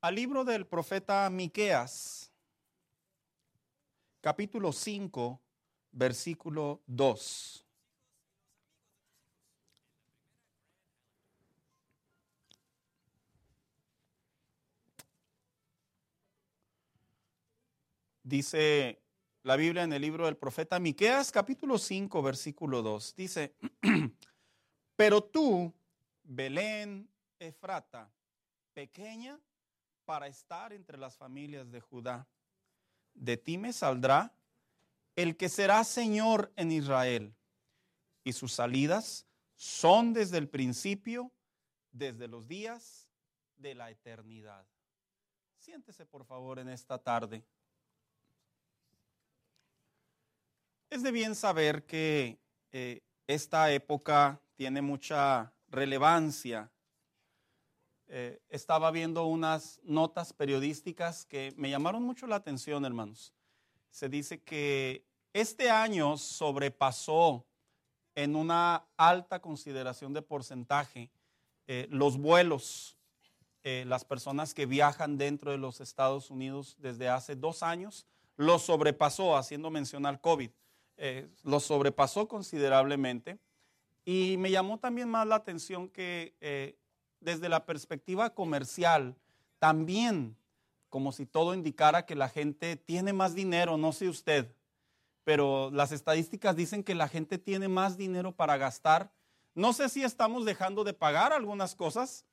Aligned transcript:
al 0.00 0.14
libro 0.14 0.44
del 0.44 0.66
profeta 0.66 1.28
Miqueas, 1.28 2.32
capítulo 4.20 4.72
5, 4.72 5.40
versículo 5.92 6.80
2. 6.86 7.66
Dice 18.22 19.02
la 19.42 19.56
Biblia 19.56 19.82
en 19.82 19.92
el 19.92 20.00
libro 20.00 20.24
del 20.24 20.36
profeta 20.36 20.78
Miqueas, 20.78 21.30
capítulo 21.30 21.76
5, 21.76 22.22
versículo 22.22 22.80
2. 22.80 23.16
Dice, 23.16 23.54
pero 24.96 25.22
tú, 25.22 25.74
Belén 26.22 27.10
Efrata, 27.38 28.10
pequeña 28.72 29.38
para 30.04 30.26
estar 30.26 30.72
entre 30.72 30.98
las 30.98 31.16
familias 31.16 31.70
de 31.70 31.80
Judá, 31.80 32.26
de 33.14 33.36
ti 33.36 33.58
me 33.58 33.72
saldrá 33.72 34.34
el 35.16 35.36
que 35.36 35.48
será 35.48 35.84
Señor 35.84 36.52
en 36.56 36.72
Israel, 36.72 37.34
y 38.24 38.32
sus 38.32 38.52
salidas 38.52 39.26
son 39.54 40.12
desde 40.12 40.38
el 40.38 40.48
principio, 40.48 41.32
desde 41.92 42.28
los 42.28 42.46
días 42.48 43.08
de 43.56 43.74
la 43.74 43.90
eternidad. 43.90 44.66
Siéntese 45.58 46.06
por 46.06 46.24
favor 46.24 46.58
en 46.58 46.68
esta 46.68 46.98
tarde. 46.98 47.44
Es 50.88 51.02
de 51.02 51.12
bien 51.12 51.34
saber 51.34 51.84
que 51.84 52.40
eh, 52.72 53.02
esta 53.26 53.70
época 53.70 54.40
tiene 54.56 54.82
mucha 54.82 55.52
relevancia. 55.68 56.70
Eh, 58.12 58.40
estaba 58.48 58.90
viendo 58.90 59.24
unas 59.24 59.80
notas 59.82 60.32
periodísticas 60.32 61.24
que 61.24 61.54
me 61.56 61.70
llamaron 61.70 62.02
mucho 62.02 62.26
la 62.26 62.36
atención, 62.36 62.84
hermanos. 62.84 63.32
Se 63.90 64.08
dice 64.08 64.42
que 64.42 65.06
este 65.32 65.70
año 65.70 66.16
sobrepasó 66.16 67.46
en 68.14 68.34
una 68.34 68.84
alta 68.96 69.40
consideración 69.40 70.12
de 70.12 70.22
porcentaje 70.22 71.10
eh, 71.66 71.86
los 71.90 72.18
vuelos, 72.18 72.96
las 73.62 74.06
personas 74.06 74.54
que 74.54 74.64
viajan 74.64 75.18
dentro 75.18 75.50
de 75.50 75.58
los 75.58 75.82
Estados 75.82 76.30
Unidos 76.30 76.76
desde 76.78 77.10
hace 77.10 77.36
dos 77.36 77.62
años, 77.62 78.06
lo 78.40 78.58
sobrepasó, 78.58 79.36
haciendo 79.36 79.70
mención 79.70 80.06
al 80.06 80.18
COVID. 80.18 80.50
Eh, 80.96 81.28
lo 81.44 81.60
sobrepasó 81.60 82.26
considerablemente. 82.26 83.38
Y 84.04 84.36
me 84.38 84.50
llamó 84.50 84.78
también 84.78 85.08
más 85.08 85.26
la 85.26 85.36
atención 85.36 85.88
que 85.88 86.34
eh, 86.40 86.78
desde 87.20 87.48
la 87.48 87.66
perspectiva 87.66 88.34
comercial, 88.34 89.16
también 89.58 90.36
como 90.88 91.12
si 91.12 91.24
todo 91.24 91.54
indicara 91.54 92.04
que 92.04 92.16
la 92.16 92.28
gente 92.28 92.76
tiene 92.76 93.12
más 93.12 93.34
dinero, 93.34 93.76
no 93.76 93.92
sé 93.92 94.08
usted, 94.08 94.52
pero 95.24 95.70
las 95.70 95.92
estadísticas 95.92 96.56
dicen 96.56 96.82
que 96.82 96.94
la 96.94 97.08
gente 97.08 97.38
tiene 97.38 97.68
más 97.68 97.96
dinero 97.96 98.32
para 98.32 98.56
gastar. 98.56 99.12
No 99.54 99.72
sé 99.72 99.88
si 99.88 100.02
estamos 100.02 100.44
dejando 100.44 100.82
de 100.82 100.94
pagar 100.94 101.32
algunas 101.32 101.74
cosas 101.74 102.26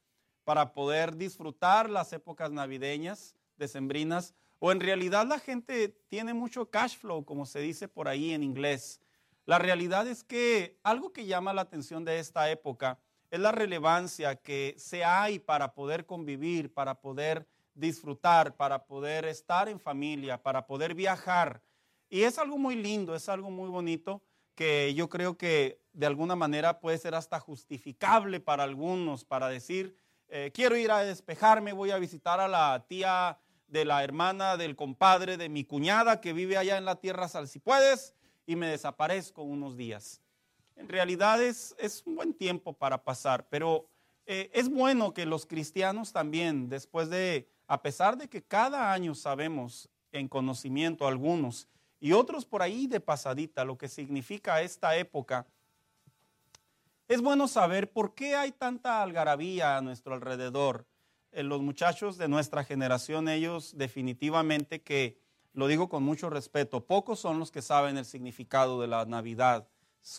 para 0.44 0.74
poder 0.74 1.18
disfrutar 1.18 1.90
las 1.90 2.14
épocas 2.14 2.52
navideñas, 2.52 3.36
decembrinas, 3.58 4.34
o 4.60 4.72
en 4.72 4.80
realidad 4.80 5.28
la 5.28 5.40
gente 5.40 5.90
tiene 6.08 6.34
mucho 6.34 6.72
cash 6.72 6.98
flow, 6.98 7.26
como 7.26 7.46
se 7.46 7.60
dice 7.60 7.88
por 7.88 8.08
ahí 8.08 8.34
en 8.34 8.42
inglés. 8.42 9.00
La 9.46 9.60
realidad 9.60 10.08
es 10.08 10.24
que 10.24 10.80
algo 10.84 11.14
que 11.14 11.26
llama 11.26 11.54
la 11.54 11.62
atención 11.62 12.04
de 12.04 12.20
esta 12.20 12.50
época 12.50 13.00
es 13.30 13.40
la 13.40 13.52
relevancia 13.52 14.36
que 14.36 14.76
se 14.78 15.04
hay 15.04 15.40
para 15.40 15.74
poder 15.74 16.06
convivir, 16.06 16.74
para 16.74 17.02
poder 17.02 17.48
disfrutar, 17.74 18.56
para 18.56 18.86
poder 18.86 19.26
estar 19.26 19.70
en 19.70 19.80
familia, 19.80 20.42
para 20.42 20.66
poder 20.66 20.96
viajar. 20.96 21.62
Y 22.10 22.24
es 22.24 22.38
algo 22.40 22.58
muy 22.58 22.76
lindo, 22.76 23.16
es 23.16 23.30
algo 23.30 23.52
muy 23.52 23.70
bonito 23.70 24.22
que 24.56 24.94
yo 24.96 25.08
creo 25.10 25.38
que 25.38 25.80
de 25.94 26.08
alguna 26.08 26.36
manera 26.36 26.80
puede 26.80 26.98
ser 26.98 27.14
hasta 27.16 27.40
justificable 27.40 28.40
para 28.40 28.64
algunos, 28.64 29.24
para 29.24 29.50
decir, 29.50 29.96
eh, 30.30 30.52
quiero 30.54 30.76
ir 30.76 30.92
a 30.92 31.04
despejarme, 31.04 31.74
voy 31.74 31.92
a 31.92 32.00
visitar 32.00 32.40
a 32.40 32.48
la 32.48 32.86
tía 32.88 33.40
de 33.68 33.86
la 33.86 34.04
hermana 34.04 34.58
del 34.58 34.76
compadre 34.76 35.38
de 35.38 35.50
mi 35.50 35.64
cuñada 35.64 36.22
que 36.22 36.34
vive 36.34 36.58
allá 36.58 36.78
en 36.78 36.86
la 36.86 36.96
tierra 36.96 37.28
sal 37.28 37.48
si 37.48 37.60
puedes 37.60 38.16
y 38.46 38.56
me 38.56 38.68
desaparezco 38.68 39.44
unos 39.44 39.78
días. 39.78 40.22
En 40.78 40.88
realidad 40.88 41.42
es, 41.44 41.76
un 42.06 42.16
buen 42.16 42.34
tiempo 42.34 42.74
para 42.74 43.04
pasar, 43.04 43.48
pero 43.50 43.90
eh, 44.26 44.50
es 44.54 44.70
bueno 44.70 45.14
que 45.14 45.26
los 45.26 45.46
cristianos 45.46 46.14
también, 46.14 46.70
después 46.70 47.10
de, 47.10 47.50
a 47.68 47.82
pesar 47.82 48.18
de 48.18 48.30
que 48.30 48.44
cada 48.44 48.94
año 48.94 49.16
sabemos 49.16 49.90
en 50.12 50.28
conocimiento 50.28 51.08
algunos 51.08 51.68
y 52.00 52.14
otros 52.14 52.46
por 52.46 52.62
ahí 52.62 52.88
de 52.88 53.00
pasadita 53.00 53.66
lo 53.66 53.78
que 53.78 53.90
significa 53.90 54.62
esta 54.62 54.96
época, 54.96 55.48
es 57.08 57.22
bueno 57.22 57.48
saber 57.48 57.92
por 57.92 58.14
qué 58.14 58.36
hay 58.36 58.52
tanta 58.52 59.02
algarabía 59.02 59.78
a 59.78 59.82
nuestro 59.82 60.14
alrededor 60.14 60.86
eh, 61.32 61.44
los 61.44 61.62
muchachos 61.62 62.18
de 62.18 62.28
nuestra 62.28 62.64
generación, 62.64 63.30
ellos 63.30 63.78
definitivamente 63.78 64.82
que, 64.82 65.20
lo 65.54 65.68
digo 65.68 65.90
con 65.90 66.04
mucho 66.04 66.30
respeto, 66.30 66.86
pocos 66.86 67.20
son 67.20 67.40
los 67.40 67.52
que 67.52 67.62
saben 67.62 67.98
el 67.98 68.06
significado 68.06 68.80
de 68.82 68.88
la 68.88 69.06
Navidad. 69.06 69.68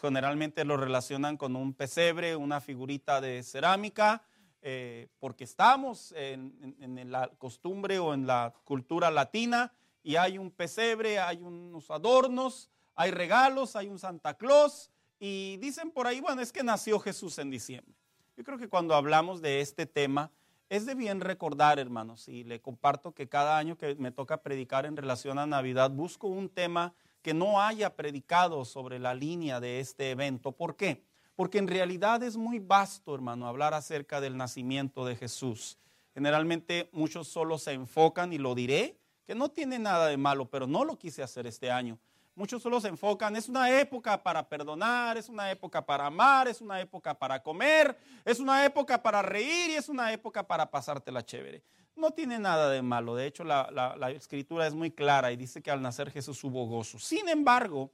Generalmente 0.00 0.64
lo 0.64 0.76
relacionan 0.76 1.36
con 1.36 1.56
un 1.56 1.72
pesebre, 1.72 2.36
una 2.36 2.60
figurita 2.60 3.20
de 3.20 3.42
cerámica, 3.42 4.22
eh, 4.60 5.08
porque 5.18 5.44
estamos 5.44 6.12
en, 6.12 6.76
en, 6.80 7.10
la 7.10 7.28
costumbre 7.38 7.98
o 7.98 8.12
en 8.12 8.26
la 8.26 8.52
cultura 8.64 9.10
latina 9.10 9.72
y 10.02 10.16
hay 10.16 10.36
un 10.36 10.50
pesebre, 10.50 11.18
hay 11.18 11.38
unos 11.38 11.90
adornos, 11.90 12.68
hay 12.94 13.12
regalos, 13.12 13.76
hay 13.76 13.88
un 13.88 13.98
Santa 13.98 14.34
Claus 14.34 14.90
y 15.18 15.56
dicen 15.58 15.90
por 15.90 16.06
ahí, 16.06 16.20
bueno, 16.20 16.42
es 16.42 16.52
que 16.52 16.62
nació 16.62 16.98
Jesús 16.98 17.38
en 17.38 17.50
diciembre. 17.50 17.94
Yo 18.36 18.44
creo 18.44 18.58
que 18.58 18.68
cuando 18.68 18.94
hablamos 18.94 19.40
de 19.40 19.60
este 19.60 19.86
tema, 19.86 20.30
es 20.68 20.84
de 20.84 20.94
bien 20.94 21.20
recordar, 21.20 21.78
hermanos, 21.78 22.28
y 22.28 22.44
le 22.44 22.60
comparto 22.60 23.12
que 23.12 23.28
cada 23.28 23.56
año 23.56 23.78
que 23.78 23.94
me 23.94 24.12
toca 24.12 24.42
predicar 24.42 24.84
en 24.84 24.96
relación 24.96 25.38
a 25.38 25.46
Navidad, 25.46 25.90
busco 25.90 26.28
un 26.28 26.50
tema 26.50 26.94
que 27.22 27.34
no 27.34 27.60
haya 27.60 27.96
predicado 27.96 28.64
sobre 28.64 28.98
la 28.98 29.14
línea 29.14 29.60
de 29.60 29.80
este 29.80 30.10
evento. 30.10 30.52
¿Por 30.52 30.76
qué? 30.76 31.04
Porque 31.36 31.58
en 31.58 31.68
realidad 31.68 32.22
es 32.22 32.36
muy 32.36 32.58
vasto, 32.58 33.14
hermano, 33.14 33.46
hablar 33.46 33.74
acerca 33.74 34.20
del 34.20 34.36
nacimiento 34.36 35.04
de 35.04 35.16
Jesús. 35.16 35.78
Generalmente 36.14 36.88
muchos 36.92 37.28
solo 37.28 37.58
se 37.58 37.72
enfocan, 37.72 38.32
y 38.32 38.38
lo 38.38 38.54
diré, 38.54 38.98
que 39.26 39.34
no 39.34 39.50
tiene 39.50 39.78
nada 39.78 40.08
de 40.08 40.16
malo, 40.16 40.50
pero 40.50 40.66
no 40.66 40.84
lo 40.84 40.98
quise 40.98 41.22
hacer 41.22 41.46
este 41.46 41.70
año. 41.70 41.98
Muchos 42.34 42.62
solo 42.62 42.80
se 42.80 42.88
enfocan, 42.88 43.34
es 43.34 43.48
una 43.48 43.80
época 43.80 44.22
para 44.22 44.48
perdonar, 44.48 45.16
es 45.16 45.28
una 45.28 45.50
época 45.50 45.84
para 45.84 46.06
amar, 46.06 46.46
es 46.46 46.60
una 46.60 46.80
época 46.80 47.12
para 47.12 47.42
comer, 47.42 47.98
es 48.24 48.38
una 48.38 48.64
época 48.64 49.02
para 49.02 49.22
reír 49.22 49.70
y 49.70 49.74
es 49.74 49.88
una 49.88 50.12
época 50.12 50.46
para 50.46 50.70
pasártela 50.70 51.24
chévere. 51.24 51.62
No 51.98 52.12
tiene 52.12 52.38
nada 52.38 52.70
de 52.70 52.80
malo, 52.80 53.16
de 53.16 53.26
hecho 53.26 53.42
la, 53.42 54.12
escritura 54.14 54.68
es 54.68 54.74
muy 54.74 54.92
clara 54.92 55.32
y 55.32 55.36
dice 55.36 55.60
que 55.60 55.72
al 55.72 55.82
nacer 55.82 56.12
Jesús 56.12 56.44
hubo 56.44 56.64
gozo. 56.64 57.00
Sin 57.00 57.28
embargo, 57.28 57.90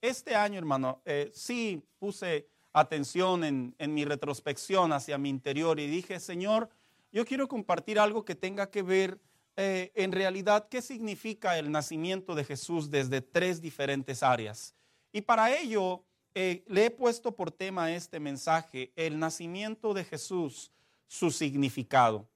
este 0.00 0.34
año, 0.34 0.58
hermano, 0.58 1.00
eh, 1.04 1.30
sí 1.32 1.80
puse 2.00 2.48
atención 2.72 3.44
en, 3.44 3.94
mi 3.94 4.04
retrospección 4.04 4.92
hacia 4.92 5.18
mi 5.18 5.28
interior 5.28 5.78
y 5.78 5.86
dije, 5.86 6.18
Señor, 6.18 6.68
yo 7.12 7.24
quiero 7.24 7.46
compartir 7.46 8.00
algo 8.00 8.24
que 8.24 8.34
tenga 8.34 8.72
que 8.72 8.82
ver 8.82 9.20
eh, 9.56 9.92
en 9.94 10.10
realidad 10.10 10.66
qué 10.68 10.82
significa 10.82 11.56
el 11.56 11.70
nacimiento 11.70 12.34
de 12.34 12.42
Jesús 12.42 12.90
desde 12.90 13.20
tres 13.20 13.62
diferentes 13.62 14.24
áreas. 14.24 14.74
Y 15.12 15.20
para 15.20 15.56
ello 15.56 16.02
eh, 16.34 16.64
le 16.66 16.86
he 16.86 16.90
puesto 16.90 17.36
por 17.36 17.52
tema 17.52 17.92
este 17.92 18.18
mensaje, 18.18 18.92
el 18.96 19.16
nacimiento 19.20 19.94
de 19.94 20.02
Jesús, 20.02 20.72
su 21.06 21.30
significado. 21.30 22.26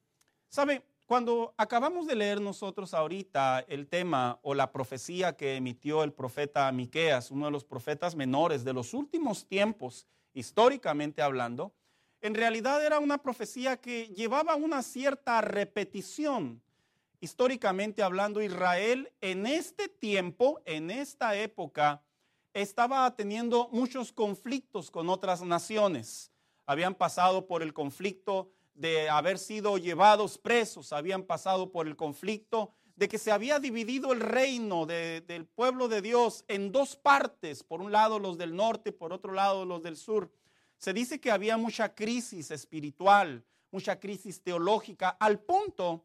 ¿Sabe? 0.49 0.85
Cuando 1.09 1.55
acabamos 1.57 2.07
de 2.07 2.15
leer 2.15 2.39
nosotros 2.39 2.93
ahorita 2.93 3.65
el 3.67 3.89
tema 3.89 4.39
o 4.43 4.53
la 4.53 4.71
profecía 4.71 5.35
que 5.39 5.57
emitió 5.57 6.05
el 6.05 6.13
profeta 6.13 6.71
Miqueas, 6.71 7.31
uno 7.31 7.47
de 7.47 7.51
los 7.51 7.65
profetas 7.65 8.15
menores 8.15 8.63
de 8.63 8.75
los 8.75 8.93
últimos 8.93 9.47
tiempos, 9.47 10.07
históricamente 10.35 11.23
hablando, 11.23 11.73
en 12.21 12.35
realidad 12.35 12.85
era 12.85 12.99
una 12.99 13.17
profecía 13.17 13.79
que 13.79 14.09
llevaba 14.09 14.55
una 14.55 14.83
cierta 14.83 15.41
repetición 15.41 16.61
históricamente 17.21 18.03
hablando, 18.03 18.43
Israel 18.43 19.11
en 19.23 19.47
este 19.47 19.89
tiempo, 19.89 20.61
en 20.67 20.91
esta 20.91 21.35
época, 21.37 22.03
estaba 22.53 23.11
teniendo 23.17 23.71
muchos 23.73 24.13
conflictos 24.13 24.91
con 24.91 25.09
otras 25.09 25.41
naciones. 25.41 26.31
Habían 26.67 26.95
pasado 26.95 27.47
por 27.47 27.63
el 27.63 27.73
conflicto 27.73 28.53
de 28.79 29.11
haber 29.11 29.39
sido 29.39 29.77
llevados 29.77 30.39
presos, 30.39 30.93
habían 30.93 31.25
pasado 31.25 31.73
por 31.73 31.89
el 31.89 31.97
conflicto 31.97 32.73
de 32.95 33.09
que 33.09 33.19
se 33.19 33.33
había 33.33 33.59
dividido 33.59 34.13
el 34.13 34.21
reino 34.21 34.87
del 34.87 35.47
pueblo 35.47 35.89
de 35.89 36.01
Dios 36.01 36.45
en 36.49 36.71
dos 36.71 36.97
partes, 36.97 37.65
por 37.65 37.81
un 37.81 37.91
lado 37.91 38.19
los 38.19 38.39
del 38.39 38.55
norte, 38.55 38.93
por 38.93 39.13
otro 39.13 39.33
lado 39.33 39.65
los 39.65 39.83
del 39.83 39.97
sur. 39.97 40.33
Se 40.79 40.93
dice 40.93 41.21
que 41.21 41.33
había 41.33 41.57
mucha 41.57 41.95
crisis 41.95 42.53
espiritual, 42.53 43.45
mucha 43.73 43.99
crisis 43.99 44.43
teológica, 44.43 45.11
al 45.11 45.41
punto 45.41 46.05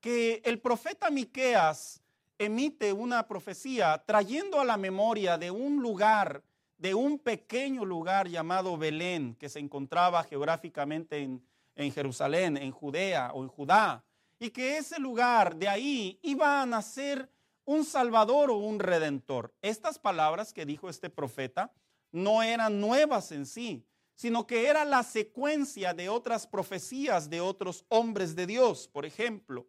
que 0.00 0.40
el 0.44 0.60
profeta 0.60 1.10
Miqueas 1.10 2.02
emite 2.38 2.92
una 2.92 3.26
profecía 3.26 4.02
trayendo 4.06 4.60
a 4.60 4.64
la 4.64 4.76
memoria 4.76 5.36
de 5.36 5.50
un 5.50 5.82
lugar, 5.82 6.42
de 6.78 6.94
un 6.94 7.18
pequeño 7.18 7.84
lugar 7.84 8.28
llamado 8.28 8.78
Belén, 8.78 9.34
que 9.34 9.48
se 9.48 9.58
encontraba 9.58 10.22
geográficamente 10.24 11.18
en, 11.18 11.42
en 11.78 11.92
Jerusalén, 11.92 12.56
en 12.56 12.72
Judea 12.72 13.30
o 13.32 13.42
en 13.42 13.48
Judá, 13.48 14.04
y 14.38 14.50
que 14.50 14.76
ese 14.76 14.98
lugar 14.98 15.56
de 15.56 15.68
ahí 15.68 16.18
iba 16.22 16.60
a 16.60 16.66
nacer 16.66 17.30
un 17.64 17.84
salvador 17.84 18.50
o 18.50 18.56
un 18.56 18.78
redentor. 18.78 19.54
Estas 19.62 19.98
palabras 19.98 20.52
que 20.52 20.66
dijo 20.66 20.88
este 20.88 21.08
profeta 21.08 21.72
no 22.12 22.42
eran 22.42 22.80
nuevas 22.80 23.32
en 23.32 23.46
sí, 23.46 23.86
sino 24.14 24.46
que 24.46 24.66
era 24.66 24.84
la 24.84 25.02
secuencia 25.02 25.94
de 25.94 26.08
otras 26.08 26.46
profecías 26.46 27.30
de 27.30 27.40
otros 27.40 27.84
hombres 27.88 28.34
de 28.34 28.46
Dios. 28.46 28.88
Por 28.88 29.06
ejemplo, 29.06 29.68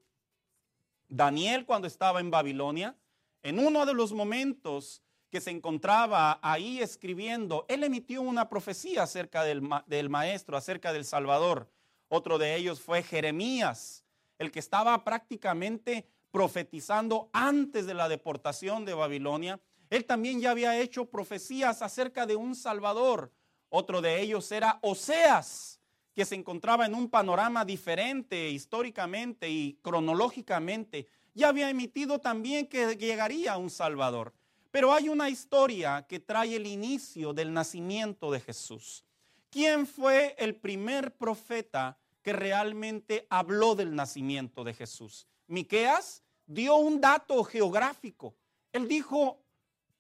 Daniel 1.08 1.66
cuando 1.66 1.88
estaba 1.88 2.20
en 2.20 2.32
Babilonia, 2.32 2.98
en 3.44 3.60
uno 3.60 3.86
de 3.86 3.94
los 3.94 4.14
momentos 4.14 5.04
que 5.30 5.42
se 5.42 5.52
encontraba 5.52 6.40
ahí 6.42 6.82
escribiendo, 6.82 7.66
él 7.68 7.84
emitió 7.84 8.22
una 8.22 8.50
profecía 8.50 9.04
acerca 9.04 9.44
del, 9.44 9.68
del, 9.86 10.10
maestro, 10.10 10.58
acerca 10.58 10.92
del 10.92 11.06
Salvador. 11.06 11.70
Otro 12.10 12.40
de 12.40 12.56
ellos 12.56 12.82
fue 12.82 13.04
Jeremías, 13.04 14.04
el 14.40 14.52
que 14.52 14.60
estaba 14.60 15.04
prácticamente 15.04 16.08
profetizando 16.32 17.30
antes 17.34 17.86
de 17.86 17.94
la 17.94 18.10
deportación 18.10 18.84
de 18.84 18.96
Babilonia. 18.96 19.60
Él 19.90 20.06
también 20.06 20.42
ya 20.42 20.52
había 20.52 20.80
hecho 20.80 21.06
profecías 21.06 21.82
acerca 21.82 22.26
de 22.26 22.36
un 22.36 22.56
Salvador. 22.56 23.32
Otro 23.70 24.02
de 24.02 24.22
ellos 24.22 24.52
era 24.52 24.80
Oseas, 24.82 25.80
que 26.16 26.26
se 26.26 26.36
encontraba 26.36 26.88
en 26.88 26.96
un 26.96 27.10
panorama 27.10 27.64
diferente 27.64 28.50
históricamente 28.50 29.48
y 29.48 29.80
cronológicamente. 29.84 31.08
Ya 31.36 31.50
había 31.50 31.70
emitido 31.70 32.20
también 32.20 32.68
que 32.68 32.96
llegaría 32.96 33.58
un 33.58 33.70
Salvador. 33.70 34.34
Pero 34.72 34.94
hay 34.94 35.10
una 35.10 35.30
historia 35.30 36.06
que 36.08 36.20
trae 36.20 36.56
el 36.56 36.66
inicio 36.66 37.34
del 37.34 37.54
nacimiento 37.54 38.32
de 38.32 38.40
Jesús. 38.40 39.04
¿Quién 39.50 39.88
fue 39.88 40.36
el 40.38 40.56
primer 40.56 41.16
profeta 41.16 41.99
que 42.22 42.34
realmente 42.34 43.26
habló 43.30 43.76
del 43.76 43.96
nacimiento 43.96 44.64
de 44.64 44.74
Jesús? 44.74 45.28
Miqueas 45.48 46.24
dio 46.46 46.76
un 46.76 47.00
dato 47.00 47.44
geográfico. 47.44 48.36
Él 48.72 48.88
dijo, 48.88 49.42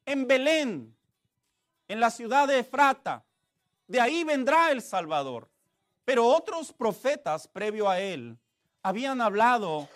en 0.05 0.27
Belén, 0.27 0.95
en 1.87 1.99
la 1.99 2.11
ciudad 2.11 2.47
de 2.47 2.59
Efrata, 2.59 3.25
de 3.87 3.99
ahí 3.99 4.23
vendrá 4.23 4.71
el 4.71 4.81
Salvador. 4.81 5.49
Pero 6.05 6.25
otros 6.25 6.73
profetas 6.73 7.47
previo 7.47 7.89
a 7.89 7.99
él 7.99 8.37
habían 8.81 9.21
hablado 9.21 9.87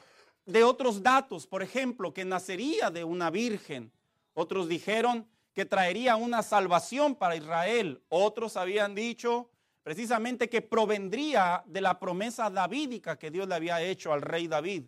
de 0.46 0.64
otros 0.64 1.02
datos, 1.02 1.48
por 1.48 1.64
ejemplo, 1.64 2.14
que 2.14 2.26
nacería 2.26 2.90
de 2.90 3.04
una 3.04 3.30
virgen. 3.30 3.92
Otros 4.34 4.68
dijeron 4.68 5.28
que 5.54 5.66
traería 5.66 6.16
una 6.16 6.44
salvación 6.44 7.16
para 7.16 7.36
Israel. 7.36 8.04
Otros 8.10 8.58
habían 8.58 8.96
dicho 8.96 9.50
precisamente 9.84 10.50
que 10.50 10.62
provendría 10.62 11.64
de 11.68 11.82
la 11.82 12.00
promesa 12.00 12.50
davídica 12.50 13.20
que 13.20 13.30
Dios 13.30 13.48
le 13.48 13.56
había 13.56 13.82
hecho 13.82 14.14
al 14.14 14.22
rey 14.22 14.48
David. 14.48 14.86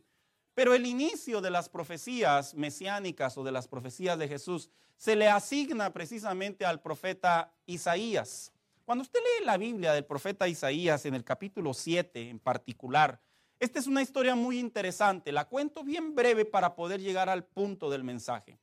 Pero 0.54 0.74
el 0.74 0.86
inicio 0.86 1.42
de 1.42 1.52
las 1.52 1.68
profecías 1.68 2.56
mesiánicas 2.56 3.38
o 3.38 3.44
de 3.44 3.52
las 3.52 3.68
profecías 3.68 4.18
de 4.18 4.30
Jesús 4.30 4.70
se 4.96 5.18
le 5.18 5.28
asigna 5.28 5.92
precisamente 5.92 6.66
al 6.66 6.82
profeta 6.82 7.54
Isaías. 7.66 8.54
Cuando 8.86 9.02
usted 9.02 9.20
lee 9.20 9.46
la 9.46 9.58
Biblia 9.58 9.92
del 9.92 10.06
profeta 10.06 10.48
Isaías 10.48 11.06
en 11.06 11.14
el 11.14 11.26
capítulo 11.26 11.74
7 11.74 12.30
en 12.30 12.40
particular, 12.40 13.20
esta 13.60 13.80
es 13.80 13.88
una 13.88 14.02
historia 14.02 14.36
muy 14.36 14.60
interesante. 14.60 15.32
La 15.32 15.46
cuento 15.46 15.84
bien 15.84 16.16
breve 16.16 16.46
para 16.46 16.76
poder 16.76 17.02
llegar 17.02 17.28
al 17.28 17.44
punto 17.44 17.90
del 17.90 18.04
mensaje. 18.04 18.58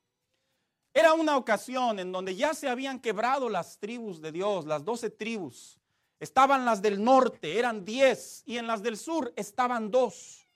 Era 0.95 1.15
una 1.15 1.37
ocasión 1.37 1.99
en 1.99 2.13
donde 2.13 2.37
ya 2.37 2.55
se 2.55 2.69
habían 2.69 3.01
quebrado 3.01 3.49
las 3.49 3.79
tribus 3.79 4.21
de 4.21 4.33
Dios, 4.33 4.67
las 4.67 4.85
doce 4.85 5.11
tribus. 5.11 5.79
Estaban 6.23 6.65
las 6.65 6.81
del 6.81 7.03
norte, 7.03 7.59
eran 7.59 7.85
diez, 7.85 8.45
y 8.47 8.57
en 8.57 8.69
las 8.69 8.81
del 8.81 8.97
sur 8.97 9.33
estaban 9.35 9.91
dos. 9.91 10.47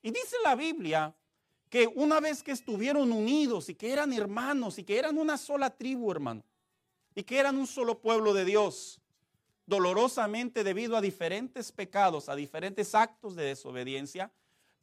Y 0.00 0.12
dice 0.12 0.36
la 0.44 0.54
Biblia 0.54 1.12
que 1.68 1.88
una 1.88 2.20
vez 2.20 2.44
que 2.44 2.52
estuvieron 2.52 3.10
unidos 3.10 3.68
y 3.68 3.74
que 3.74 3.92
eran 3.92 4.12
hermanos 4.12 4.78
y 4.78 4.84
que 4.84 4.96
eran 4.96 5.18
una 5.18 5.36
sola 5.36 5.70
tribu, 5.70 6.12
hermano, 6.12 6.44
y 7.12 7.24
que 7.24 7.40
eran 7.40 7.58
un 7.58 7.66
solo 7.66 7.98
pueblo 7.98 8.34
de 8.34 8.44
Dios, 8.44 9.00
dolorosamente 9.66 10.62
debido 10.62 10.96
a 10.96 11.00
diferentes 11.00 11.72
pecados, 11.72 12.28
a 12.28 12.36
diferentes 12.36 12.94
actos 12.94 13.34
de 13.34 13.46
desobediencia, 13.46 14.30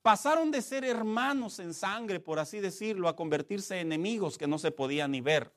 pasaron 0.01 0.51
de 0.51 0.61
ser 0.61 0.83
hermanos 0.83 1.59
en 1.59 1.73
sangre, 1.73 2.19
por 2.19 2.39
así 2.39 2.59
decirlo, 2.59 3.07
a 3.07 3.15
convertirse 3.15 3.79
en 3.79 3.93
enemigos 3.93 4.37
que 4.37 4.47
no 4.47 4.59
se 4.59 4.71
podían 4.71 5.11
ni 5.11 5.21
ver. 5.21 5.53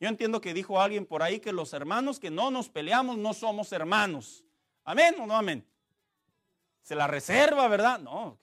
Yo 0.00 0.08
entiendo 0.08 0.40
que 0.40 0.54
dijo 0.54 0.80
alguien 0.80 1.06
por 1.06 1.22
ahí 1.22 1.40
que 1.40 1.52
los 1.52 1.72
hermanos 1.72 2.18
que 2.18 2.30
no 2.30 2.50
nos 2.50 2.68
peleamos 2.68 3.16
no 3.16 3.32
somos 3.32 3.72
hermanos. 3.72 4.44
Amén 4.84 5.14
o 5.20 5.26
no 5.26 5.36
amén. 5.36 5.66
Se 6.82 6.94
la 6.94 7.06
reserva, 7.06 7.66
¿verdad? 7.68 7.98
No, 7.98 8.38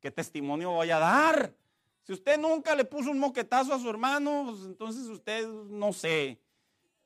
¿qué, 0.00 0.10
testimonio 0.10 0.72
voy 0.72 0.90
a 0.90 0.98
dar? 0.98 1.54
Si 2.02 2.12
usted 2.12 2.38
nunca 2.38 2.74
le 2.74 2.84
puso 2.84 3.10
un 3.10 3.18
moquetazo 3.18 3.72
a 3.72 3.78
su 3.78 3.88
hermano, 3.88 4.46
pues 4.48 4.64
entonces 4.64 5.06
usted 5.06 5.46
no 5.46 5.92
sé. 5.92 6.40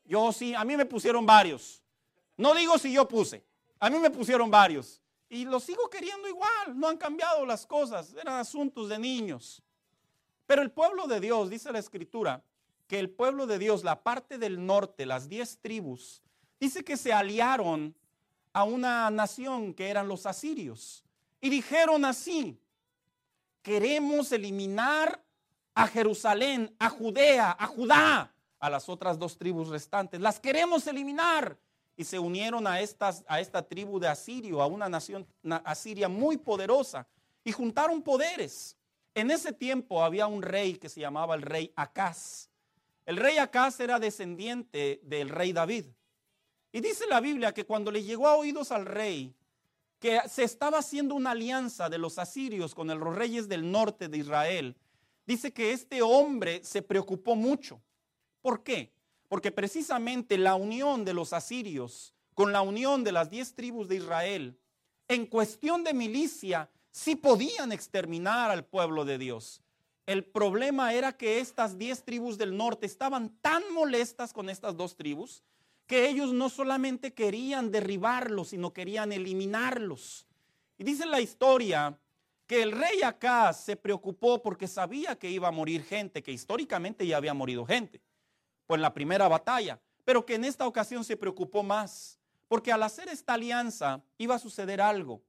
Yo 0.04 0.32
sí, 0.32 0.54
a 0.54 0.64
mí 0.64 0.76
me 0.76 0.86
pusieron 0.86 1.26
varios. 1.26 1.82
No 2.36 2.54
digo 2.54 2.78
si 2.78 2.92
yo 2.92 3.06
puse, 3.06 3.44
a 3.78 3.90
mí 3.90 3.98
me 3.98 4.10
pusieron 4.10 4.50
varios 4.50 5.02
y 5.28 5.44
los 5.44 5.64
sigo 5.64 5.88
queriendo 5.90 6.28
igual, 6.28 6.78
no 6.78 6.88
han 6.88 6.96
cambiado 6.96 7.44
las 7.44 7.66
cosas, 7.66 8.14
eran 8.14 8.36
asuntos 8.36 8.88
de 8.88 8.98
niños. 8.98 9.62
Pero 10.46 10.62
el 10.62 10.70
pueblo 10.70 11.06
de 11.06 11.20
Dios, 11.20 11.50
dice 11.50 11.70
la 11.70 11.78
escritura, 11.78 12.42
que 12.88 12.98
el 12.98 13.10
pueblo 13.10 13.46
de 13.46 13.58
Dios, 13.58 13.84
la 13.84 14.02
parte 14.02 14.38
del 14.38 14.66
norte, 14.66 15.06
las 15.06 15.28
diez 15.28 15.58
tribus, 15.60 16.22
dice 16.58 16.82
que 16.84 16.96
se 16.96 17.12
aliaron 17.12 17.94
a 18.52 18.64
una 18.64 19.08
nación 19.10 19.74
que 19.74 19.88
eran 19.88 20.08
los 20.08 20.26
asirios. 20.26 21.04
Y 21.40 21.50
dijeron 21.50 22.04
así, 22.04 22.58
queremos 23.62 24.32
eliminar 24.32 25.22
a 25.74 25.86
Jerusalén, 25.86 26.74
a 26.78 26.88
Judea, 26.88 27.54
a 27.56 27.66
Judá, 27.66 28.34
a 28.58 28.70
las 28.70 28.88
otras 28.88 29.18
dos 29.18 29.36
tribus 29.36 29.68
restantes. 29.68 30.20
Las 30.20 30.40
queremos 30.40 30.86
eliminar 30.86 31.56
y 31.96 32.04
se 32.04 32.18
unieron 32.18 32.66
a, 32.66 32.80
estas, 32.80 33.24
a 33.28 33.38
esta 33.38 33.62
tribu 33.62 34.00
de 34.00 34.08
Asirio, 34.08 34.62
a 34.62 34.66
una 34.66 34.88
nación 34.88 35.26
asiria 35.64 36.08
muy 36.08 36.36
poderosa, 36.36 37.06
y 37.44 37.52
juntaron 37.52 38.02
poderes. 38.02 38.76
En 39.14 39.30
ese 39.30 39.52
tiempo 39.52 40.02
había 40.02 40.26
un 40.26 40.42
rey 40.42 40.74
que 40.74 40.88
se 40.88 41.00
llamaba 41.00 41.34
el 41.34 41.42
rey 41.42 41.72
Acaz. 41.76 42.47
El 43.08 43.16
rey 43.16 43.38
Acaz 43.38 43.80
era 43.80 43.98
descendiente 43.98 45.00
del 45.02 45.30
rey 45.30 45.54
David. 45.54 45.86
Y 46.70 46.82
dice 46.82 47.06
la 47.08 47.22
Biblia 47.22 47.54
que 47.54 47.64
cuando 47.64 47.90
le 47.90 48.02
llegó 48.02 48.28
a 48.28 48.36
oídos 48.36 48.70
al 48.70 48.84
rey 48.84 49.34
que 49.98 50.20
se 50.28 50.44
estaba 50.44 50.80
haciendo 50.80 51.14
una 51.14 51.30
alianza 51.30 51.88
de 51.88 51.96
los 51.96 52.18
asirios 52.18 52.74
con 52.74 52.88
los 52.88 53.16
reyes 53.16 53.48
del 53.48 53.72
norte 53.72 54.08
de 54.08 54.18
Israel, 54.18 54.76
dice 55.24 55.54
que 55.54 55.72
este 55.72 56.02
hombre 56.02 56.62
se 56.62 56.82
preocupó 56.82 57.34
mucho. 57.34 57.80
¿Por 58.42 58.62
qué? 58.62 58.92
Porque 59.28 59.52
precisamente 59.52 60.36
la 60.36 60.54
unión 60.54 61.06
de 61.06 61.14
los 61.14 61.32
asirios 61.32 62.12
con 62.34 62.52
la 62.52 62.60
unión 62.60 63.04
de 63.04 63.12
las 63.12 63.30
diez 63.30 63.54
tribus 63.54 63.88
de 63.88 63.96
Israel, 63.96 64.58
en 65.08 65.24
cuestión 65.24 65.82
de 65.82 65.94
milicia, 65.94 66.68
sí 66.90 67.16
podían 67.16 67.72
exterminar 67.72 68.50
al 68.50 68.66
pueblo 68.66 69.06
de 69.06 69.16
Dios. 69.16 69.62
El 70.08 70.24
problema 70.24 70.94
era 70.94 71.18
que 71.18 71.38
estas 71.38 71.76
diez 71.76 72.02
tribus 72.02 72.38
del 72.38 72.56
norte 72.56 72.86
estaban 72.86 73.28
tan 73.42 73.62
molestas 73.74 74.32
con 74.32 74.48
estas 74.48 74.74
dos 74.74 74.96
tribus 74.96 75.42
que 75.86 76.08
ellos 76.08 76.32
no 76.32 76.48
solamente 76.48 77.12
querían 77.12 77.70
derribarlos, 77.70 78.48
sino 78.48 78.72
querían 78.72 79.12
eliminarlos. 79.12 80.26
Y 80.78 80.84
dice 80.84 81.04
la 81.04 81.20
historia 81.20 82.00
que 82.46 82.62
el 82.62 82.72
rey 82.72 83.02
acá 83.02 83.52
se 83.52 83.76
preocupó 83.76 84.40
porque 84.40 84.66
sabía 84.66 85.18
que 85.18 85.30
iba 85.30 85.48
a 85.48 85.52
morir 85.52 85.84
gente, 85.84 86.22
que 86.22 86.32
históricamente 86.32 87.06
ya 87.06 87.18
había 87.18 87.34
morido 87.34 87.66
gente 87.66 88.00
pues 88.66 88.80
la 88.80 88.94
primera 88.94 89.28
batalla, 89.28 89.78
pero 90.06 90.24
que 90.24 90.36
en 90.36 90.44
esta 90.46 90.66
ocasión 90.66 91.04
se 91.04 91.18
preocupó 91.18 91.62
más, 91.62 92.18
porque 92.48 92.72
al 92.72 92.82
hacer 92.82 93.10
esta 93.10 93.34
alianza 93.34 94.02
iba 94.16 94.36
a 94.36 94.38
suceder 94.38 94.80
algo. 94.80 95.20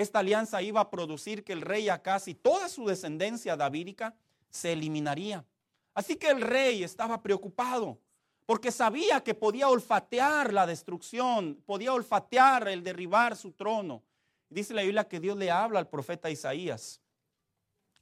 Esta 0.00 0.20
alianza 0.20 0.62
iba 0.62 0.80
a 0.80 0.88
producir 0.88 1.44
que 1.44 1.52
el 1.52 1.60
rey 1.60 1.90
Acaz 1.90 2.26
y 2.26 2.34
toda 2.34 2.70
su 2.70 2.86
descendencia 2.86 3.54
davídica 3.54 4.14
se 4.48 4.72
eliminaría. 4.72 5.44
Así 5.92 6.16
que 6.16 6.30
el 6.30 6.40
rey 6.40 6.82
estaba 6.82 7.22
preocupado 7.22 7.98
porque 8.46 8.72
sabía 8.72 9.22
que 9.22 9.34
podía 9.34 9.68
olfatear 9.68 10.54
la 10.54 10.66
destrucción, 10.66 11.62
podía 11.66 11.92
olfatear 11.92 12.68
el 12.68 12.82
derribar 12.82 13.36
su 13.36 13.52
trono. 13.52 14.02
Dice 14.48 14.72
la 14.72 14.80
Biblia 14.80 15.06
que 15.06 15.20
Dios 15.20 15.36
le 15.36 15.50
habla 15.50 15.78
al 15.78 15.88
profeta 15.88 16.30
Isaías. 16.30 17.02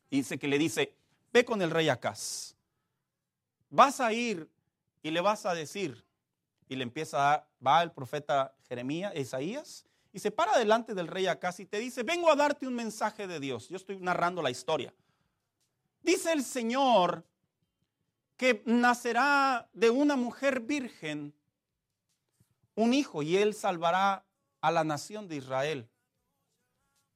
Dice 0.09 0.39
que 0.39 0.47
le 0.47 0.57
dice, 0.57 0.95
ve 1.33 1.45
con 1.45 1.61
el 1.63 1.73
rey 1.73 1.89
Acaz. 1.89 2.55
Vas 3.71 4.01
a 4.01 4.13
ir 4.13 4.49
y 5.03 5.11
le 5.11 5.21
vas 5.21 5.47
a 5.47 5.53
decir, 5.53 6.05
y 6.69 6.77
le 6.77 6.85
empieza 6.85 7.35
a, 7.35 7.47
va 7.67 7.83
el 7.83 7.91
profeta 7.91 8.55
Jeremías, 8.69 9.13
Isaías, 9.17 9.85
y 10.19 10.21
se 10.21 10.33
para 10.33 10.59
delante 10.59 10.95
del 10.95 11.07
rey 11.07 11.29
Acaz 11.29 11.61
y 11.61 11.67
te 11.67 11.79
dice, 11.79 12.03
vengo 12.03 12.29
a 12.29 12.35
darte 12.35 12.67
un 12.67 12.75
mensaje 12.75 13.29
de 13.29 13.39
Dios. 13.39 13.69
Yo 13.69 13.77
estoy 13.77 14.01
narrando 14.01 14.43
la 14.43 14.51
historia. 14.51 14.93
Dice 16.03 16.33
el 16.33 16.43
Señor 16.43 17.25
que 18.37 18.61
nacerá 18.67 19.69
de 19.73 19.91
una 19.91 20.17
mujer 20.17 20.59
virgen 20.59 21.33
un 22.75 22.95
hijo 22.95 23.23
y 23.23 23.37
él 23.37 23.55
salvará 23.55 24.25
a 24.61 24.73
la 24.73 24.83
nación 24.83 25.29
de 25.29 25.37
Israel. 25.37 25.89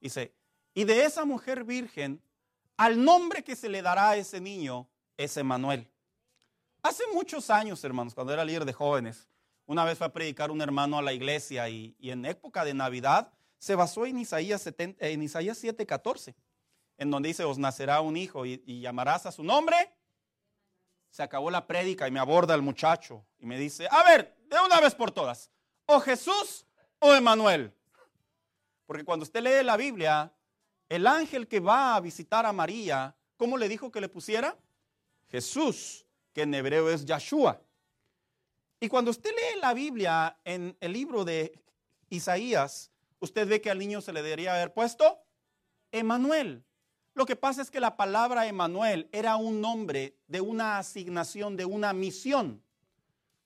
Dice, 0.00 0.32
y 0.72 0.84
de 0.84 1.04
esa 1.04 1.24
mujer 1.24 1.64
virgen, 1.64 2.22
al 2.76 3.04
nombre 3.04 3.42
que 3.42 3.56
se 3.56 3.68
le 3.68 3.82
dará 3.82 4.10
a 4.10 4.16
ese 4.16 4.40
niño 4.40 4.88
es 5.16 5.36
Emanuel. 5.36 5.90
Hace 6.84 7.02
muchos 7.12 7.50
años, 7.50 7.82
hermanos, 7.82 8.14
cuando 8.14 8.32
era 8.32 8.44
líder 8.44 8.64
de 8.64 8.72
jóvenes, 8.72 9.26
una 9.66 9.84
vez 9.84 9.98
fue 9.98 10.06
a 10.06 10.12
predicar 10.12 10.50
un 10.50 10.60
hermano 10.60 10.98
a 10.98 11.02
la 11.02 11.12
iglesia 11.12 11.68
y, 11.68 11.96
en 12.00 12.24
época 12.24 12.64
de 12.64 12.74
Navidad 12.74 13.32
se 13.58 13.74
basó 13.74 14.06
en 14.06 14.18
Isaías, 14.18 14.60
70, 14.62 15.06
en 15.06 15.22
Isaías 15.22 15.62
7:14, 15.62 16.34
en 16.98 17.10
donde 17.10 17.28
dice, 17.28 17.44
os 17.44 17.58
nacerá 17.58 18.00
un 18.00 18.16
hijo 18.16 18.44
y, 18.44 18.62
y 18.66 18.80
llamarás 18.80 19.24
a 19.26 19.32
su 19.32 19.44
nombre. 19.44 19.76
Se 21.10 21.22
acabó 21.22 21.50
la 21.50 21.66
prédica 21.66 22.08
y 22.08 22.10
me 22.10 22.18
aborda 22.18 22.54
el 22.54 22.62
muchacho 22.62 23.24
y 23.38 23.46
me 23.46 23.58
dice, 23.58 23.86
a 23.90 24.02
ver, 24.02 24.36
de 24.48 24.56
una 24.64 24.80
vez 24.80 24.94
por 24.94 25.10
todas, 25.10 25.50
o 25.86 26.00
Jesús 26.00 26.66
o 26.98 27.14
Emanuel. 27.14 27.72
Porque 28.86 29.04
cuando 29.04 29.22
usted 29.22 29.42
lee 29.42 29.64
la 29.64 29.76
Biblia, 29.76 30.32
el 30.88 31.06
ángel 31.06 31.48
que 31.48 31.60
va 31.60 31.96
a 31.96 32.00
visitar 32.00 32.44
a 32.44 32.52
María, 32.52 33.16
¿cómo 33.36 33.56
le 33.56 33.68
dijo 33.68 33.90
que 33.90 34.00
le 34.00 34.08
pusiera? 34.08 34.58
Jesús, 35.28 36.04
que 36.32 36.42
en 36.42 36.54
hebreo 36.54 36.90
es 36.90 37.04
Yahshua. 37.04 37.60
Y 38.82 38.88
cuando 38.88 39.12
usted 39.12 39.30
lee 39.30 39.60
la 39.60 39.74
Biblia 39.74 40.36
en 40.44 40.76
el 40.80 40.92
libro 40.92 41.24
de 41.24 41.56
Isaías, 42.10 42.90
usted 43.20 43.46
ve 43.46 43.60
que 43.60 43.70
al 43.70 43.78
niño 43.78 44.00
se 44.00 44.12
le 44.12 44.24
debería 44.24 44.54
haber 44.54 44.74
puesto 44.74 45.20
Emanuel. 45.92 46.64
Lo 47.14 47.24
que 47.24 47.36
pasa 47.36 47.62
es 47.62 47.70
que 47.70 47.78
la 47.78 47.96
palabra 47.96 48.48
Emanuel 48.48 49.08
era 49.12 49.36
un 49.36 49.60
nombre 49.60 50.16
de 50.26 50.40
una 50.40 50.78
asignación, 50.78 51.56
de 51.56 51.64
una 51.64 51.92
misión 51.92 52.60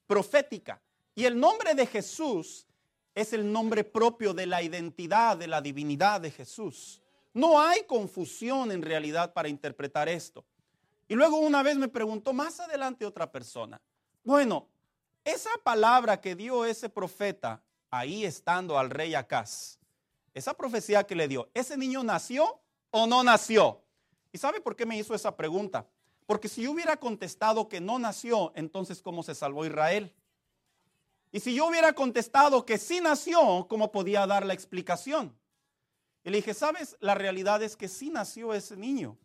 profética. 0.07 0.81
Y 1.15 1.27
el 1.27 1.39
nombre 1.39 1.75
de 1.75 1.85
Jesús 1.85 2.67
es 3.15 3.35
el 3.35 3.53
nombre 3.53 3.85
propio 3.85 4.33
de 4.33 4.47
la 4.47 4.63
identidad, 4.63 5.37
de 5.37 5.49
la 5.49 5.61
divinidad 5.61 6.23
de 6.23 6.31
Jesús. 6.31 7.03
No 7.35 7.61
hay 7.61 7.83
confusión 7.83 8.73
en 8.73 8.81
realidad 8.81 9.35
para 9.35 9.51
interpretar 9.51 10.09
esto. 10.09 10.47
Y 11.07 11.15
luego 11.15 11.37
una 11.37 11.63
vez 11.63 11.77
me 11.77 11.89
preguntó 11.89 12.33
más 12.33 12.59
adelante 12.59 13.05
otra 13.05 13.31
persona, 13.31 13.79
bueno, 14.25 14.67
esa 15.27 15.51
palabra 15.65 16.21
que 16.21 16.37
dio 16.37 16.65
ese 16.65 16.89
profeta 16.89 17.61
ahí 17.91 18.25
estando 18.25 18.79
al 18.79 18.91
rey 18.91 19.15
Acaz, 19.17 19.79
esa 20.33 20.55
profecía 20.55 21.05
que 21.05 21.17
le 21.17 21.27
dio, 21.27 21.51
¿ese 21.53 21.77
niño 21.77 22.05
nació 22.05 22.61
o 22.93 23.09
no 23.09 23.25
nació? 23.25 23.83
¿Y 24.33 24.39
sabe 24.39 24.61
por 24.61 24.77
qué 24.77 24.87
me 24.87 24.97
hizo 24.97 25.15
esa 25.17 25.37
pregunta? 25.37 25.85
Porque 26.27 26.49
si 26.49 26.63
yo 26.63 26.71
hubiera 26.71 26.97
contestado 26.97 27.69
que 27.69 27.81
no 27.81 27.99
nació, 27.99 28.53
entonces 28.55 29.03
¿cómo 29.03 29.25
se 29.25 29.35
salvó 29.35 29.67
Israel? 29.67 30.15
Y 31.33 31.41
si 31.41 31.57
yo 31.57 31.67
hubiera 31.67 31.93
contestado 31.93 32.65
que 32.65 32.79
sí 32.79 33.01
nació, 33.01 33.67
¿cómo 33.69 33.91
podía 33.91 34.29
dar 34.29 34.47
la 34.47 34.55
explicación? 34.55 35.37
Y 36.23 36.31
le 36.31 36.37
dije, 36.37 36.55
¿sabes? 36.55 36.97
La 37.01 37.17
realidad 37.17 37.65
es 37.65 37.77
que 37.77 37.89
sí 37.89 38.11
nació 38.11 38.55
ese 38.55 38.77
niño. 38.77 39.19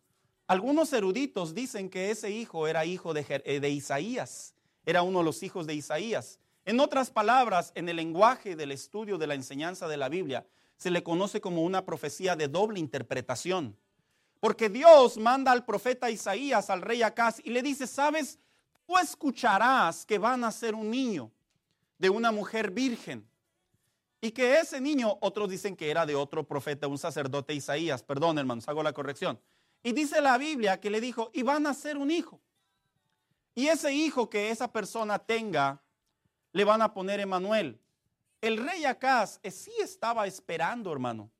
Algunos 0.48 0.92
eruditos 0.92 1.54
dicen 1.54 1.88
que 1.88 2.10
ese 2.10 2.30
hijo 2.30 2.66
era 2.66 2.84
hijo 2.84 3.14
de, 3.14 3.24
eh, 3.44 3.60
de 3.60 3.70
Isaías 3.70 4.54
era 4.84 5.02
uno 5.02 5.18
de 5.18 5.24
los 5.24 5.42
hijos 5.42 5.66
de 5.66 5.74
Isaías. 5.74 6.38
En 6.64 6.80
otras 6.80 7.10
palabras, 7.10 7.72
en 7.74 7.88
el 7.88 7.96
lenguaje 7.96 8.56
del 8.56 8.72
estudio 8.72 9.18
de 9.18 9.26
la 9.26 9.34
enseñanza 9.34 9.88
de 9.88 9.96
la 9.96 10.08
Biblia, 10.08 10.46
se 10.76 10.90
le 10.90 11.02
conoce 11.02 11.40
como 11.40 11.62
una 11.62 11.84
profecía 11.84 12.36
de 12.36 12.48
doble 12.48 12.80
interpretación. 12.80 13.76
Porque 14.40 14.68
Dios 14.68 15.18
manda 15.18 15.52
al 15.52 15.64
profeta 15.64 16.10
Isaías, 16.10 16.70
al 16.70 16.82
rey 16.82 17.02
Acaz, 17.02 17.40
y 17.44 17.50
le 17.50 17.62
dice, 17.62 17.86
sabes, 17.86 18.38
tú 18.86 18.98
escucharás 18.98 20.04
que 20.04 20.18
va 20.18 20.32
a 20.34 20.36
nacer 20.36 20.74
un 20.74 20.90
niño 20.90 21.30
de 21.98 22.10
una 22.10 22.32
mujer 22.32 22.72
virgen. 22.72 23.24
Y 24.20 24.32
que 24.32 24.58
ese 24.58 24.80
niño, 24.80 25.18
otros 25.20 25.48
dicen 25.48 25.76
que 25.76 25.90
era 25.90 26.06
de 26.06 26.14
otro 26.14 26.44
profeta, 26.44 26.88
un 26.88 26.98
sacerdote 26.98 27.54
Isaías. 27.54 28.02
Perdón, 28.02 28.38
hermanos, 28.38 28.68
hago 28.68 28.82
la 28.82 28.92
corrección. 28.92 29.40
Y 29.82 29.92
dice 29.92 30.20
la 30.20 30.38
Biblia 30.38 30.80
que 30.80 30.90
le 30.90 31.00
dijo, 31.00 31.30
y 31.32 31.42
va 31.42 31.56
a 31.56 31.60
nacer 31.60 31.96
un 31.96 32.10
hijo. 32.10 32.40
Y 33.54 33.68
ese 33.68 33.92
hijo 33.92 34.30
que 34.30 34.50
esa 34.50 34.72
persona 34.72 35.18
tenga, 35.18 35.82
le 36.52 36.64
van 36.64 36.82
a 36.82 36.92
poner 36.92 37.20
Emanuel. 37.20 37.80
El 38.40 38.56
rey 38.56 38.84
Acaz 38.84 39.38
eh, 39.42 39.50
sí 39.50 39.72
estaba 39.80 40.26
esperando, 40.26 40.92
hermano, 40.92 41.30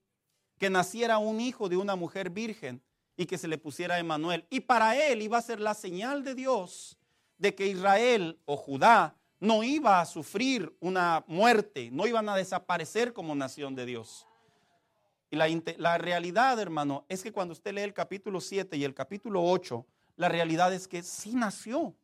que 0.59 0.71
naciera 0.71 1.19
un 1.19 1.40
hijo 1.40 1.69
de 1.69 1.76
una 1.76 1.97
mujer 1.97 2.31
virgen 2.31 2.83
y 3.16 3.26
que 3.26 3.38
se 3.38 3.49
le 3.49 3.59
pusiera 3.59 3.99
Emanuel. 3.99 4.47
Y 4.50 4.61
para 4.61 4.97
él 4.97 5.23
iba 5.23 5.38
a 5.38 5.42
ser 5.42 5.61
la 5.61 5.75
señal 5.75 6.23
de 6.23 6.35
Dios 6.35 6.99
de 7.38 7.54
que 7.54 7.66
Israel 7.66 8.38
o 8.45 8.57
Judá 8.57 9.16
no 9.40 9.64
iba 9.64 10.00
a 10.00 10.07
sufrir 10.07 10.75
una 10.78 11.25
muerte, 11.26 11.90
no 11.90 12.07
iban 12.07 12.28
a 12.28 12.37
desaparecer 12.37 13.12
como 13.12 13.35
nación 13.35 13.75
de 13.75 13.87
Dios. 13.87 14.26
Y 15.31 15.37
la, 15.37 15.49
la 15.78 15.99
realidad, 15.99 16.61
hermano, 16.61 17.04
es 17.09 17.23
que 17.23 17.33
cuando 17.33 17.52
usted 17.52 17.75
lee 17.75 17.81
el 17.81 17.95
capítulo 17.95 18.40
7 18.40 18.76
y 18.76 18.85
el 18.85 18.95
capítulo 18.95 19.42
8, 19.42 19.85
la 20.16 20.28
realidad 20.28 20.73
es 20.73 20.87
que 20.87 21.02
sí 21.02 21.35
nació. 21.35 21.97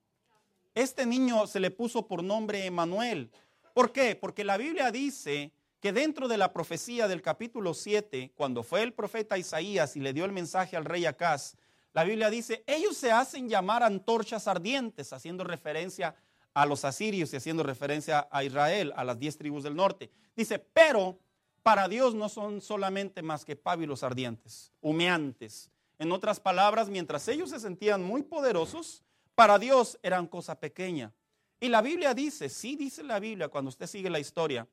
Este 0.75 1.07
niño 1.07 1.47
se 1.47 1.61
le 1.61 1.71
puso 1.71 2.07
por 2.07 2.23
nombre 2.23 2.65
Emanuel. 2.65 3.31
¿Por 3.75 3.93
qué? 3.93 4.17
Porque 4.17 4.45
la 4.45 4.57
Biblia 4.57 4.91
dice 4.91 5.53
que 5.81 5.93
dentro 5.93 6.29
de 6.29 6.37
la 6.37 6.53
profecía 6.53 7.09
del 7.09 7.23
capítulo 7.23 7.75
7, 7.75 8.33
cuando 8.35 8.63
fue 8.63 8.83
el 8.83 8.93
profeta 8.93 9.39
Isaías 9.39 9.97
y 9.97 10.01
le 10.01 10.13
dio 10.13 10.25
el 10.25 10.33
mensaje 10.33 10.77
al 10.77 10.85
rey 10.85 11.07
Acaz, 11.07 11.57
la 11.93 12.05
Biblia 12.05 12.31
dice, 12.31 12.63
ellos 12.67 12.97
se 12.97 13.11
hacen 13.11 13.49
llamar 13.49 13.83
antorchas 13.83 14.47
ardientes, 14.47 15.13
haciendo 15.13 15.45
referencia 15.45 16.15
a 16.55 16.67
los 16.67 16.85
asirios 16.85 17.33
y 17.33 17.37
haciendo 17.37 17.63
referencia 17.63 18.29
a 18.31 18.45
Israel, 18.45 18.93
a 18.97 19.05
las 19.05 19.19
diez 19.19 19.37
tribus 19.37 19.63
del 19.63 19.77
norte. 19.77 20.11
Dice, 20.37 20.59
pero 20.59 21.19
para 21.63 21.89
Dios 21.89 22.15
no 22.15 22.29
son 22.29 22.61
solamente 22.61 23.23
más 23.23 23.45
que 23.45 23.57
pábilos 23.57 24.03
ardientes, 24.03 24.73
humeantes. 24.81 25.71
En 25.99 26.13
otras 26.13 26.41
palabras, 26.41 26.89
mientras 26.89 27.27
ellos 27.29 27.51
se 27.51 27.61
sentían 27.61 28.03
muy 28.03 28.23
poderosos, 28.23 29.03
para 29.39 29.57
Dios 29.61 30.01
eran 30.03 30.27
cosa 30.27 30.59
pequeña. 30.59 31.13
Y 31.61 31.69
la 31.69 31.81
Biblia 31.81 32.13
dice, 32.13 32.49
sí 32.49 32.75
dice 32.75 33.05
la 33.05 33.21
Biblia 33.21 33.47
cuando 33.47 33.69
usted 33.69 33.87
sigue 33.87 34.11
la 34.11 34.19
historia, 34.19 34.67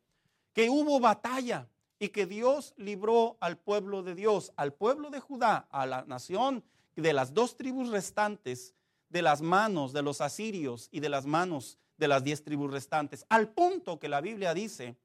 que 0.53 0.71
hubo 0.71 0.99
batalla 0.99 1.69
y 1.99 2.09
que 2.09 2.25
Dios 2.25 2.73
libró 2.75 3.37
al 3.41 3.59
pueblo 3.59 4.01
de 4.01 4.15
Dios, 4.15 4.51
al 4.55 4.73
pueblo 4.73 5.11
de 5.11 5.19
Judá, 5.19 5.67
a 5.69 5.85
la 5.85 6.03
nación 6.05 6.63
de 6.95 7.13
las 7.13 7.35
dos 7.35 7.57
tribus 7.57 7.91
restantes, 7.91 8.73
de 9.09 9.21
las 9.21 9.43
manos 9.43 9.93
de 9.93 10.01
los 10.01 10.19
asirios 10.19 10.89
y 10.91 10.99
de 10.99 11.09
las 11.09 11.27
manos 11.27 11.77
de 11.97 12.07
las 12.07 12.23
diez 12.23 12.43
tribus 12.43 12.71
restantes, 12.71 13.23
al 13.29 13.49
punto 13.49 13.99
que 13.99 14.09
la 14.09 14.19
Biblia 14.19 14.55
dice 14.55 14.97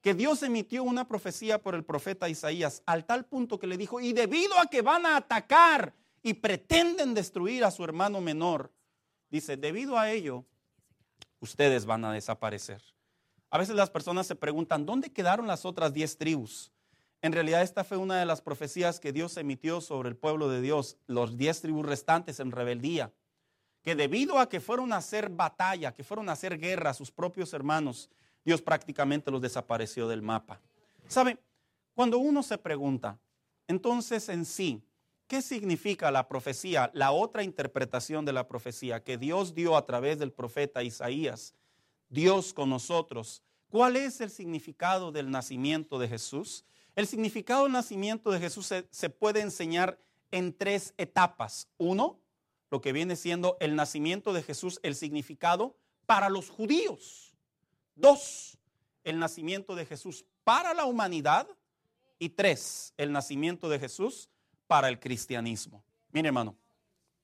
que 0.00 0.14
Dios 0.14 0.42
emitió 0.42 0.82
una 0.82 1.06
profecía 1.06 1.60
por 1.62 1.74
el 1.74 1.84
profeta 1.84 2.30
Isaías, 2.30 2.82
al 2.86 3.04
tal 3.04 3.26
punto 3.26 3.58
que 3.58 3.66
le 3.66 3.76
dijo, 3.76 4.00
y 4.00 4.14
debido 4.14 4.58
a 4.58 4.64
que 4.64 4.80
van 4.80 5.04
a 5.04 5.18
atacar 5.18 5.92
y 6.22 6.32
pretenden 6.32 7.12
destruir 7.12 7.64
a 7.64 7.70
su 7.70 7.84
hermano 7.84 8.22
menor, 8.22 8.72
Dice, 9.34 9.56
debido 9.56 9.98
a 9.98 10.12
ello, 10.12 10.44
ustedes 11.40 11.86
van 11.86 12.04
a 12.04 12.12
desaparecer. 12.12 12.80
A 13.50 13.58
veces 13.58 13.74
las 13.74 13.90
personas 13.90 14.28
se 14.28 14.36
preguntan, 14.36 14.86
¿dónde 14.86 15.10
quedaron 15.10 15.48
las 15.48 15.64
otras 15.64 15.92
diez 15.92 16.16
tribus? 16.16 16.70
En 17.20 17.32
realidad 17.32 17.62
esta 17.62 17.82
fue 17.82 17.96
una 17.96 18.20
de 18.20 18.26
las 18.26 18.40
profecías 18.40 19.00
que 19.00 19.12
Dios 19.12 19.36
emitió 19.36 19.80
sobre 19.80 20.08
el 20.08 20.14
pueblo 20.14 20.48
de 20.48 20.60
Dios, 20.60 20.98
los 21.08 21.36
diez 21.36 21.60
tribus 21.62 21.84
restantes 21.84 22.38
en 22.38 22.52
rebeldía, 22.52 23.12
que 23.82 23.96
debido 23.96 24.38
a 24.38 24.48
que 24.48 24.60
fueron 24.60 24.92
a 24.92 24.98
hacer 24.98 25.30
batalla, 25.30 25.96
que 25.96 26.04
fueron 26.04 26.28
a 26.28 26.32
hacer 26.34 26.56
guerra 26.56 26.90
a 26.90 26.94
sus 26.94 27.10
propios 27.10 27.52
hermanos, 27.54 28.10
Dios 28.44 28.62
prácticamente 28.62 29.32
los 29.32 29.42
desapareció 29.42 30.06
del 30.06 30.22
mapa. 30.22 30.60
¿Sabe? 31.08 31.38
Cuando 31.96 32.18
uno 32.18 32.44
se 32.44 32.56
pregunta, 32.56 33.18
entonces 33.66 34.28
en 34.28 34.44
sí, 34.44 34.80
¿Qué 35.26 35.40
significa 35.40 36.10
la 36.10 36.28
profecía? 36.28 36.90
La 36.92 37.12
otra 37.12 37.42
interpretación 37.42 38.24
de 38.24 38.32
la 38.32 38.46
profecía 38.46 39.02
que 39.02 39.16
Dios 39.16 39.54
dio 39.54 39.76
a 39.76 39.86
través 39.86 40.18
del 40.18 40.32
profeta 40.32 40.82
Isaías. 40.82 41.54
Dios 42.10 42.52
con 42.52 42.68
nosotros. 42.68 43.42
¿Cuál 43.70 43.96
es 43.96 44.20
el 44.20 44.30
significado 44.30 45.12
del 45.12 45.30
nacimiento 45.30 45.98
de 45.98 46.08
Jesús? 46.08 46.64
El 46.94 47.06
significado 47.06 47.64
del 47.64 47.72
nacimiento 47.72 48.30
de 48.30 48.38
Jesús 48.38 48.72
se, 48.90 49.10
puede 49.10 49.40
enseñar 49.40 49.98
en 50.30 50.56
tres 50.56 50.94
etapas. 50.98 51.68
Uno, 51.78 52.20
lo 52.70 52.80
que 52.80 52.92
viene 52.92 53.16
siendo 53.16 53.56
el 53.60 53.74
nacimiento 53.74 54.32
de 54.32 54.42
Jesús, 54.42 54.78
el 54.82 54.94
significado 54.94 55.76
para 56.06 56.28
los 56.28 56.50
judíos. 56.50 57.34
Dos, 57.96 58.58
el 59.02 59.18
nacimiento 59.18 59.74
de 59.74 59.86
Jesús 59.86 60.24
para 60.44 60.74
la 60.74 60.84
humanidad. 60.84 61.48
Y 62.18 62.28
tres, 62.28 62.94
el 62.96 63.10
nacimiento 63.10 63.68
de 63.68 63.80
Jesús 63.80 64.28
para 64.66 64.88
el 64.88 64.98
cristianismo. 64.98 65.82
Mire, 66.10 66.28
hermano, 66.28 66.56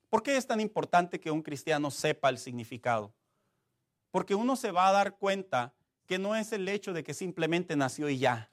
¿por 0.09 0.23
qué 0.23 0.37
es 0.37 0.47
tan 0.47 0.61
importante 0.61 1.21
que 1.21 1.31
un 1.31 1.43
cristiano 1.43 1.91
sepa 1.91 2.29
el 2.29 2.39
significado? 2.39 3.13
Porque 4.11 4.35
uno 4.35 4.57
se 4.57 4.73
va 4.73 4.89
a 4.89 4.93
dar 4.93 5.17
cuenta 5.17 5.73
que 6.07 6.19
no 6.19 6.35
es 6.35 6.53
el 6.53 6.69
hecho 6.69 6.93
de 6.93 7.05
que 7.05 7.15
simplemente 7.15 7.77
nació 7.77 8.09
y 8.09 8.19
ya. 8.19 8.51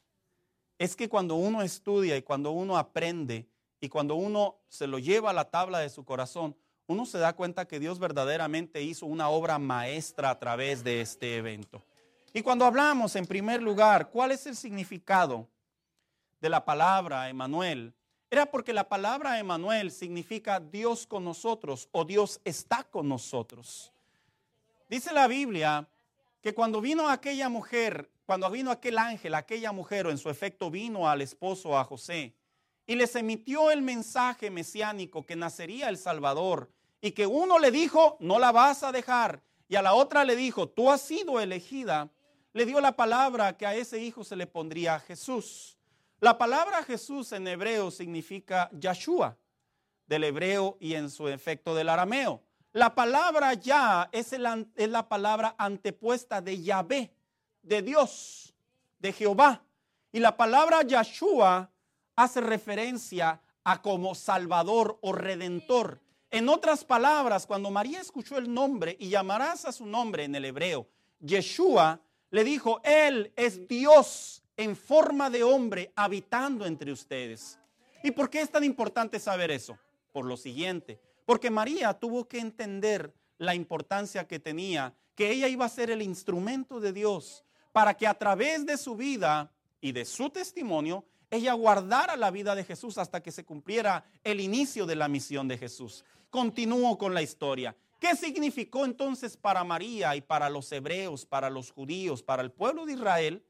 es 0.78 0.96
que 0.96 1.10
cuando 1.10 1.34
uno 1.34 1.64
estudia 1.64 2.16
y 2.16 2.22
cuando 2.22 2.52
uno 2.52 2.78
aprende 2.78 3.48
y 3.82 3.90
cuando 3.90 4.14
uno 4.14 4.60
se 4.70 4.86
lo 4.86 5.00
lleva 5.00 5.32
a 5.32 5.34
la 5.34 5.50
tabla 5.50 5.80
de 5.80 5.90
su 5.90 6.06
corazón, 6.06 6.56
uno 6.86 7.06
se 7.06 7.18
da 7.18 7.34
cuenta 7.34 7.68
que 7.68 7.80
Dios 7.80 7.98
verdaderamente 7.98 8.82
hizo 8.82 9.06
una 9.08 9.30
obra 9.30 9.58
maestra 9.58 10.30
a 10.30 10.40
través 10.40 10.84
de 10.84 11.02
este 11.02 11.38
evento. 11.38 11.84
Y 12.34 12.44
cuando 12.44 12.66
hablamos, 12.66 13.16
en 13.16 13.26
primer 13.26 13.62
lugar, 13.62 14.10
¿cuál 14.12 14.32
es 14.32 14.46
el 14.46 14.56
significado 14.56 15.50
de 16.40 16.50
la 16.50 16.64
palabra 16.64 17.28
Emanuel? 17.30 17.94
Era 18.30 18.46
porque 18.46 18.74
la 18.74 18.90
palabra 18.90 19.40
Emanuel 19.40 19.92
significa 19.92 20.60
Dios 20.60 21.08
con 21.08 21.24
nosotros 21.24 21.88
o 21.92 22.04
Dios 22.04 22.42
está 22.44 22.84
con 22.84 23.08
nosotros. 23.08 23.94
Dice 24.90 25.14
la 25.14 25.28
Biblia 25.28 25.88
que 26.42 26.54
cuando 26.54 26.82
vino 26.82 27.10
aquella 27.10 27.48
mujer, 27.48 28.10
cuando 28.26 28.50
vino 28.50 28.72
aquel 28.72 28.98
ángel, 28.98 29.34
aquella 29.34 29.72
mujer 29.72 30.08
o 30.08 30.12
en 30.12 30.18
su 30.18 30.30
efecto 30.30 30.70
vino 30.70 31.10
al 31.10 31.22
esposo, 31.22 31.78
a 31.78 31.86
José, 31.86 32.34
y 32.86 32.96
les 32.96 33.16
emitió 33.16 33.72
el 33.72 33.82
mensaje 33.82 34.50
mesiánico 34.50 35.26
que 35.26 35.36
nacería 35.36 35.88
el 35.88 35.98
Salvador 35.98 36.70
y 37.02 37.12
que 37.12 37.28
uno 37.28 37.60
le 37.60 37.72
dijo, 37.72 38.18
no 38.20 38.40
la 38.40 38.52
vas 38.52 38.84
a 38.84 38.92
dejar, 38.92 39.42
y 39.70 39.76
a 39.76 39.82
la 39.82 39.94
otra 39.94 40.26
le 40.26 40.36
dijo, 40.36 40.68
tú 40.68 40.90
has 40.92 41.02
sido 41.02 41.40
elegida, 41.40 42.10
le 42.54 42.66
dio 42.66 42.82
la 42.82 42.96
palabra 42.96 43.58
que 43.58 43.66
a 43.66 43.76
ese 43.76 44.00
hijo 44.00 44.24
se 44.24 44.36
le 44.36 44.48
pondría 44.48 45.00
Jesús. 45.00 45.77
La 46.20 46.36
palabra 46.36 46.84
Jesús 46.84 47.32
en 47.32 47.48
hebreo 47.48 47.92
significa 47.92 48.70
Yahshua, 48.74 49.38
del 50.08 50.24
hebreo 50.24 50.78
y 50.80 50.96
en 50.96 51.12
su 51.12 51.28
efecto 51.28 51.76
del 51.76 51.90
arameo. 51.90 52.42
La 52.74 52.96
palabra 52.96 53.54
ya 53.54 54.10
es, 54.12 54.34
es 54.34 54.90
la 54.90 55.08
palabra 55.08 55.54
antepuesta 55.60 56.42
de 56.42 56.60
Yahvé, 56.62 57.14
de 57.62 57.82
Dios, 57.84 58.56
de 58.98 59.14
Jehová. 59.14 59.64
Y 60.12 60.20
la 60.20 60.36
palabra 60.36 60.82
Yahshua 60.82 61.70
hace 62.16 62.42
referencia 62.42 63.40
a 63.64 63.82
como 63.82 64.16
Salvador 64.16 64.98
o 65.02 65.14
Redentor. 65.14 66.02
En 66.32 66.50
otras 66.50 66.84
palabras, 66.84 67.46
cuando 67.46 67.70
María 67.70 68.02
escuchó 68.02 68.38
el 68.40 68.52
nombre 68.52 68.98
y 69.00 69.10
llamarás 69.10 69.66
a 69.66 69.72
su 69.72 69.86
nombre 69.86 70.24
en 70.24 70.34
el 70.34 70.46
hebreo, 70.46 70.88
Yeshua 71.20 72.02
le 72.32 72.44
dijo, 72.44 72.82
Él 72.84 73.32
es 73.36 73.68
Dios 73.68 74.44
en 74.58 74.76
forma 74.76 75.30
de 75.30 75.44
hombre 75.44 75.94
habitando 75.96 76.66
entre 76.66 76.92
ustedes. 76.92 77.60
¿Y 78.04 78.12
por 78.12 78.30
qué 78.30 78.42
es 78.42 78.50
tan 78.50 78.64
importante 78.64 79.20
saber 79.20 79.52
eso? 79.52 79.78
Por 80.12 80.26
lo 80.26 80.36
siguiente, 80.36 81.00
porque 81.26 81.52
María 81.52 81.94
tuvo 81.94 82.28
que 82.28 82.40
entender 82.40 83.14
la 83.38 83.54
importancia 83.54 84.28
que 84.28 84.40
tenía, 84.40 84.96
que 85.16 85.32
ella 85.32 85.48
iba 85.48 85.66
a 85.66 85.70
ser 85.70 85.92
el 85.92 86.02
instrumento 86.02 86.80
de 86.80 86.92
Dios 86.92 87.44
para 87.72 87.96
que 87.96 88.08
a 88.08 88.18
través 88.18 88.66
de 88.66 88.78
su 88.78 88.96
vida 88.96 89.52
y 89.80 89.92
de 89.92 90.06
su 90.06 90.32
testimonio, 90.32 91.06
ella 91.30 91.54
guardara 91.54 92.16
la 92.16 92.32
vida 92.32 92.56
de 92.56 92.64
Jesús 92.64 92.98
hasta 92.98 93.22
que 93.22 93.32
se 93.32 93.46
cumpliera 93.46 94.06
el 94.24 94.40
inicio 94.40 94.88
de 94.88 94.96
la 94.96 95.08
misión 95.08 95.48
de 95.48 95.58
Jesús. 95.58 96.04
Continúo 96.32 96.98
con 96.98 97.14
la 97.14 97.22
historia. 97.22 97.76
¿Qué 98.00 98.16
significó 98.16 98.86
entonces 98.86 99.38
para 99.38 99.64
María 99.64 100.16
y 100.16 100.22
para 100.22 100.50
los 100.50 100.72
hebreos, 100.72 101.26
para 101.26 101.50
los 101.50 101.72
judíos, 101.72 102.24
para 102.24 102.42
el 102.42 102.52
pueblo 102.52 102.86
de 102.86 102.94
Israel 102.94 103.44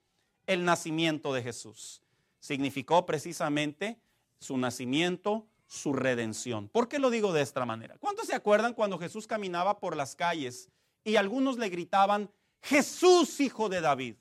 el 0.47 0.65
nacimiento 0.65 1.33
de 1.33 1.43
Jesús? 1.43 2.01
Significó 2.39 3.05
precisamente 3.05 3.99
su 4.39 4.57
nacimiento, 4.57 5.47
su 5.67 5.93
redención. 5.93 6.69
¿Por 6.69 6.87
qué 6.87 6.97
lo 6.99 7.09
digo 7.09 7.33
de 7.33 7.41
esta 7.41 7.65
manera? 7.65 7.97
¿Cuántos 7.99 8.27
se 8.27 8.35
acuerdan 8.35 8.73
cuando 8.73 8.97
Jesús 8.97 9.27
caminaba 9.27 9.79
por 9.79 9.95
las 9.95 10.15
calles 10.15 10.69
y 11.03 11.17
algunos 11.17 11.57
le 11.57 11.69
gritaban, 11.69 12.31
Jesús, 12.61 13.39
hijo 13.39 13.69
de 13.69 13.81
David? 13.81 14.15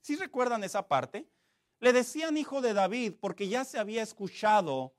¿Sí 0.00 0.16
recuerdan 0.16 0.64
esa 0.64 0.86
parte? 0.86 1.26
Le 1.80 1.92
decían 1.92 2.36
hijo 2.36 2.60
de 2.60 2.74
David 2.74 3.14
porque 3.20 3.48
ya 3.48 3.64
se 3.64 3.78
había 3.78 4.02
escuchado 4.02 4.94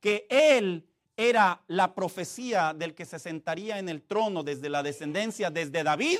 que 0.00 0.26
él 0.28 0.86
era 1.16 1.62
la 1.66 1.94
profecía 1.94 2.74
del 2.74 2.94
que 2.94 3.06
se 3.06 3.18
sentaría 3.18 3.78
en 3.78 3.88
el 3.88 4.02
trono 4.02 4.42
desde 4.42 4.68
la 4.68 4.82
descendencia, 4.82 5.50
desde 5.50 5.82
David 5.82 6.18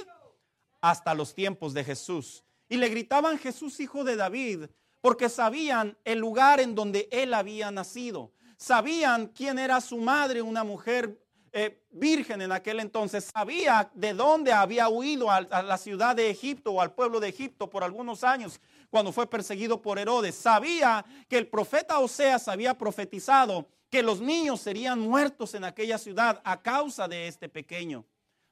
hasta 0.80 1.14
los 1.14 1.34
tiempos 1.34 1.74
de 1.74 1.84
Jesús. 1.84 2.44
Y 2.68 2.76
le 2.76 2.88
gritaban 2.88 3.38
Jesús, 3.38 3.78
hijo 3.80 4.04
de 4.04 4.16
David, 4.16 4.66
porque 5.00 5.28
sabían 5.28 5.96
el 6.04 6.18
lugar 6.18 6.60
en 6.60 6.74
donde 6.74 7.08
él 7.10 7.34
había 7.34 7.70
nacido. 7.70 8.32
Sabían 8.56 9.28
quién 9.28 9.58
era 9.58 9.80
su 9.80 9.98
madre, 9.98 10.42
una 10.42 10.64
mujer 10.64 11.20
eh, 11.52 11.82
virgen 11.90 12.42
en 12.42 12.52
aquel 12.52 12.80
entonces. 12.80 13.30
Sabía 13.32 13.90
de 13.94 14.14
dónde 14.14 14.52
había 14.52 14.88
huido 14.88 15.30
a, 15.30 15.36
a 15.36 15.62
la 15.62 15.78
ciudad 15.78 16.16
de 16.16 16.28
Egipto 16.30 16.72
o 16.72 16.80
al 16.80 16.92
pueblo 16.92 17.20
de 17.20 17.28
Egipto 17.28 17.70
por 17.70 17.84
algunos 17.84 18.24
años 18.24 18.60
cuando 18.90 19.12
fue 19.12 19.28
perseguido 19.28 19.80
por 19.80 19.98
Herodes. 19.98 20.34
Sabía 20.34 21.04
que 21.28 21.38
el 21.38 21.48
profeta 21.48 21.98
Oseas 21.98 22.48
había 22.48 22.76
profetizado 22.76 23.68
que 23.90 24.02
los 24.02 24.20
niños 24.20 24.60
serían 24.60 25.00
muertos 25.00 25.54
en 25.54 25.64
aquella 25.64 25.98
ciudad 25.98 26.40
a 26.44 26.60
causa 26.60 27.06
de 27.08 27.28
este 27.28 27.48
pequeño. 27.48 28.04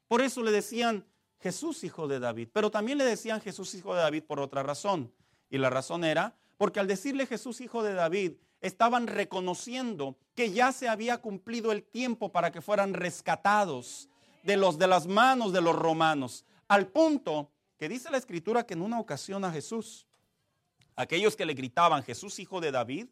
Por 0.07 0.21
eso 0.21 0.43
le 0.43 0.51
decían 0.51 1.05
Jesús 1.45 1.85
hijo 1.85 2.09
de 2.09 2.21
David, 2.21 2.49
pero 2.55 2.71
también 2.71 2.97
le 2.97 3.05
decían 3.05 3.39
Jesús 3.39 3.75
hijo 3.75 3.95
de 3.95 4.01
David 4.01 4.23
por 4.23 4.41
otra 4.41 4.63
razón. 4.63 5.13
Y 5.51 5.59
la 5.59 5.69
razón 5.69 6.03
era 6.03 6.35
porque 6.57 6.81
al 6.81 6.87
decirle 6.87 7.27
Jesús 7.27 7.61
hijo 7.61 7.83
de 7.83 7.93
David, 7.93 8.33
estaban 8.63 9.07
reconociendo 9.07 10.17
que 10.35 10.53
ya 10.53 10.73
se 10.73 10.89
había 10.89 11.19
cumplido 11.19 11.71
el 11.71 11.83
tiempo 11.83 12.33
para 12.33 12.51
que 12.51 12.63
fueran 12.63 12.95
rescatados 12.95 14.09
de 14.43 14.57
los 14.57 14.79
de 14.79 14.87
las 14.87 15.07
manos 15.07 15.53
de 15.53 15.61
los 15.61 15.77
romanos, 15.77 16.47
al 16.67 16.87
punto 16.87 17.51
que 17.77 17.91
dice 17.91 18.11
la 18.11 18.17
escritura 18.17 18.65
que 18.65 18.73
en 18.73 18.81
una 18.81 18.99
ocasión 18.99 19.45
a 19.45 19.53
Jesús, 19.53 20.07
aquellos 20.97 21.37
que 21.37 21.45
le 21.45 21.53
gritaban 21.53 22.03
Jesús 22.05 22.39
hijo 22.39 22.63
de 22.63 22.71
David, 22.71 23.09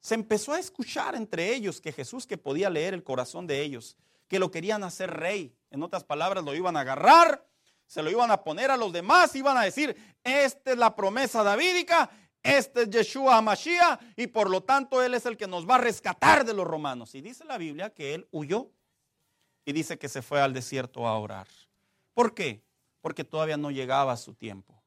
se 0.00 0.14
empezó 0.14 0.54
a 0.54 0.58
escuchar 0.58 1.14
entre 1.14 1.54
ellos 1.54 1.78
que 1.78 1.92
Jesús, 1.92 2.26
que 2.26 2.38
podía 2.38 2.70
leer 2.70 2.94
el 2.94 3.04
corazón 3.04 3.46
de 3.46 3.60
ellos, 3.60 3.98
que 4.28 4.38
lo 4.38 4.50
querían 4.50 4.82
hacer 4.82 5.10
rey. 5.10 5.54
En 5.70 5.82
otras 5.82 6.04
palabras, 6.04 6.42
lo 6.42 6.54
iban 6.54 6.78
a 6.78 6.80
agarrar, 6.80 7.49
se 7.90 8.04
lo 8.04 8.08
iban 8.08 8.30
a 8.30 8.44
poner 8.44 8.70
a 8.70 8.76
los 8.76 8.92
demás, 8.92 9.34
iban 9.34 9.56
a 9.56 9.62
decir, 9.62 9.96
esta 10.22 10.70
es 10.70 10.78
la 10.78 10.94
promesa 10.94 11.42
davídica, 11.42 12.08
este 12.40 12.82
es 12.82 12.90
Yeshua 12.90 13.42
Mashiach 13.42 14.00
y 14.14 14.28
por 14.28 14.48
lo 14.48 14.62
tanto 14.62 15.02
Él 15.02 15.14
es 15.14 15.26
el 15.26 15.36
que 15.36 15.48
nos 15.48 15.68
va 15.68 15.74
a 15.74 15.78
rescatar 15.78 16.44
de 16.44 16.54
los 16.54 16.68
romanos. 16.68 17.16
Y 17.16 17.20
dice 17.20 17.44
la 17.44 17.58
Biblia 17.58 17.90
que 17.90 18.14
Él 18.14 18.28
huyó 18.30 18.70
y 19.64 19.72
dice 19.72 19.98
que 19.98 20.08
se 20.08 20.22
fue 20.22 20.40
al 20.40 20.54
desierto 20.54 21.04
a 21.04 21.18
orar. 21.18 21.48
¿Por 22.14 22.32
qué? 22.32 22.62
Porque 23.00 23.24
todavía 23.24 23.56
no 23.56 23.72
llegaba 23.72 24.16
su 24.16 24.34
tiempo. 24.34 24.80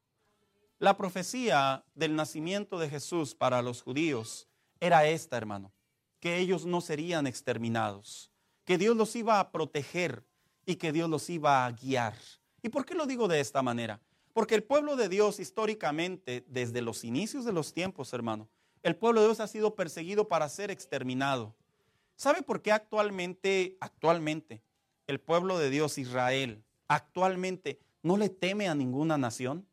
La 0.79 0.95
profecía 0.95 1.83
del 1.95 2.15
nacimiento 2.15 2.79
de 2.79 2.89
Jesús 2.89 3.35
para 3.35 3.61
los 3.61 3.81
judíos 3.81 4.47
era 4.79 5.05
esta, 5.07 5.35
hermano, 5.35 5.73
que 6.21 6.37
ellos 6.37 6.65
no 6.65 6.79
serían 6.79 7.27
exterminados, 7.27 8.31
que 8.63 8.77
Dios 8.77 8.95
los 8.95 9.13
iba 9.17 9.41
a 9.41 9.51
proteger 9.51 10.25
y 10.65 10.77
que 10.77 10.93
Dios 10.93 11.09
los 11.09 11.29
iba 11.29 11.65
a 11.65 11.71
guiar. 11.73 12.15
¿Y 12.63 12.69
por 12.69 12.85
qué 12.85 12.95
lo 12.95 13.05
digo 13.05 13.27
de 13.27 13.41
esta 13.41 13.61
manera? 13.61 13.99
Porque 14.33 14.55
el 14.55 14.63
pueblo 14.63 14.95
de 14.95 15.09
Dios 15.09 15.39
históricamente, 15.39 16.45
desde 16.47 16.81
los 16.81 17.03
inicios 17.03 17.45
de 17.45 17.51
los 17.51 17.73
tiempos, 17.73 18.13
hermano, 18.13 18.47
el 18.81 18.95
pueblo 18.95 19.19
de 19.21 19.27
Dios 19.27 19.41
ha 19.41 19.47
sido 19.47 19.75
perseguido 19.75 20.27
para 20.29 20.49
ser 20.49 20.71
exterminado. 20.71 21.53
¿Sabe 22.15 22.41
por 22.41 22.61
qué 22.61 22.71
actualmente, 22.71 23.77
actualmente, 23.81 24.63
el 25.07 25.19
pueblo 25.19 25.59
de 25.59 25.69
Dios, 25.69 25.97
Israel, 25.97 26.63
actualmente 26.87 27.79
no 28.01 28.17
le 28.17 28.29
teme 28.29 28.69
a 28.69 28.75
ninguna 28.75 29.17
nación? 29.17 29.67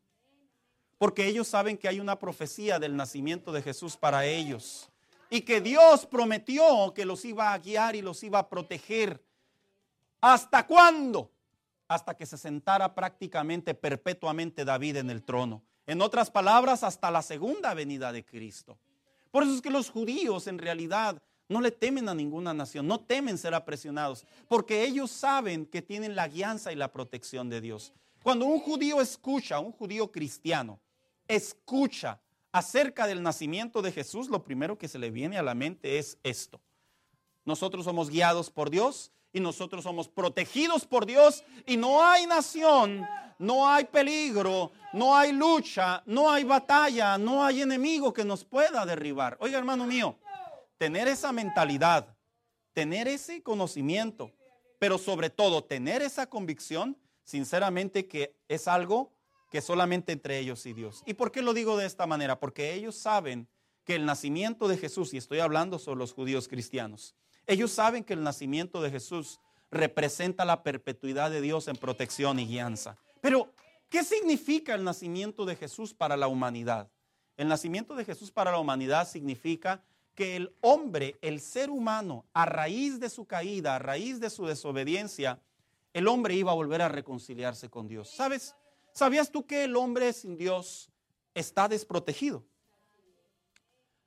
Porque 0.99 1.27
ellos 1.27 1.47
saben 1.47 1.79
que 1.79 1.89
hay 1.89 2.01
una 2.01 2.19
profecía 2.19 2.81
del 2.81 2.97
nacimiento 2.97 3.53
de 3.53 3.63
Jesús 3.63 3.97
para 3.97 4.27
ellos 4.27 4.91
y 5.31 5.43
que 5.43 5.61
Dios 5.61 6.07
prometió 6.07 6.93
que 6.93 7.07
los 7.07 7.25
iba 7.25 7.53
a 7.53 7.59
guiar 7.59 7.95
y 7.95 8.03
los 8.03 8.23
iba 8.25 8.41
a 8.41 8.49
proteger. 8.49 9.25
¿Hasta 10.21 10.67
cuándo? 10.67 11.31
Hasta 11.91 12.17
que 12.17 12.25
se 12.25 12.39
sentara 12.39 12.95
prácticamente 12.95 13.75
perpetuamente 13.75 14.65
David 14.65 14.99
en 14.99 15.11
el 15.11 15.25
trono. 15.25 15.65
En 15.89 16.01
otras 16.03 16.31
palabras, 16.31 16.85
hasta 16.85 17.11
la 17.11 17.21
segunda 17.21 17.75
venida 17.75 18.13
de 18.13 18.25
Cristo. 18.25 18.79
Por 19.33 19.43
eso 19.43 19.57
es 19.57 19.61
que 19.61 19.71
los 19.71 19.91
judíos 19.91 20.47
en 20.47 20.59
realidad 20.59 21.21
no 21.49 21.61
le 21.61 21.73
temen 21.73 22.09
a 22.09 22.15
ninguna 22.15 22.55
nación, 22.55 22.87
no 22.87 23.01
temen 23.01 23.37
ser 23.37 23.55
apresionados, 23.55 24.25
porque 24.47 24.85
ellos 24.85 25.11
saben 25.11 25.67
que 25.67 25.83
tienen 25.83 26.15
la 26.15 26.29
guianza 26.29 26.73
y 26.73 26.77
la 26.77 26.93
protección 26.93 27.49
de 27.49 27.61
Dios. 27.61 27.93
Cuando 28.23 28.45
un 28.45 28.61
judío 28.61 29.01
escucha, 29.01 29.59
un 29.59 29.73
judío 29.73 30.13
cristiano, 30.13 30.79
escucha 31.27 32.21
acerca 32.53 33.09
del 33.09 33.21
nacimiento 33.21 33.83
de 33.83 33.91
Jesús, 33.91 34.29
lo 34.29 34.45
primero 34.45 34.79
que 34.79 34.87
se 34.87 35.01
le 35.01 35.11
viene 35.11 35.39
a 35.39 35.43
la 35.43 35.57
mente 35.57 35.99
es 35.99 36.19
esto. 36.23 36.61
Nosotros 37.45 37.85
somos 37.85 38.11
guiados 38.11 38.49
por 38.49 38.71
Dios 38.71 39.11
y 39.33 39.41
nosotros 39.41 39.85
somos 39.85 40.09
protegidos 40.09 40.87
por 40.87 41.07
Dios 41.07 41.45
y 41.67 41.77
no 41.77 42.05
hay 42.05 42.27
nación, 42.27 43.07
no 43.39 43.69
hay 43.69 43.85
peligro, 43.85 44.73
no 44.93 45.17
hay 45.17 45.33
lucha, 45.33 46.03
no 46.07 46.31
hay 46.31 46.45
batalla, 46.45 47.17
no 47.17 47.45
hay 47.45 47.63
enemigo 47.63 48.13
que 48.13 48.25
nos 48.25 48.45
pueda 48.45 48.85
derribar. 48.85 49.37
Oiga, 49.41 49.59
hermano 49.59 49.87
mío, 49.87 50.19
tener 50.79 51.09
esa 51.09 51.33
mentalidad, 51.33 52.17
tener 52.73 53.09
ese 53.09 53.43
conocimiento, 53.43 54.33
pero 54.79 54.99
sobre 54.99 55.31
todo 55.31 55.65
tener 55.65 56.03
esa 56.03 56.29
convicción, 56.29 56.97
sinceramente 57.23 58.09
que 58.09 58.37
es 58.49 58.67
algo 58.67 59.13
que 59.51 59.61
solamente 59.61 60.13
entre 60.13 60.39
ellos 60.39 60.65
y 60.67 60.73
Dios. 60.73 61.03
¿Y 61.07 61.15
por 61.15 61.33
qué 61.33 61.43
lo 61.43 61.55
digo 61.55 61.77
de 61.77 61.87
esta 61.87 62.07
manera? 62.07 62.39
Porque 62.39 62.75
ellos 62.75 62.97
saben 62.97 63.49
que 63.85 63.97
el 63.97 64.07
nacimiento 64.07 64.69
de 64.69 64.77
Jesús, 64.77 65.13
y 65.13 65.17
estoy 65.17 65.41
hablando 65.41 65.79
sobre 65.79 65.99
los 65.99 66.13
judíos 66.13 66.47
cristianos, 66.47 67.17
ellos 67.47 67.73
saben 67.73 68.05
que 68.05 68.15
el 68.15 68.23
nacimiento 68.23 68.81
de 68.81 68.91
Jesús 68.91 69.41
representa 69.71 70.45
la 70.45 70.63
perpetuidad 70.63 71.31
de 71.31 71.41
Dios 71.41 71.69
en 71.69 71.77
protección 71.77 72.39
y 72.39 72.47
guianza. 72.47 72.97
Pero, 73.21 73.53
¿qué 73.89 74.05
significa 74.05 74.75
el 74.75 74.85
nacimiento 74.85 75.45
de 75.45 75.57
Jesús 75.57 75.95
para 75.95 76.17
la 76.17 76.29
humanidad? 76.29 76.89
El 77.37 77.49
nacimiento 77.49 77.95
de 77.95 78.05
Jesús 78.05 78.31
para 78.31 78.51
la 78.51 78.59
humanidad 78.59 79.09
significa 79.09 79.83
que 80.15 80.37
el 80.37 80.55
hombre, 80.61 81.17
el 81.23 81.41
ser 81.41 81.71
humano, 81.71 82.27
a 82.35 82.45
raíz 82.45 83.01
de 83.01 83.09
su 83.09 83.25
caída, 83.27 83.77
a 83.77 83.79
raíz 83.79 84.21
de 84.21 84.29
su 84.29 84.45
desobediencia, 84.47 85.41
el 85.93 86.09
hombre 86.09 86.35
iba 86.35 86.53
a 86.53 86.55
volver 86.55 86.83
a 86.83 86.89
reconciliarse 86.89 87.71
con 87.71 87.89
Dios. 87.89 88.11
¿Sabes? 88.11 88.55
¿Sabías 88.93 89.31
tú 89.31 89.47
que 89.47 89.65
el 89.65 89.77
hombre 89.77 90.13
sin 90.13 90.37
Dios 90.37 90.91
está 91.35 91.69
desprotegido? 91.69 92.45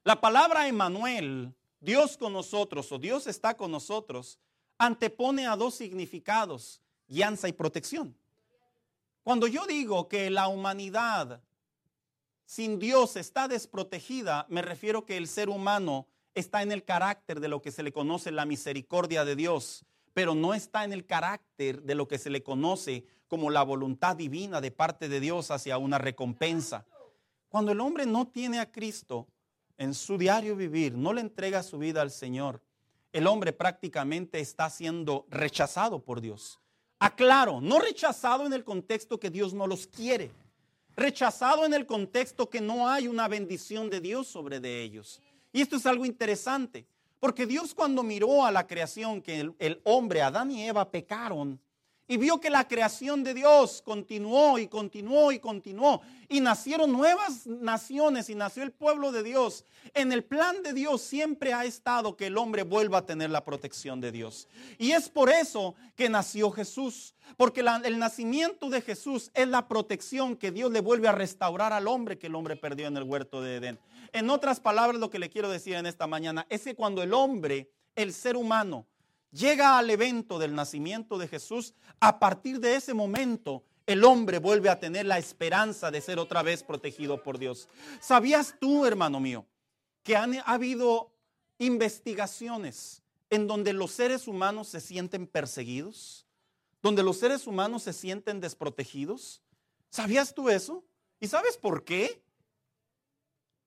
La 0.03 0.19
palabra 0.19 0.67
Emanuel, 0.67 1.53
Dios 1.83 2.15
con 2.15 2.31
nosotros 2.31 2.89
o 2.93 2.97
Dios 2.97 3.27
está 3.27 3.57
con 3.57 3.69
nosotros, 3.69 4.39
antepone 4.77 5.45
a 5.47 5.57
dos 5.57 5.75
significados, 5.75 6.81
guianza 7.09 7.49
y 7.49 7.51
protección. 7.51 8.15
Cuando 9.21 9.47
yo 9.47 9.67
digo 9.67 10.07
que 10.07 10.29
la 10.29 10.47
humanidad 10.47 11.41
sin 12.45 12.79
Dios 12.79 13.17
está 13.17 13.49
desprotegida, 13.49 14.45
me 14.47 14.61
refiero 14.61 15.05
que 15.05 15.17
el 15.17 15.27
ser 15.27 15.49
humano 15.49 16.07
está 16.33 16.61
en 16.61 16.71
el 16.71 16.85
carácter 16.85 17.41
de 17.41 17.49
lo 17.49 17.61
que 17.61 17.71
se 17.71 17.83
le 17.83 17.91
conoce 17.91 18.31
la 18.31 18.45
misericordia 18.45 19.25
de 19.25 19.35
Dios, 19.35 19.83
pero 20.13 20.35
no 20.35 20.53
está 20.53 20.85
en 20.85 20.93
el 20.93 21.05
carácter 21.05 21.81
de 21.81 21.95
lo 21.95 22.07
que 22.07 22.17
se 22.17 22.29
le 22.29 22.43
conoce 22.43 23.03
como 23.27 23.49
la 23.49 23.63
voluntad 23.63 24.15
divina 24.15 24.61
de 24.61 24.71
parte 24.71 25.09
de 25.09 25.19
Dios 25.19 25.51
hacia 25.51 25.77
una 25.77 25.97
recompensa. 25.97 26.85
Cuando 27.49 27.73
el 27.73 27.81
hombre 27.81 28.05
no 28.05 28.27
tiene 28.27 28.59
a 28.59 28.71
Cristo 28.71 29.27
en 29.77 29.93
su 29.93 30.17
diario 30.17 30.55
vivir, 30.55 30.95
no 30.95 31.13
le 31.13 31.21
entrega 31.21 31.63
su 31.63 31.77
vida 31.77 32.01
al 32.01 32.11
Señor, 32.11 32.61
el 33.11 33.27
hombre 33.27 33.53
prácticamente 33.53 34.39
está 34.39 34.69
siendo 34.69 35.25
rechazado 35.29 35.99
por 36.03 36.19
Dios. 36.19 36.59
Aclaro, 36.99 37.61
no 37.61 37.79
rechazado 37.79 38.45
en 38.45 38.53
el 38.53 38.63
contexto 38.63 39.19
que 39.19 39.29
Dios 39.29 39.53
no 39.53 39.67
los 39.67 39.87
quiere, 39.87 40.31
rechazado 40.95 41.65
en 41.65 41.73
el 41.73 41.85
contexto 41.85 42.49
que 42.49 42.61
no 42.61 42.89
hay 42.89 43.07
una 43.07 43.27
bendición 43.27 43.89
de 43.89 44.01
Dios 44.01 44.27
sobre 44.27 44.59
de 44.59 44.81
ellos. 44.81 45.21
Y 45.51 45.61
esto 45.61 45.75
es 45.75 45.85
algo 45.85 46.05
interesante, 46.05 46.87
porque 47.19 47.45
Dios 47.45 47.75
cuando 47.75 48.03
miró 48.03 48.45
a 48.45 48.51
la 48.51 48.65
creación 48.65 49.21
que 49.21 49.39
el, 49.39 49.53
el 49.59 49.81
hombre, 49.83 50.21
Adán 50.21 50.49
y 50.51 50.63
Eva 50.65 50.89
pecaron, 50.89 51.59
y 52.07 52.17
vio 52.17 52.39
que 52.39 52.49
la 52.49 52.67
creación 52.67 53.23
de 53.23 53.33
Dios 53.33 53.81
continuó 53.81 54.59
y 54.59 54.67
continuó 54.67 55.31
y 55.31 55.39
continuó. 55.39 56.01
Y 56.27 56.41
nacieron 56.41 56.91
nuevas 56.91 57.47
naciones 57.47 58.29
y 58.29 58.35
nació 58.35 58.63
el 58.63 58.71
pueblo 58.71 59.11
de 59.11 59.23
Dios. 59.23 59.65
En 59.93 60.11
el 60.11 60.23
plan 60.23 60.63
de 60.63 60.73
Dios 60.73 61.01
siempre 61.01 61.53
ha 61.53 61.63
estado 61.63 62.17
que 62.17 62.27
el 62.27 62.37
hombre 62.37 62.63
vuelva 62.63 62.99
a 62.99 63.05
tener 63.05 63.29
la 63.29 63.45
protección 63.45 64.01
de 64.01 64.11
Dios. 64.11 64.47
Y 64.77 64.91
es 64.91 65.09
por 65.09 65.29
eso 65.29 65.75
que 65.95 66.09
nació 66.09 66.51
Jesús. 66.51 67.15
Porque 67.37 67.61
el 67.61 67.99
nacimiento 67.99 68.69
de 68.69 68.81
Jesús 68.81 69.31
es 69.33 69.47
la 69.47 69.67
protección 69.67 70.35
que 70.35 70.51
Dios 70.51 70.71
le 70.71 70.81
vuelve 70.81 71.07
a 71.07 71.13
restaurar 71.13 71.71
al 71.71 71.87
hombre 71.87 72.17
que 72.17 72.27
el 72.27 72.35
hombre 72.35 72.57
perdió 72.57 72.87
en 72.87 72.97
el 72.97 73.03
huerto 73.03 73.41
de 73.41 73.55
Edén. 73.55 73.79
En 74.11 74.29
otras 74.29 74.59
palabras, 74.59 74.99
lo 74.99 75.09
que 75.09 75.19
le 75.19 75.29
quiero 75.29 75.49
decir 75.49 75.75
en 75.75 75.85
esta 75.85 76.05
mañana 76.05 76.45
es 76.49 76.63
que 76.63 76.75
cuando 76.75 77.01
el 77.01 77.13
hombre, 77.13 77.71
el 77.95 78.13
ser 78.13 78.35
humano, 78.35 78.85
llega 79.33 79.77
al 79.77 79.89
evento 79.89 80.39
del 80.39 80.55
nacimiento 80.55 81.17
de 81.17 81.27
Jesús, 81.27 81.73
a 81.99 82.19
partir 82.19 82.59
de 82.59 82.75
ese 82.75 82.93
momento 82.93 83.63
el 83.85 84.05
hombre 84.05 84.39
vuelve 84.39 84.69
a 84.69 84.79
tener 84.79 85.05
la 85.05 85.17
esperanza 85.17 85.91
de 85.91 85.99
ser 85.99 86.19
otra 86.19 86.41
vez 86.41 86.63
protegido 86.63 87.21
por 87.21 87.37
Dios. 87.37 87.67
¿Sabías 87.99 88.55
tú, 88.59 88.85
hermano 88.85 89.19
mío, 89.19 89.45
que 90.03 90.15
han 90.15 90.35
ha 90.35 90.41
habido 90.43 91.11
investigaciones 91.57 93.01
en 93.29 93.47
donde 93.47 93.73
los 93.73 93.91
seres 93.91 94.27
humanos 94.27 94.69
se 94.69 94.79
sienten 94.79 95.27
perseguidos? 95.27 96.25
Donde 96.81 97.03
los 97.03 97.17
seres 97.17 97.47
humanos 97.47 97.83
se 97.83 97.93
sienten 97.93 98.39
desprotegidos? 98.39 99.41
¿Sabías 99.89 100.33
tú 100.33 100.49
eso? 100.49 100.83
¿Y 101.19 101.27
sabes 101.27 101.57
por 101.57 101.83
qué? 101.83 102.21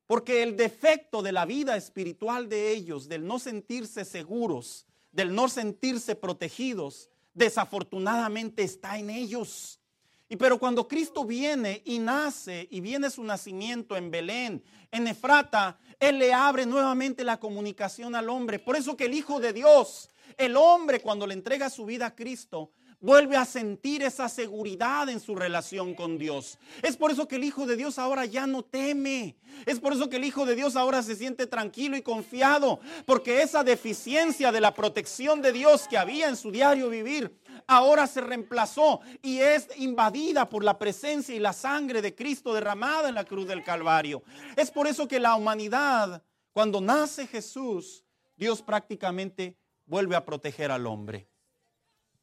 Porque 0.07 0.42
el 0.42 0.57
defecto 0.57 1.22
de 1.22 1.33
la 1.33 1.44
vida 1.44 1.76
espiritual 1.76 2.48
de 2.48 2.72
ellos, 2.72 3.09
del 3.09 3.26
no 3.26 3.38
sentirse 3.38 4.05
seguros, 4.05 4.87
del 5.16 5.35
no 5.35 5.48
sentirse 5.48 6.14
protegidos, 6.14 7.09
desafortunadamente 7.33 8.62
está 8.62 8.98
en 8.98 9.09
ellos. 9.09 9.81
Y 10.29 10.37
pero 10.37 10.59
cuando 10.59 10.87
Cristo 10.87 11.24
viene 11.24 11.81
y 11.87 11.98
nace 11.98 12.68
y 12.70 12.81
viene 12.81 13.09
su 13.09 13.24
nacimiento 13.24 13.96
en 13.96 14.11
Belén, 14.11 14.62
en 14.90 15.07
Efrata, 15.07 15.79
Él 15.98 16.18
le 16.18 16.35
abre 16.35 16.66
nuevamente 16.66 17.24
la 17.24 17.40
comunicación 17.40 18.14
al 18.14 18.29
hombre. 18.29 18.59
Por 18.59 18.76
eso 18.76 18.94
que 18.94 19.07
el 19.07 19.14
Hijo 19.14 19.40
de 19.40 19.55
Dios, 19.55 20.11
el 20.37 20.55
hombre 20.55 21.00
cuando 21.00 21.26
le 21.26 21.33
entrega 21.33 21.70
su 21.70 21.87
vida 21.87 22.07
a 22.07 22.14
Cristo, 22.14 22.70
vuelve 23.07 23.37
a 23.37 23.45
sentir 23.45 24.03
esa 24.03 24.29
seguridad 24.29 25.09
en 25.09 25.21
su 25.21 25.37
relación 25.37 25.95
con 25.95 26.19
Dios. 26.19 26.59
Es 26.83 26.97
por 26.97 27.12
eso 27.12 27.29
que 27.29 27.37
el 27.37 27.45
Hijo 27.45 27.64
de 27.64 27.77
Dios 27.77 28.01
ahora 28.01 28.25
ya 28.25 28.49
no 28.49 28.64
teme. 28.64 29.37
Es 29.64 29.79
por 29.79 29.92
eso 29.92 30.11
que 30.11 30.16
el 30.16 30.25
Hijo 30.25 30.45
de 30.45 30.57
Dios 30.57 30.75
ahora 30.75 31.05
se 31.05 31.14
siente 31.14 31.47
tranquilo 31.47 31.97
y 31.97 32.03
confiado, 32.03 32.81
porque 33.07 33.42
esa 33.42 33.62
deficiencia 33.62 34.51
de 34.51 34.61
la 34.61 34.75
protección 34.75 35.40
de 35.40 35.53
Dios 35.53 35.87
que 35.88 35.97
había 35.97 36.29
en 36.29 36.35
su 36.35 36.51
diario 36.51 36.90
vivir, 36.90 37.33
ahora 37.69 38.09
se 38.09 38.21
reemplazó 38.21 39.01
y 39.23 39.38
es 39.38 39.69
invadida 39.77 40.51
por 40.51 40.64
la 40.64 40.77
presencia 40.77 41.33
y 41.33 41.38
la 41.38 41.53
sangre 41.53 42.03
de 42.03 42.12
Cristo 42.12 42.53
derramada 42.55 43.09
en 43.09 43.14
la 43.14 43.25
cruz 43.25 43.47
del 43.47 43.62
Calvario. 43.62 44.25
Es 44.57 44.73
por 44.73 44.88
eso 44.88 45.07
que 45.07 45.21
la 45.21 45.37
humanidad, 45.37 46.25
cuando 46.53 46.81
nace 46.81 47.29
Jesús, 47.29 48.05
Dios 48.37 48.62
prácticamente 48.62 49.57
vuelve 49.85 50.16
a 50.16 50.25
proteger 50.25 50.73
al 50.73 50.88
hombre. 50.88 51.29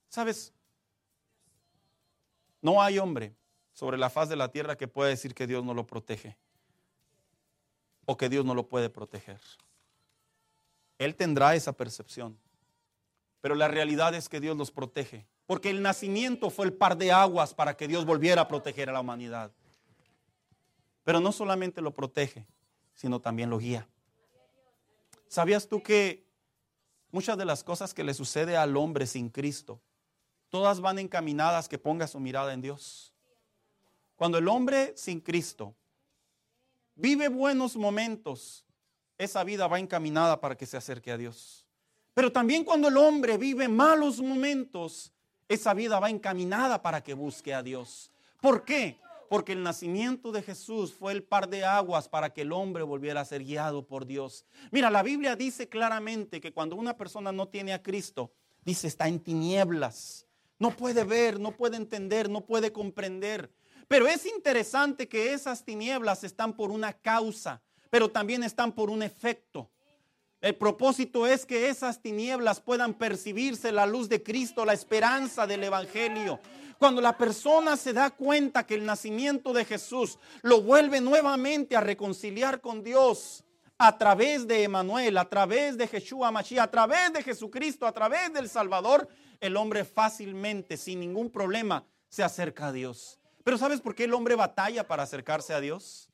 ¿Sabes? 0.09 0.53
No 2.63 2.81
hay 2.81 2.97
hombre 2.97 3.35
sobre 3.73 3.97
la 3.97 4.09
faz 4.09 4.29
de 4.29 4.37
la 4.37 4.49
tierra 4.49 4.77
que 4.77 4.87
pueda 4.87 5.09
decir 5.09 5.35
que 5.35 5.45
Dios 5.45 5.65
no 5.65 5.73
lo 5.73 5.85
protege 5.85 6.37
o 8.05 8.15
que 8.15 8.29
Dios 8.29 8.45
no 8.45 8.55
lo 8.55 8.69
puede 8.69 8.89
proteger. 8.89 9.41
Él 10.97 11.15
tendrá 11.15 11.55
esa 11.55 11.73
percepción, 11.73 12.39
pero 13.41 13.55
la 13.55 13.67
realidad 13.67 14.15
es 14.15 14.29
que 14.29 14.39
Dios 14.39 14.55
los 14.55 14.71
protege, 14.71 15.27
porque 15.45 15.69
el 15.69 15.81
nacimiento 15.81 16.49
fue 16.49 16.65
el 16.65 16.73
par 16.73 16.97
de 16.97 17.11
aguas 17.11 17.53
para 17.53 17.75
que 17.75 17.89
Dios 17.89 18.05
volviera 18.05 18.43
a 18.43 18.47
proteger 18.47 18.89
a 18.89 18.93
la 18.93 19.01
humanidad. 19.01 19.51
Pero 21.03 21.19
no 21.19 21.33
solamente 21.33 21.81
lo 21.81 21.93
protege, 21.93 22.47
sino 22.93 23.19
también 23.19 23.49
lo 23.49 23.57
guía. 23.57 23.89
¿Sabías 25.27 25.67
tú 25.67 25.83
que 25.83 26.25
muchas 27.11 27.37
de 27.37 27.43
las 27.43 27.65
cosas 27.65 27.93
que 27.93 28.05
le 28.05 28.13
sucede 28.13 28.55
al 28.55 28.77
hombre 28.77 29.05
sin 29.05 29.29
Cristo 29.29 29.81
todas 30.53 30.81
van 30.81 30.99
encaminadas 30.99 31.67
que 31.67 31.79
ponga 31.79 32.05
su 32.05 32.19
mirada 32.19 32.53
en 32.53 32.61
Dios. 32.61 33.11
Cuando 34.15 34.37
el 34.37 34.47
hombre 34.47 34.93
sin 34.95 35.19
Cristo 35.19 35.73
vive 36.93 37.27
buenos 37.27 37.75
momentos, 37.75 38.63
esa 39.17 39.43
vida 39.43 39.65
va 39.65 39.79
encaminada 39.79 40.39
para 40.39 40.55
que 40.55 40.67
se 40.67 40.77
acerque 40.77 41.11
a 41.11 41.17
Dios. 41.17 41.65
Pero 42.13 42.31
también 42.31 42.63
cuando 42.63 42.89
el 42.89 42.97
hombre 42.97 43.39
vive 43.39 43.67
malos 43.67 44.21
momentos, 44.21 45.11
esa 45.49 45.73
vida 45.73 45.99
va 45.99 46.11
encaminada 46.11 46.83
para 46.83 47.01
que 47.01 47.15
busque 47.15 47.51
a 47.51 47.63
Dios. 47.63 48.11
¿Por 48.39 48.63
qué? 48.63 48.99
Porque 49.29 49.53
el 49.53 49.63
nacimiento 49.63 50.31
de 50.31 50.43
Jesús 50.43 50.93
fue 50.93 51.13
el 51.13 51.23
par 51.23 51.49
de 51.49 51.65
aguas 51.65 52.07
para 52.07 52.31
que 52.31 52.41
el 52.41 52.51
hombre 52.51 52.83
volviera 52.83 53.21
a 53.21 53.25
ser 53.25 53.43
guiado 53.43 53.87
por 53.87 54.05
Dios. 54.05 54.45
Mira, 54.69 54.91
la 54.91 55.01
Biblia 55.01 55.35
dice 55.35 55.67
claramente 55.67 56.39
que 56.39 56.53
cuando 56.53 56.75
una 56.75 56.95
persona 56.95 57.31
no 57.31 57.47
tiene 57.47 57.73
a 57.73 57.81
Cristo, 57.81 58.31
dice 58.63 58.85
está 58.85 59.07
en 59.07 59.19
tinieblas. 59.19 60.27
No 60.63 60.71
puede 60.71 61.03
ver, 61.03 61.41
no 61.41 61.51
puede 61.51 61.75
entender, 61.75 62.29
no 62.29 62.39
puede 62.39 62.71
comprender. 62.71 63.51
Pero 63.89 64.07
es 64.07 64.25
interesante 64.25 65.09
que 65.09 65.33
esas 65.33 65.65
tinieblas 65.65 66.23
están 66.23 66.53
por 66.53 66.71
una 66.71 66.93
causa, 66.93 67.61
pero 67.89 68.09
también 68.09 68.43
están 68.43 68.71
por 68.71 68.89
un 68.89 69.03
efecto. 69.03 69.69
El 70.39 70.55
propósito 70.55 71.27
es 71.27 71.45
que 71.45 71.67
esas 71.67 72.01
tinieblas 72.01 72.61
puedan 72.61 72.93
percibirse 72.93 73.73
la 73.73 73.85
luz 73.85 74.07
de 74.07 74.23
Cristo, 74.23 74.63
la 74.63 74.71
esperanza 74.71 75.45
del 75.45 75.65
Evangelio. 75.65 76.39
Cuando 76.79 77.01
la 77.01 77.17
persona 77.17 77.75
se 77.75 77.91
da 77.91 78.11
cuenta 78.11 78.65
que 78.65 78.75
el 78.75 78.85
nacimiento 78.85 79.51
de 79.51 79.65
Jesús 79.65 80.17
lo 80.43 80.61
vuelve 80.61 81.01
nuevamente 81.01 81.75
a 81.75 81.81
reconciliar 81.81 82.61
con 82.61 82.81
Dios 82.81 83.43
a 83.77 83.97
través 83.97 84.47
de 84.47 84.63
Emanuel, 84.63 85.17
a 85.17 85.27
través 85.27 85.77
de 85.77 85.87
Jesús 85.87 86.19
Mashiach, 86.31 86.63
a 86.63 86.71
través 86.71 87.11
de 87.11 87.21
Jesucristo, 87.21 87.85
a 87.85 87.91
través 87.91 88.31
del 88.31 88.47
Salvador, 88.47 89.09
el 89.43 89.57
hombre 89.57 89.83
fácilmente, 89.83 90.77
sin 90.77 91.01
ningún 91.01 91.29
problema, 91.29 91.85
se 92.07 92.23
acerca 92.23 92.67
a 92.67 92.71
Dios. 92.71 93.19
Pero 93.43 93.57
¿sabes 93.57 93.81
por 93.81 93.93
qué 93.93 94.05
el 94.05 94.13
hombre 94.13 94.35
batalla 94.35 94.87
para 94.87 95.03
acercarse 95.03 95.53
a 95.53 95.59
Dios? 95.59 96.09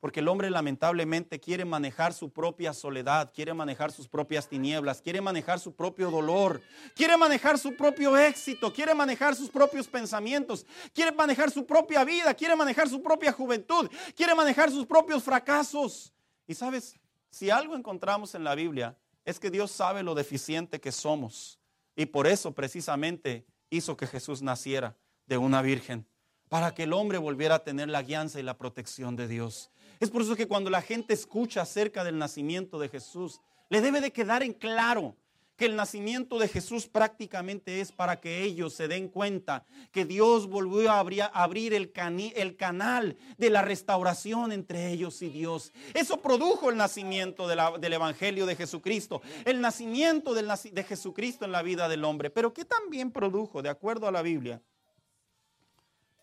Porque 0.00 0.20
el 0.20 0.28
hombre 0.28 0.48
lamentablemente 0.48 1.38
quiere 1.38 1.66
manejar 1.66 2.14
su 2.14 2.32
propia 2.32 2.72
soledad, 2.72 3.30
quiere 3.34 3.52
manejar 3.52 3.92
sus 3.92 4.08
propias 4.08 4.48
tinieblas, 4.48 5.02
quiere 5.02 5.20
manejar 5.20 5.60
su 5.60 5.74
propio 5.74 6.10
dolor, 6.10 6.62
quiere 6.94 7.14
manejar 7.18 7.58
su 7.58 7.76
propio 7.76 8.16
éxito, 8.16 8.72
quiere 8.72 8.94
manejar 8.94 9.36
sus 9.36 9.50
propios 9.50 9.86
pensamientos, 9.86 10.64
quiere 10.94 11.12
manejar 11.12 11.50
su 11.50 11.66
propia 11.66 12.04
vida, 12.04 12.32
quiere 12.32 12.56
manejar 12.56 12.88
su 12.88 13.02
propia 13.02 13.32
juventud, 13.32 13.90
quiere 14.16 14.34
manejar 14.34 14.70
sus 14.70 14.86
propios 14.86 15.22
fracasos. 15.22 16.14
Y 16.46 16.54
sabes, 16.54 16.98
si 17.28 17.50
algo 17.50 17.76
encontramos 17.76 18.34
en 18.34 18.44
la 18.44 18.54
Biblia, 18.54 18.96
es 19.26 19.38
que 19.38 19.50
Dios 19.50 19.70
sabe 19.70 20.02
lo 20.02 20.14
deficiente 20.14 20.80
que 20.80 20.92
somos. 20.92 21.58
Y 21.96 22.06
por 22.06 22.26
eso 22.26 22.52
precisamente 22.52 23.46
hizo 23.70 23.96
que 23.96 24.06
Jesús 24.06 24.42
naciera 24.42 24.96
de 25.26 25.38
una 25.38 25.62
virgen, 25.62 26.06
para 26.48 26.74
que 26.74 26.84
el 26.84 26.92
hombre 26.92 27.18
volviera 27.18 27.56
a 27.56 27.64
tener 27.64 27.88
la 27.88 28.02
guianza 28.02 28.38
y 28.38 28.42
la 28.42 28.58
protección 28.58 29.16
de 29.16 29.28
Dios. 29.28 29.70
Es 30.00 30.10
por 30.10 30.22
eso 30.22 30.36
que 30.36 30.48
cuando 30.48 30.70
la 30.70 30.82
gente 30.82 31.14
escucha 31.14 31.62
acerca 31.62 32.04
del 32.04 32.18
nacimiento 32.18 32.78
de 32.78 32.88
Jesús, 32.88 33.40
le 33.70 33.80
debe 33.80 34.00
de 34.00 34.12
quedar 34.12 34.42
en 34.42 34.52
claro 34.52 35.16
que 35.56 35.66
el 35.66 35.76
nacimiento 35.76 36.38
de 36.38 36.48
Jesús 36.48 36.86
prácticamente 36.86 37.80
es 37.80 37.92
para 37.92 38.20
que 38.20 38.42
ellos 38.42 38.74
se 38.74 38.88
den 38.88 39.08
cuenta 39.08 39.64
que 39.92 40.04
Dios 40.04 40.48
volvió 40.48 40.90
a 40.90 40.98
abrir, 40.98 41.74
el, 41.74 41.92
el, 42.34 42.56
canal 42.56 43.16
de 43.38 43.50
la 43.50 43.62
restauración 43.62 44.52
entre 44.52 44.90
ellos 44.90 45.22
y 45.22 45.28
Dios. 45.28 45.72
Eso 45.94 46.20
produjo 46.20 46.70
el 46.70 46.76
nacimiento 46.76 47.46
del 47.46 47.92
Evangelio 47.92 48.46
de 48.46 48.56
Jesucristo, 48.56 49.22
el 49.44 49.60
nacimiento 49.60 50.34
de 50.34 50.84
Jesucristo 50.84 51.44
en 51.44 51.52
la 51.52 51.62
vida 51.62 51.88
del 51.88 52.04
hombre. 52.04 52.30
Pero 52.30 52.52
¿qué 52.52 52.64
también 52.64 53.12
produjo, 53.12 53.62
de 53.62 53.68
acuerdo 53.68 54.08
a 54.08 54.12
la 54.12 54.22
Biblia? 54.22 54.60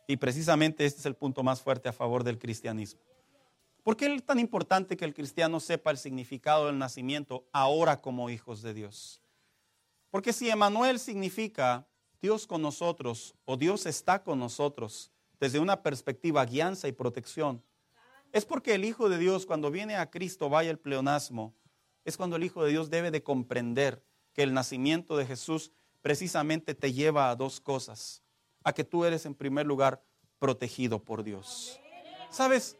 Y 0.07 0.17
precisamente 0.17 0.85
este 0.85 0.99
es 0.99 1.05
el 1.05 1.15
punto 1.15 1.41
más 1.41 1.61
fuerte 1.61 1.87
a 1.87 1.93
favor 1.93 2.25
del 2.25 2.37
cristianismo. 2.37 2.99
¿Por 3.83 3.97
qué 3.97 4.13
es 4.13 4.23
tan 4.23 4.37
importante 4.37 4.95
que 4.95 5.05
el 5.05 5.13
cristiano 5.13 5.59
sepa 5.59 5.89
el 5.89 5.97
significado 5.97 6.67
del 6.67 6.77
nacimiento 6.77 7.47
ahora 7.51 7.99
como 7.99 8.29
hijos 8.29 8.61
de 8.61 8.75
Dios? 8.75 9.21
Porque 10.11 10.33
si 10.33 10.49
Emanuel 10.49 10.99
significa 10.99 11.87
Dios 12.21 12.45
con 12.45 12.61
nosotros 12.61 13.33
o 13.45 13.57
Dios 13.57 13.87
está 13.87 14.23
con 14.23 14.37
nosotros 14.37 15.11
desde 15.39 15.57
una 15.57 15.81
perspectiva 15.81 16.45
guianza 16.45 16.87
y 16.87 16.91
protección, 16.91 17.63
es 18.31 18.45
porque 18.45 18.75
el 18.75 18.85
Hijo 18.85 19.09
de 19.09 19.17
Dios 19.17 19.47
cuando 19.47 19.71
viene 19.71 19.95
a 19.95 20.11
Cristo 20.11 20.47
vaya 20.47 20.69
el 20.69 20.77
pleonasmo, 20.77 21.55
es 22.05 22.17
cuando 22.17 22.35
el 22.35 22.43
Hijo 22.43 22.63
de 22.63 22.69
Dios 22.69 22.91
debe 22.91 23.09
de 23.09 23.23
comprender 23.23 24.03
que 24.33 24.43
el 24.43 24.53
nacimiento 24.53 25.17
de 25.17 25.25
Jesús 25.25 25.71
precisamente 26.01 26.75
te 26.75 26.93
lleva 26.93 27.31
a 27.31 27.35
dos 27.35 27.59
cosas, 27.59 28.21
a 28.63 28.73
que 28.73 28.83
tú 28.83 29.05
eres 29.05 29.25
en 29.25 29.33
primer 29.33 29.65
lugar 29.65 30.03
protegido 30.37 31.03
por 31.03 31.23
Dios. 31.23 31.79
¿Sabes? 32.29 32.77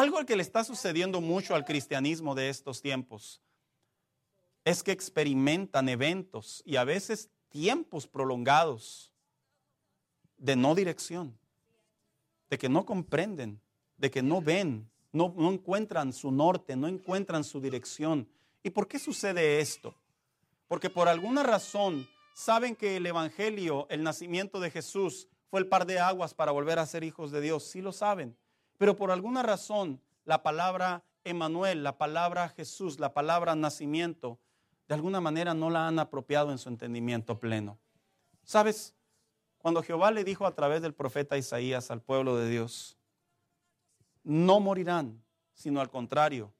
Algo 0.00 0.24
que 0.24 0.34
le 0.34 0.42
está 0.42 0.64
sucediendo 0.64 1.20
mucho 1.20 1.54
al 1.54 1.66
cristianismo 1.66 2.34
de 2.34 2.48
estos 2.48 2.80
tiempos 2.80 3.42
es 4.64 4.82
que 4.82 4.92
experimentan 4.92 5.90
eventos 5.90 6.62
y 6.64 6.76
a 6.76 6.84
veces 6.84 7.28
tiempos 7.50 8.06
prolongados 8.06 9.12
de 10.38 10.56
no 10.56 10.74
dirección, 10.74 11.38
de 12.48 12.56
que 12.56 12.70
no 12.70 12.86
comprenden, 12.86 13.60
de 13.98 14.10
que 14.10 14.22
no 14.22 14.40
ven, 14.40 14.90
no, 15.12 15.34
no, 15.36 15.52
encuentran 15.52 16.14
su 16.14 16.32
norte, 16.32 16.76
no 16.76 16.88
encuentran 16.88 17.44
su 17.44 17.60
dirección. 17.60 18.26
¿Y 18.62 18.70
por 18.70 18.88
qué 18.88 18.98
sucede 18.98 19.60
esto? 19.60 19.94
Porque 20.66 20.88
por 20.88 21.08
alguna 21.08 21.42
razón 21.42 22.08
saben 22.32 22.74
que 22.74 22.96
el 22.96 23.04
Evangelio, 23.04 23.86
el 23.90 24.02
nacimiento 24.02 24.60
de 24.60 24.70
Jesús, 24.70 25.28
fue 25.50 25.60
el 25.60 25.66
par 25.66 25.84
de 25.84 25.98
aguas 25.98 26.32
para 26.32 26.52
volver 26.52 26.78
a 26.78 26.86
ser 26.86 27.04
hijos 27.04 27.30
de 27.32 27.42
Dios. 27.42 27.64
Sí 27.64 27.82
lo 27.82 27.92
saben. 27.92 28.34
Pero 28.80 28.96
por 28.96 29.10
alguna 29.10 29.42
razón 29.42 30.00
la 30.24 30.42
palabra 30.42 31.04
Emanuel, 31.24 31.82
la 31.82 31.98
palabra 31.98 32.48
Jesús, 32.48 32.98
la 32.98 33.12
palabra 33.12 33.54
nacimiento, 33.54 34.38
de 34.88 34.94
alguna 34.94 35.20
manera 35.20 35.52
no 35.52 35.68
la 35.68 35.86
han 35.86 35.98
apropiado 35.98 36.50
en 36.50 36.56
su 36.56 36.70
entendimiento 36.70 37.38
pleno. 37.38 37.78
¿Sabes? 38.42 38.94
Cuando 39.58 39.82
Jehová 39.82 40.10
le 40.12 40.24
dijo 40.24 40.46
a 40.46 40.54
través 40.54 40.80
del 40.80 40.94
profeta 40.94 41.36
Isaías 41.36 41.90
al 41.90 42.00
pueblo 42.00 42.38
de 42.38 42.48
Dios, 42.48 42.96
no 44.24 44.60
morirán, 44.60 45.22
sino 45.52 45.82
al 45.82 45.90
contrario, 45.90 46.50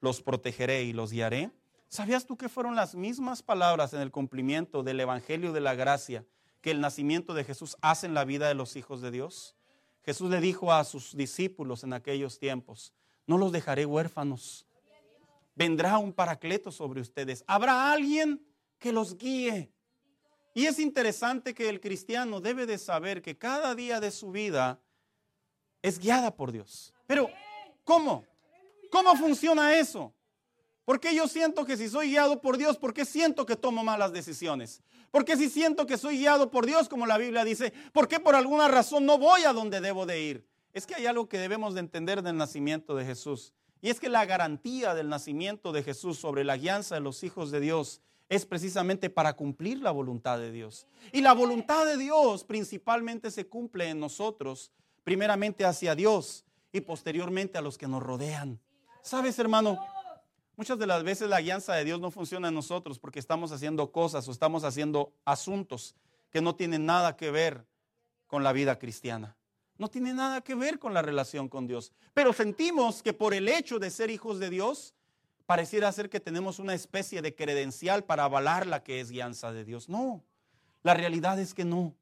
los 0.00 0.22
protegeré 0.22 0.84
y 0.84 0.92
los 0.92 1.10
guiaré. 1.10 1.50
¿Sabías 1.88 2.24
tú 2.24 2.36
que 2.36 2.48
fueron 2.48 2.76
las 2.76 2.94
mismas 2.94 3.42
palabras 3.42 3.92
en 3.94 4.00
el 4.00 4.12
cumplimiento 4.12 4.84
del 4.84 5.00
Evangelio 5.00 5.52
de 5.52 5.60
la 5.60 5.74
Gracia 5.74 6.24
que 6.60 6.70
el 6.70 6.80
nacimiento 6.80 7.34
de 7.34 7.42
Jesús 7.42 7.76
hace 7.80 8.06
en 8.06 8.14
la 8.14 8.24
vida 8.24 8.46
de 8.46 8.54
los 8.54 8.76
hijos 8.76 9.00
de 9.00 9.10
Dios? 9.10 9.56
Jesús 10.04 10.30
le 10.30 10.40
dijo 10.40 10.72
a 10.72 10.84
sus 10.84 11.16
discípulos 11.16 11.82
en 11.84 11.92
aquellos 11.92 12.38
tiempos, 12.38 12.92
no 13.26 13.38
los 13.38 13.52
dejaré 13.52 13.86
huérfanos, 13.86 14.66
vendrá 15.54 15.98
un 15.98 16.12
paracleto 16.12 16.70
sobre 16.70 17.00
ustedes. 17.00 17.44
Habrá 17.46 17.92
alguien 17.92 18.44
que 18.78 18.92
los 18.92 19.16
guíe. 19.16 19.72
Y 20.52 20.66
es 20.66 20.78
interesante 20.78 21.54
que 21.54 21.68
el 21.68 21.80
cristiano 21.80 22.40
debe 22.40 22.66
de 22.66 22.78
saber 22.78 23.22
que 23.22 23.36
cada 23.36 23.74
día 23.74 23.98
de 23.98 24.10
su 24.10 24.30
vida 24.30 24.80
es 25.82 25.98
guiada 25.98 26.34
por 26.34 26.52
Dios. 26.52 26.92
Pero, 27.06 27.28
¿cómo? 27.82 28.24
¿Cómo 28.90 29.16
funciona 29.16 29.76
eso? 29.76 30.14
Porque 30.84 31.14
yo 31.14 31.28
siento 31.28 31.64
que 31.64 31.76
si 31.76 31.88
soy 31.88 32.10
guiado 32.10 32.40
por 32.40 32.58
Dios, 32.58 32.76
¿por 32.76 32.92
qué 32.92 33.04
siento 33.04 33.46
que 33.46 33.56
tomo 33.56 33.82
malas 33.82 34.12
decisiones? 34.12 34.82
Porque 35.10 35.36
si 35.36 35.48
siento 35.48 35.86
que 35.86 35.96
soy 35.96 36.18
guiado 36.18 36.50
por 36.50 36.66
Dios, 36.66 36.88
como 36.88 37.06
la 37.06 37.16
Biblia 37.16 37.44
dice, 37.44 37.72
¿por 37.92 38.08
qué 38.08 38.20
por 38.20 38.34
alguna 38.34 38.68
razón 38.68 39.06
no 39.06 39.16
voy 39.16 39.44
a 39.44 39.52
donde 39.52 39.80
debo 39.80 40.04
de 40.04 40.22
ir? 40.22 40.46
Es 40.72 40.86
que 40.86 40.94
hay 40.94 41.06
algo 41.06 41.28
que 41.28 41.38
debemos 41.38 41.74
de 41.74 41.80
entender 41.80 42.22
del 42.22 42.36
nacimiento 42.36 42.94
de 42.94 43.06
Jesús. 43.06 43.54
Y 43.80 43.90
es 43.90 44.00
que 44.00 44.08
la 44.08 44.26
garantía 44.26 44.94
del 44.94 45.08
nacimiento 45.08 45.72
de 45.72 45.82
Jesús 45.82 46.18
sobre 46.18 46.44
la 46.44 46.56
guianza 46.56 46.96
de 46.96 47.00
los 47.00 47.22
hijos 47.22 47.50
de 47.50 47.60
Dios 47.60 48.00
es 48.28 48.44
precisamente 48.46 49.10
para 49.10 49.34
cumplir 49.34 49.78
la 49.78 49.90
voluntad 49.90 50.38
de 50.38 50.50
Dios. 50.50 50.86
Y 51.12 51.20
la 51.20 51.32
voluntad 51.32 51.86
de 51.86 51.96
Dios 51.96 52.44
principalmente 52.44 53.30
se 53.30 53.46
cumple 53.46 53.88
en 53.88 54.00
nosotros, 54.00 54.72
primeramente 55.04 55.64
hacia 55.64 55.94
Dios 55.94 56.44
y 56.72 56.80
posteriormente 56.80 57.58
a 57.58 57.62
los 57.62 57.78
que 57.78 57.86
nos 57.86 58.02
rodean. 58.02 58.58
¿Sabes, 59.02 59.38
hermano? 59.38 59.78
Muchas 60.56 60.78
de 60.78 60.86
las 60.86 61.02
veces 61.02 61.28
la 61.28 61.40
guianza 61.40 61.74
de 61.74 61.84
Dios 61.84 62.00
no 62.00 62.10
funciona 62.10 62.48
en 62.48 62.54
nosotros 62.54 62.98
porque 62.98 63.18
estamos 63.18 63.50
haciendo 63.50 63.90
cosas 63.90 64.28
o 64.28 64.32
estamos 64.32 64.62
haciendo 64.62 65.12
asuntos 65.24 65.96
que 66.30 66.40
no 66.40 66.54
tienen 66.54 66.86
nada 66.86 67.16
que 67.16 67.30
ver 67.30 67.66
con 68.26 68.44
la 68.44 68.52
vida 68.52 68.78
cristiana. 68.78 69.36
No 69.78 69.88
tiene 69.88 70.14
nada 70.14 70.40
que 70.42 70.54
ver 70.54 70.78
con 70.78 70.94
la 70.94 71.02
relación 71.02 71.48
con 71.48 71.66
Dios. 71.66 71.92
Pero 72.12 72.32
sentimos 72.32 73.02
que 73.02 73.12
por 73.12 73.34
el 73.34 73.48
hecho 73.48 73.80
de 73.80 73.90
ser 73.90 74.10
hijos 74.10 74.38
de 74.38 74.50
Dios, 74.50 74.94
pareciera 75.46 75.90
ser 75.90 76.08
que 76.08 76.20
tenemos 76.20 76.58
una 76.60 76.74
especie 76.74 77.22
de 77.22 77.34
credencial 77.34 78.04
para 78.04 78.24
avalar 78.24 78.66
la 78.66 78.82
que 78.82 79.00
es 79.00 79.10
guianza 79.10 79.52
de 79.52 79.64
Dios. 79.64 79.88
No, 79.88 80.24
la 80.82 80.94
realidad 80.94 81.38
es 81.40 81.54
que 81.54 81.64
no. 81.64 81.96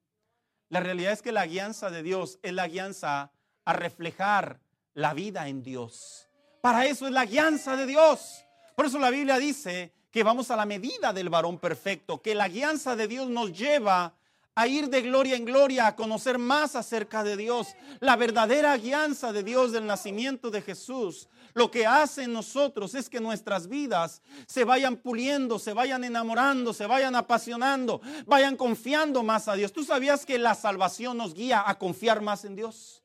La 0.69 0.81
realidad 0.81 1.13
es 1.13 1.23
que 1.23 1.33
la 1.33 1.47
guianza 1.47 1.91
de 1.91 2.03
Dios 2.03 2.39
es 2.43 2.53
la 2.53 2.69
guianza 2.69 3.33
a 3.65 3.73
reflejar 3.73 4.61
la 4.95 5.15
vida 5.15 5.49
en 5.49 5.63
Dios. 5.63 6.29
Para 6.63 6.87
eso 6.87 7.07
es 7.07 7.13
la 7.13 7.27
guianza 7.27 7.75
de 7.77 7.87
Dios. 7.87 8.45
Por 8.77 8.87
eso 8.87 9.01
la 9.01 9.11
Biblia 9.11 9.37
dice 9.37 9.93
que 10.13 10.23
vamos 10.23 10.49
a 10.53 10.57
la 10.57 10.65
medida 10.65 11.13
del 11.13 11.29
varón 11.29 11.59
perfecto, 11.59 12.23
que 12.23 12.37
la 12.37 12.49
guianza 12.49 12.95
de 12.95 13.09
Dios 13.09 13.29
nos 13.29 13.53
lleva 13.53 14.15
a 14.55 14.67
ir 14.69 14.89
de 14.89 15.03
gloria 15.03 15.35
en 15.35 15.45
gloria, 15.45 15.89
a 15.89 15.97
conocer 15.97 16.39
más 16.39 16.77
acerca 16.77 17.25
de 17.25 17.37
Dios. 17.37 17.75
La 17.99 18.15
verdadera 18.15 18.77
guianza 18.77 19.33
de 19.33 19.43
Dios 19.43 19.73
del 19.73 19.87
nacimiento 19.87 20.53
de 20.53 20.63
Jesús, 20.63 21.29
lo 21.53 21.69
que 21.69 21.85
hace 21.85 22.23
en 22.25 22.33
nosotros 22.33 22.95
es 22.95 23.11
que 23.11 23.19
nuestras 23.19 23.67
vidas 23.67 24.23
se 24.47 24.63
vayan 24.63 24.99
puliendo, 24.99 25.59
se 25.59 25.73
vayan 25.73 26.05
enamorando, 26.05 26.73
se 26.73 26.87
vayan 26.87 27.17
apasionando, 27.17 28.01
vayan 28.25 28.57
confiando 28.57 29.25
más 29.25 29.49
a 29.49 29.55
Dios. 29.55 29.73
¿Tú 29.73 29.83
sabías 29.83 30.25
que 30.25 30.39
la 30.39 30.55
salvación 30.55 31.17
nos 31.17 31.35
guía 31.35 31.65
a 31.67 31.77
confiar 31.77 32.21
más 32.21 32.45
en 32.45 32.55
Dios? 32.55 33.03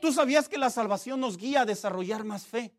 ¿Tú 0.00 0.14
sabías 0.14 0.48
que 0.48 0.56
la 0.56 0.70
salvación 0.70 1.20
nos 1.20 1.36
guía 1.36 1.60
a 1.60 1.66
desarrollar 1.66 2.24
más 2.24 2.46
fe? 2.46 2.72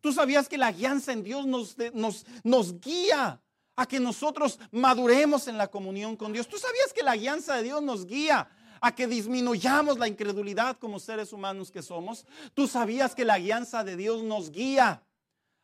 ¿Tú 0.00 0.12
sabías 0.12 0.48
que 0.48 0.58
la 0.58 0.72
guianza 0.72 1.12
en 1.12 1.22
Dios 1.22 1.46
nos, 1.46 1.76
nos, 1.94 2.24
nos 2.44 2.80
guía 2.80 3.40
a 3.78 3.86
que 3.86 4.00
nosotros 4.00 4.58
maduremos 4.72 5.46
en 5.46 5.56
la 5.56 5.68
comunión 5.68 6.16
con 6.16 6.32
Dios. 6.32 6.48
¿Tú 6.48 6.58
sabías 6.58 6.92
que 6.92 7.04
la 7.04 7.14
guianza 7.14 7.54
de 7.54 7.62
Dios 7.62 7.80
nos 7.80 8.06
guía 8.06 8.50
a 8.80 8.92
que 8.92 9.06
disminuyamos 9.06 10.00
la 10.00 10.08
incredulidad 10.08 10.76
como 10.78 10.98
seres 10.98 11.32
humanos 11.32 11.70
que 11.70 11.80
somos? 11.80 12.26
¿Tú 12.54 12.66
sabías 12.66 13.14
que 13.14 13.24
la 13.24 13.38
guianza 13.38 13.84
de 13.84 13.96
Dios 13.96 14.24
nos 14.24 14.50
guía 14.50 15.04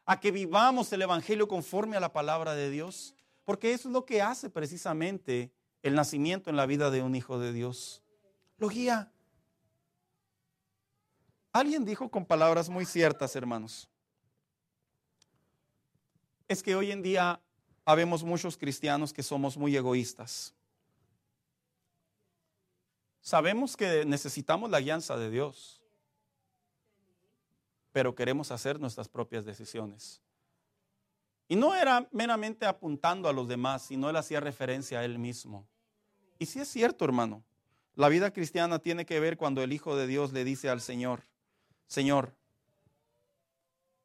a 0.07 0.21
que 0.21 0.31
vivamos 0.31 0.93
el 0.93 1.03
Evangelio 1.03 1.49
conforme 1.49 1.97
a 1.97 2.01
la 2.01 2.13
palabra 2.13 2.55
de 2.55 2.71
Dios? 2.71 3.17
Porque 3.43 3.73
eso 3.73 3.89
es 3.89 3.93
lo 3.93 4.05
que 4.05 4.23
hace 4.23 4.49
precisamente 4.49 5.51
el 5.83 5.97
nacimiento 5.97 6.51
en 6.51 6.57
la 6.57 6.67
vida 6.67 6.93
de 6.93 7.03
un 7.03 7.17
hijo 7.17 7.41
de 7.41 7.53
Dios. 7.53 8.01
Lo 8.59 8.69
guía. 8.69 9.11
Alguien 11.53 11.85
dijo 11.85 12.09
con 12.13 12.25
palabras 12.25 12.69
muy 12.69 12.85
ciertas, 12.85 13.35
hermanos. 13.35 13.91
Es 16.49 16.63
que 16.63 16.75
hoy 16.77 16.91
en 16.91 17.03
día 17.03 17.41
habemos 17.85 18.23
muchos 18.23 18.57
cristianos 18.57 19.13
que 19.13 19.23
somos 19.23 19.57
muy 19.57 19.77
egoístas. 19.77 20.55
Sabemos 23.21 23.77
que 23.77 24.05
necesitamos 24.05 24.71
la 24.71 24.81
guianza 24.81 25.17
de 25.17 25.31
Dios, 25.31 25.81
pero 27.93 28.15
queremos 28.15 28.51
hacer 28.51 28.79
nuestras 28.79 29.09
propias 29.09 29.47
decisiones. 29.47 30.21
Y 31.49 31.57
no 31.57 31.75
era 31.75 32.07
meramente 32.13 32.67
apuntando 32.67 33.29
a 33.29 33.33
los 33.33 33.49
demás, 33.49 33.83
sino 33.83 34.11
él 34.11 34.17
hacía 34.17 34.41
referencia 34.41 35.01
a 35.01 35.05
él 35.05 35.19
mismo. 35.19 35.67
Y 36.39 36.47
si 36.47 36.61
es 36.61 36.69
cierto, 36.69 37.05
hermano, 37.05 37.43
la 37.95 38.09
vida 38.09 38.33
cristiana 38.33 38.79
tiene 38.79 39.07
que 39.07 39.21
ver 39.21 39.37
cuando 39.37 39.63
el 39.63 39.73
Hijo 39.73 39.97
de 39.97 40.07
Dios 40.07 40.33
le 40.33 40.45
dice 40.45 40.69
al 40.69 40.81
Señor, 40.81 41.23
Señor, 41.87 42.35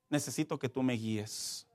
necesito 0.09 0.59
que 0.59 0.69
tú 0.69 0.83
me 0.83 0.93
guíes. 0.93 1.68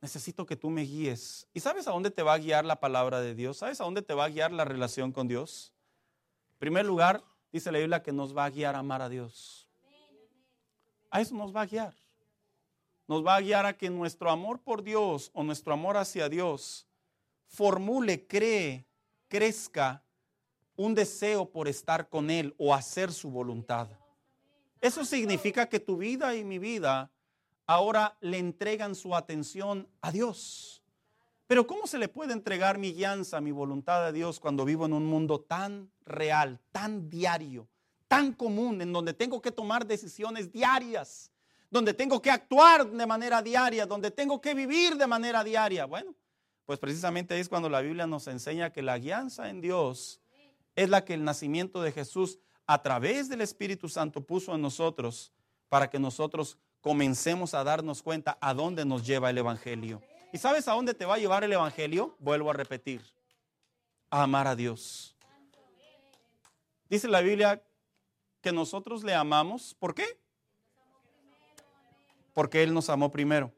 Necesito 0.00 0.46
que 0.46 0.56
tú 0.56 0.70
me 0.70 0.82
guíes. 0.82 1.48
¿Y 1.52 1.60
sabes 1.60 1.88
a 1.88 1.90
dónde 1.90 2.10
te 2.10 2.22
va 2.22 2.34
a 2.34 2.38
guiar 2.38 2.64
la 2.64 2.78
palabra 2.78 3.20
de 3.20 3.34
Dios? 3.34 3.58
¿Sabes 3.58 3.80
a 3.80 3.84
dónde 3.84 4.02
te 4.02 4.14
va 4.14 4.26
a 4.26 4.28
guiar 4.28 4.52
la 4.52 4.64
relación 4.64 5.12
con 5.12 5.26
Dios? 5.26 5.72
En 6.52 6.58
primer 6.58 6.86
lugar, 6.86 7.24
dice 7.52 7.72
la 7.72 7.78
Biblia 7.78 8.02
que 8.02 8.12
nos 8.12 8.36
va 8.36 8.44
a 8.44 8.50
guiar 8.50 8.76
a 8.76 8.78
amar 8.78 9.02
a 9.02 9.08
Dios. 9.08 9.68
A 11.10 11.20
eso 11.20 11.34
nos 11.34 11.54
va 11.54 11.62
a 11.62 11.66
guiar. 11.66 11.94
Nos 13.08 13.26
va 13.26 13.36
a 13.36 13.40
guiar 13.40 13.66
a 13.66 13.76
que 13.76 13.90
nuestro 13.90 14.30
amor 14.30 14.60
por 14.60 14.82
Dios 14.82 15.30
o 15.32 15.42
nuestro 15.42 15.72
amor 15.72 15.96
hacia 15.96 16.28
Dios 16.28 16.86
formule, 17.46 18.26
cree, 18.26 18.86
crezca 19.28 20.04
un 20.76 20.94
deseo 20.94 21.50
por 21.50 21.66
estar 21.66 22.08
con 22.08 22.30
Él 22.30 22.54
o 22.58 22.74
hacer 22.74 23.12
su 23.12 23.30
voluntad. 23.30 23.88
Eso 24.80 25.04
significa 25.04 25.68
que 25.68 25.80
tu 25.80 25.96
vida 25.96 26.36
y 26.36 26.44
mi 26.44 26.58
vida 26.58 27.10
ahora 27.68 28.16
le 28.20 28.38
entregan 28.38 28.96
su 28.96 29.14
atención 29.14 29.86
a 30.00 30.10
Dios. 30.10 30.82
Pero 31.46 31.66
¿cómo 31.66 31.86
se 31.86 31.98
le 31.98 32.08
puede 32.08 32.32
entregar 32.32 32.78
mi 32.78 32.92
guianza, 32.92 33.40
mi 33.40 33.52
voluntad 33.52 34.06
a 34.06 34.12
Dios 34.12 34.40
cuando 34.40 34.64
vivo 34.64 34.86
en 34.86 34.94
un 34.94 35.06
mundo 35.06 35.40
tan 35.40 35.90
real, 36.04 36.60
tan 36.72 37.08
diario, 37.08 37.68
tan 38.08 38.32
común, 38.32 38.80
en 38.80 38.92
donde 38.92 39.14
tengo 39.14 39.40
que 39.40 39.52
tomar 39.52 39.86
decisiones 39.86 40.50
diarias, 40.50 41.30
donde 41.70 41.92
tengo 41.92 42.20
que 42.20 42.30
actuar 42.30 42.90
de 42.90 43.06
manera 43.06 43.42
diaria, 43.42 43.86
donde 43.86 44.10
tengo 44.10 44.40
que 44.40 44.54
vivir 44.54 44.96
de 44.96 45.06
manera 45.06 45.44
diaria? 45.44 45.84
Bueno, 45.84 46.14
pues 46.64 46.78
precisamente 46.78 47.38
es 47.38 47.50
cuando 47.50 47.68
la 47.68 47.82
Biblia 47.82 48.06
nos 48.06 48.28
enseña 48.28 48.72
que 48.72 48.82
la 48.82 48.98
guianza 48.98 49.50
en 49.50 49.60
Dios 49.60 50.20
es 50.74 50.88
la 50.88 51.04
que 51.04 51.14
el 51.14 51.24
nacimiento 51.24 51.82
de 51.82 51.92
Jesús 51.92 52.38
a 52.66 52.82
través 52.82 53.28
del 53.28 53.42
Espíritu 53.42 53.88
Santo 53.88 54.22
puso 54.22 54.54
en 54.54 54.62
nosotros 54.62 55.32
para 55.68 55.90
que 55.90 55.98
nosotros 55.98 56.58
comencemos 56.80 57.54
a 57.54 57.64
darnos 57.64 58.02
cuenta 58.02 58.38
a 58.40 58.54
dónde 58.54 58.84
nos 58.84 59.06
lleva 59.06 59.30
el 59.30 59.38
Evangelio. 59.38 60.02
¿Y 60.32 60.38
sabes 60.38 60.68
a 60.68 60.72
dónde 60.72 60.94
te 60.94 61.04
va 61.04 61.14
a 61.14 61.18
llevar 61.18 61.44
el 61.44 61.52
Evangelio? 61.52 62.16
Vuelvo 62.18 62.50
a 62.50 62.54
repetir, 62.54 63.02
a 64.10 64.22
amar 64.22 64.46
a 64.46 64.54
Dios. 64.54 65.16
Dice 66.88 67.08
la 67.08 67.20
Biblia 67.20 67.62
que 68.40 68.52
nosotros 68.52 69.04
le 69.04 69.14
amamos. 69.14 69.74
¿Por 69.74 69.94
qué? 69.94 70.18
Porque 72.34 72.62
Él 72.62 72.72
nos 72.72 72.88
amó 72.88 73.10
primero. 73.10 73.52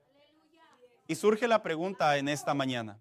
Y 1.07 1.15
surge 1.15 1.49
la 1.49 1.63
pregunta 1.63 2.17
en 2.19 2.29
esta 2.29 2.55
mañana. 2.55 3.01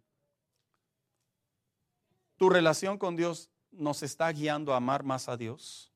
¿Tu 2.38 2.50
relación 2.50 2.98
con 2.98 3.16
Dios 3.16 3.50
nos 3.72 4.02
está 4.02 4.32
guiando 4.32 4.74
a 4.74 4.78
amar 4.78 5.04
más 5.04 5.30
a 5.30 5.38
Dios? 5.38 5.92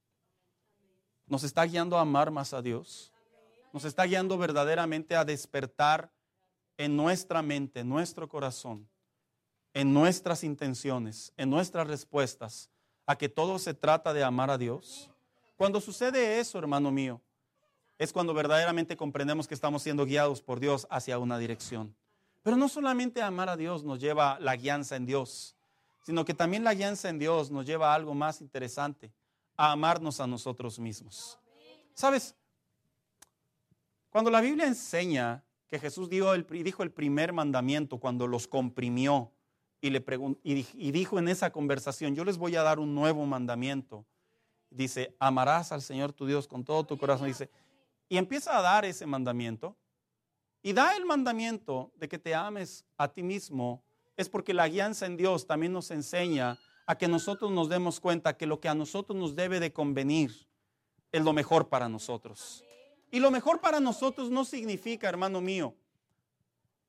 ¿Nos 1.26 1.44
está 1.44 1.64
guiando 1.64 1.98
a 1.98 2.02
amar 2.02 2.32
más 2.32 2.54
a 2.54 2.62
Dios? 2.62 3.13
¿Nos 3.74 3.86
está 3.86 4.04
guiando 4.04 4.38
verdaderamente 4.38 5.16
a 5.16 5.26
despertar 5.26 6.12
en 6.78 6.96
nuestra 6.96 7.42
mente, 7.42 7.80
en 7.80 7.90
nuestro 7.90 8.30
corazón, 8.30 8.88
en 9.74 9.92
nuestras 9.92 10.44
intenciones, 10.44 11.34
en 11.38 11.50
nuestras 11.50 11.88
respuestas, 11.88 12.70
a 13.08 13.16
que 13.16 13.30
todo 13.30 13.58
se 13.58 13.74
trata 13.74 14.14
de 14.14 14.24
amar 14.24 14.52
a 14.52 14.60
Dios? 14.60 15.10
Cuando 15.58 15.82
sucede 15.82 16.40
eso, 16.40 16.60
hermano 16.60 16.92
mío, 16.92 17.20
es 17.98 18.14
cuando 18.14 18.36
verdaderamente 18.36 18.96
comprendemos 18.96 19.48
que 19.48 19.56
estamos 19.56 19.82
siendo 19.82 20.06
guiados 20.06 20.44
por 20.44 20.60
Dios 20.60 20.86
hacia 20.92 21.18
una 21.18 21.40
dirección. 21.40 21.96
Pero 22.44 22.56
no 22.58 22.70
solamente 22.70 23.24
amar 23.24 23.50
a 23.50 23.58
Dios 23.58 23.84
nos 23.84 24.00
lleva 24.00 24.38
la 24.40 24.56
guianza 24.56 24.98
en 24.98 25.08
Dios, 25.08 25.56
sino 26.06 26.26
que 26.26 26.36
también 26.36 26.64
la 26.64 26.76
guianza 26.76 27.10
en 27.10 27.18
Dios 27.18 27.50
nos 27.50 27.66
lleva 27.66 27.92
a 27.92 27.96
algo 27.96 28.14
más 28.14 28.40
interesante, 28.40 29.12
a 29.58 29.72
amarnos 29.72 30.20
a 30.20 30.28
nosotros 30.28 30.78
mismos. 30.78 31.40
¿Sabes? 31.96 32.36
Cuando 34.14 34.30
la 34.30 34.42
Biblia 34.42 34.68
enseña 34.68 35.44
que 35.68 35.80
Jesús 35.80 36.08
dijo 36.08 36.36
el, 36.36 36.46
dijo 36.46 36.84
el 36.84 36.92
primer 36.92 37.34
mandamiento 37.34 37.98
cuando 37.98 38.28
los 38.28 38.48
comprimió 38.48 39.32
y, 39.82 39.90
le 39.90 40.06
y 40.44 40.92
dijo 40.92 41.18
en 41.18 41.28
esa 41.28 41.52
conversación, 41.52 42.14
yo 42.14 42.24
les 42.24 42.38
voy 42.38 42.56
a 42.56 42.62
dar 42.62 42.78
un 42.78 42.94
nuevo 42.94 43.26
mandamiento. 43.26 44.06
Dice, 44.70 45.16
amarás 45.18 45.72
al 45.72 45.82
Señor 45.82 46.14
tu 46.14 46.28
Dios 46.28 46.48
con 46.48 46.64
todo 46.64 46.84
tu 46.84 46.96
corazón. 46.96 47.26
Dice, 47.26 47.50
y 48.08 48.18
empieza 48.18 48.56
a 48.56 48.62
dar 48.62 48.86
ese 48.86 49.08
mandamiento. 49.08 49.76
Y 50.62 50.74
da 50.74 50.96
el 50.96 51.06
mandamiento 51.08 51.92
de 51.96 52.08
que 52.08 52.20
te 52.20 52.36
ames 52.36 52.86
a 52.98 53.12
ti 53.12 53.24
mismo, 53.24 53.84
es 54.16 54.30
porque 54.30 54.54
la 54.54 54.70
guianza 54.70 55.08
en 55.08 55.18
Dios 55.18 55.48
también 55.48 55.74
nos 55.74 55.90
enseña 55.90 56.60
a 56.86 56.96
que 57.00 57.08
nosotros 57.08 57.50
nos 57.50 57.68
demos 57.68 58.00
cuenta 58.00 58.38
que 58.38 58.46
lo 58.46 58.60
que 58.60 58.70
a 58.70 58.76
nosotros 58.76 59.18
nos 59.18 59.36
debe 59.36 59.60
de 59.60 59.74
convenir 59.74 60.48
es 61.12 61.24
lo 61.24 61.34
mejor 61.34 61.68
para 61.68 61.90
nosotros. 61.90 62.64
Y 63.14 63.20
lo 63.20 63.30
mejor 63.30 63.62
para 63.62 63.80
nosotros 63.80 64.32
no 64.32 64.44
significa, 64.44 65.08
hermano 65.08 65.40
mío, 65.40 65.76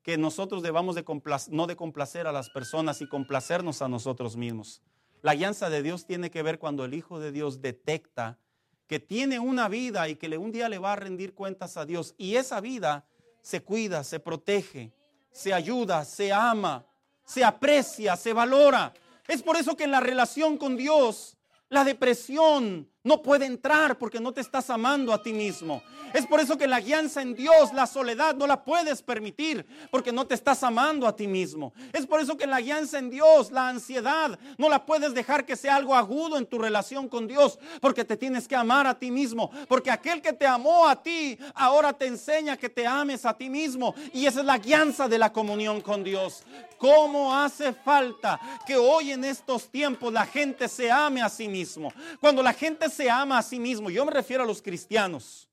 que 0.01 0.17
nosotros 0.17 0.63
debamos 0.63 0.95
de 0.95 1.05
no 1.51 1.67
de 1.67 1.75
complacer 1.75 2.25
a 2.25 2.31
las 2.31 2.49
personas 2.49 2.99
y 3.01 3.07
complacernos 3.07 3.83
a 3.83 3.87
nosotros 3.87 4.35
mismos. 4.35 4.81
La 5.21 5.35
guianza 5.35 5.69
de 5.69 5.83
Dios 5.83 6.07
tiene 6.07 6.31
que 6.31 6.41
ver 6.41 6.57
cuando 6.57 6.83
el 6.83 6.95
Hijo 6.95 7.19
de 7.19 7.31
Dios 7.31 7.61
detecta 7.61 8.39
que 8.87 8.99
tiene 8.99 9.37
una 9.37 9.69
vida 9.69 10.09
y 10.09 10.15
que 10.15 10.35
un 10.39 10.51
día 10.51 10.67
le 10.67 10.79
va 10.79 10.93
a 10.93 10.95
rendir 10.95 11.35
cuentas 11.35 11.77
a 11.77 11.85
Dios. 11.85 12.15
Y 12.17 12.37
esa 12.37 12.59
vida 12.59 13.05
se 13.43 13.61
cuida, 13.61 14.03
se 14.03 14.19
protege, 14.19 14.91
se 15.31 15.53
ayuda, 15.53 16.05
se 16.05 16.33
ama, 16.33 16.87
se 17.23 17.43
aprecia, 17.43 18.15
se 18.15 18.33
valora. 18.33 18.95
Es 19.27 19.43
por 19.43 19.57
eso 19.57 19.77
que 19.77 19.83
en 19.83 19.91
la 19.91 19.99
relación 19.99 20.57
con 20.57 20.75
Dios, 20.75 21.37
la 21.69 21.83
depresión, 21.83 22.89
no 23.05 23.21
puede 23.21 23.45
entrar 23.45 23.97
porque 23.97 24.19
no 24.19 24.33
te 24.33 24.41
estás 24.41 24.69
amando 24.69 25.13
a 25.13 25.21
ti 25.21 25.31
mismo. 25.31 25.81
Es 26.13 26.25
por 26.25 26.39
eso 26.39 26.57
que 26.57 26.67
la 26.67 26.79
guianza 26.79 27.21
en 27.21 27.35
Dios, 27.35 27.71
la 27.73 27.85
soledad, 27.85 28.35
no 28.35 28.47
la 28.47 28.63
puedes 28.63 29.01
permitir 29.01 29.65
porque 29.91 30.11
no 30.11 30.25
te 30.25 30.33
estás 30.33 30.63
amando 30.63 31.07
a 31.07 31.15
ti 31.15 31.27
mismo. 31.27 31.71
Es 31.93 32.07
por 32.07 32.19
eso 32.19 32.35
que 32.35 32.47
la 32.47 32.59
guianza 32.59 32.97
en 32.97 33.09
Dios, 33.09 33.51
la 33.51 33.69
ansiedad, 33.69 34.39
no 34.57 34.69
la 34.69 34.85
puedes 34.85 35.13
dejar 35.13 35.45
que 35.45 35.55
sea 35.55 35.75
algo 35.75 35.93
agudo 35.93 36.37
en 36.37 36.47
tu 36.47 36.57
relación 36.57 37.07
con 37.07 37.27
Dios 37.27 37.59
porque 37.79 38.03
te 38.03 38.17
tienes 38.17 38.47
que 38.47 38.55
amar 38.55 38.87
a 38.87 38.97
ti 38.97 39.11
mismo. 39.11 39.51
Porque 39.67 39.91
aquel 39.91 40.21
que 40.21 40.33
te 40.33 40.47
amó 40.47 40.87
a 40.87 41.01
ti 41.01 41.37
ahora 41.53 41.93
te 41.93 42.07
enseña 42.07 42.57
que 42.57 42.69
te 42.69 42.87
ames 42.87 43.23
a 43.25 43.37
ti 43.37 43.49
mismo. 43.49 43.93
Y 44.13 44.25
esa 44.25 44.39
es 44.39 44.45
la 44.45 44.57
guianza 44.57 45.07
de 45.07 45.19
la 45.19 45.31
comunión 45.31 45.79
con 45.81 46.03
Dios. 46.03 46.43
¿Cómo 46.77 47.33
hace 47.33 47.73
falta 47.73 48.39
que 48.65 48.75
hoy 48.75 49.11
en 49.11 49.23
estos 49.23 49.69
tiempos 49.69 50.11
la 50.11 50.25
gente 50.25 50.67
se 50.67 50.91
ame 50.91 51.21
a 51.21 51.29
sí 51.29 51.47
mismo? 51.47 51.91
Cuando 52.19 52.43
la 52.43 52.53
gente 52.53 52.89
se 52.95 53.09
ama 53.09 53.37
a 53.37 53.43
sí 53.43 53.59
mismo, 53.59 53.89
yo 53.89 54.05
me 54.05 54.11
refiero 54.11 54.43
a 54.43 54.45
los 54.45 54.61
cristianos. 54.61 55.49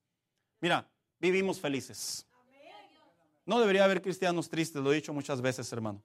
Mira, 0.61 0.89
vivimos 1.19 1.61
felices. 1.61 2.27
No 3.45 3.59
debería 3.59 3.85
haber 3.85 4.01
cristianos 4.01 4.49
tristes, 4.49 4.81
lo 4.81 4.93
he 4.93 4.97
dicho 4.97 5.13
muchas 5.13 5.41
veces, 5.41 5.71
hermano. 5.73 6.03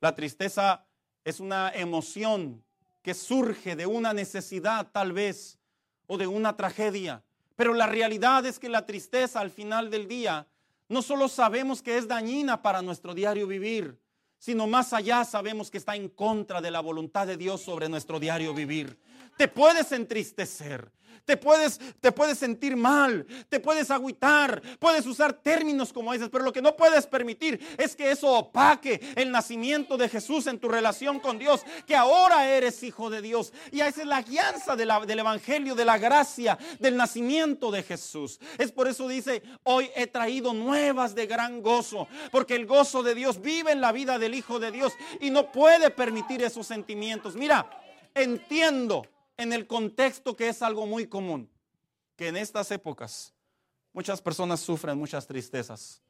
La 0.00 0.14
tristeza 0.14 0.86
es 1.24 1.40
una 1.40 1.70
emoción 1.70 2.62
que 3.02 3.14
surge 3.14 3.76
de 3.76 3.86
una 3.86 4.12
necesidad 4.12 4.90
tal 4.92 5.12
vez 5.12 5.58
o 6.06 6.18
de 6.18 6.26
una 6.26 6.56
tragedia. 6.56 7.22
Pero 7.54 7.72
la 7.72 7.86
realidad 7.86 8.44
es 8.44 8.58
que 8.58 8.68
la 8.68 8.84
tristeza 8.84 9.40
al 9.40 9.50
final 9.50 9.90
del 9.90 10.06
día 10.06 10.46
no 10.88 11.02
solo 11.02 11.28
sabemos 11.28 11.82
que 11.82 11.96
es 11.96 12.06
dañina 12.06 12.62
para 12.62 12.82
nuestro 12.82 13.14
diario 13.14 13.46
vivir, 13.46 13.98
sino 14.38 14.66
más 14.66 14.92
allá 14.92 15.24
sabemos 15.24 15.70
que 15.70 15.78
está 15.78 15.96
en 15.96 16.08
contra 16.08 16.60
de 16.60 16.70
la 16.70 16.80
voluntad 16.80 17.26
de 17.26 17.36
Dios 17.36 17.60
sobre 17.60 17.88
nuestro 17.88 18.20
diario 18.20 18.54
vivir. 18.54 18.98
Te 19.36 19.48
puedes 19.48 19.92
entristecer, 19.92 20.90
te 21.24 21.36
puedes, 21.36 21.80
te 22.00 22.12
puedes 22.12 22.38
sentir 22.38 22.76
mal, 22.76 23.26
te 23.48 23.60
puedes 23.60 23.90
agüitar, 23.90 24.62
puedes 24.78 25.06
usar 25.06 25.32
términos 25.32 25.92
como 25.92 26.12
esos, 26.12 26.28
pero 26.28 26.44
lo 26.44 26.52
que 26.52 26.62
no 26.62 26.76
puedes 26.76 27.06
permitir 27.06 27.60
es 27.78 27.96
que 27.96 28.10
eso 28.10 28.30
opaque 28.32 29.00
el 29.16 29.30
nacimiento 29.30 29.96
de 29.96 30.08
Jesús 30.08 30.46
en 30.46 30.58
tu 30.58 30.68
relación 30.68 31.20
con 31.20 31.38
Dios, 31.38 31.62
que 31.86 31.96
ahora 31.96 32.48
eres 32.48 32.82
hijo 32.82 33.10
de 33.10 33.22
Dios. 33.22 33.52
Y 33.72 33.80
esa 33.80 34.02
es 34.02 34.06
la 34.06 34.22
guianza 34.22 34.76
del 34.76 35.18
Evangelio, 35.18 35.74
de 35.74 35.84
la 35.84 35.98
gracia, 35.98 36.58
del 36.78 36.96
nacimiento 36.96 37.70
de 37.70 37.82
Jesús. 37.82 38.38
Es 38.58 38.72
por 38.72 38.88
eso 38.88 39.08
dice, 39.08 39.42
hoy 39.64 39.90
he 39.94 40.06
traído 40.06 40.52
nuevas 40.52 41.14
de 41.14 41.26
gran 41.26 41.62
gozo, 41.62 42.08
porque 42.30 42.54
el 42.54 42.66
gozo 42.66 43.02
de 43.02 43.14
Dios 43.14 43.40
vive 43.40 43.72
en 43.72 43.80
la 43.80 43.92
vida 43.92 44.18
del 44.18 44.34
Hijo 44.34 44.58
de 44.58 44.70
Dios 44.70 44.92
y 45.20 45.30
no 45.30 45.50
puede 45.52 45.90
permitir 45.90 46.42
esos 46.42 46.66
sentimientos. 46.66 47.34
Mira, 47.34 47.68
entiendo 48.14 49.06
en 49.36 49.52
el 49.52 49.66
contexto 49.66 50.36
que 50.36 50.48
es 50.48 50.62
algo 50.62 50.86
muy 50.86 51.06
común, 51.06 51.50
que 52.16 52.28
en 52.28 52.36
estas 52.36 52.70
épocas 52.70 53.34
muchas 53.92 54.20
personas 54.20 54.60
sufren 54.60 54.98
muchas 54.98 55.26
tristezas, 55.26 56.02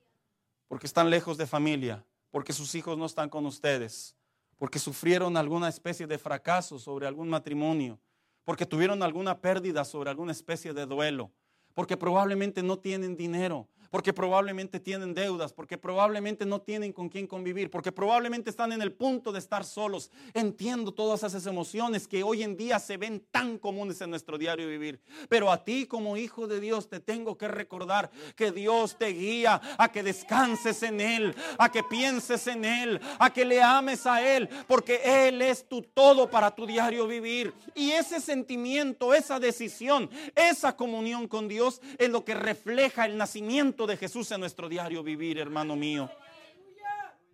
porque 0.69 0.87
están 0.87 1.11
lejos 1.11 1.37
de 1.37 1.47
familia, 1.47 2.05
porque 2.31 2.53
sus 2.53 2.75
hijos 2.75 2.97
no 2.97 3.07
están 3.07 3.29
con 3.29 3.47
ustedes, 3.47 4.15
porque 4.57 4.79
sufrieron 4.79 5.37
alguna 5.37 5.69
especie 5.69 6.07
de 6.07 6.19
fracaso 6.19 6.79
sobre 6.79 7.07
algún 7.07 7.29
matrimonio, 7.29 7.99
porque 8.45 8.67
tuvieron 8.67 9.03
alguna 9.03 9.41
pérdida 9.41 9.85
sobre 9.85 10.11
alguna 10.11 10.33
especie 10.33 10.73
de 10.73 10.87
duelo, 10.87 11.31
porque 11.75 11.97
probablemente 11.97 12.63
no 12.63 12.79
tienen 12.79 13.17
dinero, 13.17 13.69
porque 13.97 14.13
probablemente 14.13 14.79
tienen 14.79 15.15
deudas, 15.15 15.55
porque 15.55 15.79
probablemente 15.79 16.45
no 16.45 16.61
tienen 16.61 16.93
con 16.93 17.09
quién 17.09 17.27
convivir, 17.27 17.71
porque 17.71 17.91
probablemente 17.91 18.51
están 18.51 18.71
en 18.73 18.83
el 18.83 18.93
punto 18.93 19.33
de 19.33 19.39
estar 19.39 19.65
solos. 19.65 20.11
Entiendo 20.35 20.93
todas 20.93 21.23
esas 21.23 21.47
emociones 21.47 22.07
que 22.07 22.23
hoy 22.23 22.43
en 22.43 22.59
día 22.59 22.79
se 22.79 22.99
ven 22.99 23.25
tan 23.31 23.57
comunes 23.57 23.99
en 24.03 24.11
nuestro 24.11 24.37
diario 24.37 24.69
vivir. 24.69 25.01
Pero 25.31 25.51
a 25.51 25.65
ti 25.65 25.87
como 25.87 26.19
hijo 26.19 26.47
de 26.47 26.61
Dios 26.61 26.91
te 26.91 27.01
tengo 27.01 27.39
que 27.39 27.49
recordar 27.49 28.11
que 28.37 28.53
Dios 28.53 28.99
te 28.99 29.07
guía 29.07 29.63
a 29.79 29.91
que 29.91 30.03
descanses 30.03 30.83
en 30.83 31.01
Él, 31.01 31.35
a 31.57 31.73
que 31.73 31.83
pienses 31.83 32.47
en 32.49 32.67
Él, 32.67 33.01
a 33.19 33.33
que 33.33 33.47
le 33.47 33.63
ames 33.63 34.05
a 34.05 34.21
Él, 34.21 34.47
porque 34.67 35.01
Él 35.27 35.41
es 35.41 35.67
tu 35.67 35.81
todo 35.81 36.29
para 36.29 36.55
tu 36.55 36.67
diario 36.67 37.07
vivir. 37.07 37.55
Y 37.75 37.93
ese 37.93 38.21
sentimiento, 38.21 39.15
esa 39.15 39.41
decisión, 39.41 40.11
esa 40.35 40.77
comunión 40.77 41.27
con 41.29 41.49
Dios 41.49 41.81
es 41.97 42.11
lo 42.11 42.27
que 42.27 42.35
refleja 42.35 43.07
el 43.07 43.17
nacimiento 43.17 43.86
de 43.87 43.97
Jesús 43.97 44.31
en 44.33 44.41
nuestro 44.41 44.69
diario 44.69 45.03
vivir, 45.03 45.39
hermano 45.39 45.77
mío. 45.77 46.11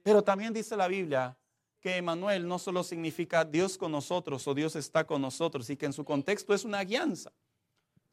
Pero 0.02 0.22
también 0.22 0.52
dice 0.52 0.76
la 0.76 0.88
Biblia 0.88 1.36
que 1.80 1.96
Emanuel 1.96 2.46
no 2.46 2.58
solo 2.58 2.84
significa 2.84 3.44
Dios 3.44 3.76
con 3.76 3.92
nosotros 3.92 4.46
o 4.46 4.54
Dios 4.54 4.76
está 4.76 5.04
con 5.04 5.20
nosotros 5.20 5.68
y 5.70 5.76
que 5.76 5.86
en 5.86 5.92
su 5.92 6.04
contexto 6.04 6.54
es 6.54 6.64
una 6.64 6.82
guianza, 6.84 7.32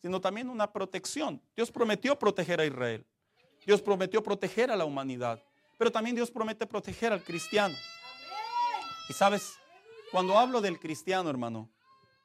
sino 0.01 0.19
también 0.19 0.49
una 0.49 0.71
protección. 0.71 1.41
Dios 1.55 1.71
prometió 1.71 2.17
proteger 2.17 2.59
a 2.59 2.65
Israel. 2.65 3.05
Dios 3.65 3.81
prometió 3.81 4.23
proteger 4.23 4.71
a 4.71 4.75
la 4.75 4.85
humanidad. 4.85 5.43
Pero 5.77 5.91
también 5.91 6.15
Dios 6.15 6.31
promete 6.31 6.65
proteger 6.65 7.13
al 7.13 7.23
cristiano. 7.23 7.75
Y 9.07 9.13
sabes, 9.13 9.53
cuando 10.11 10.37
hablo 10.37 10.61
del 10.61 10.79
cristiano, 10.79 11.29
hermano, 11.29 11.69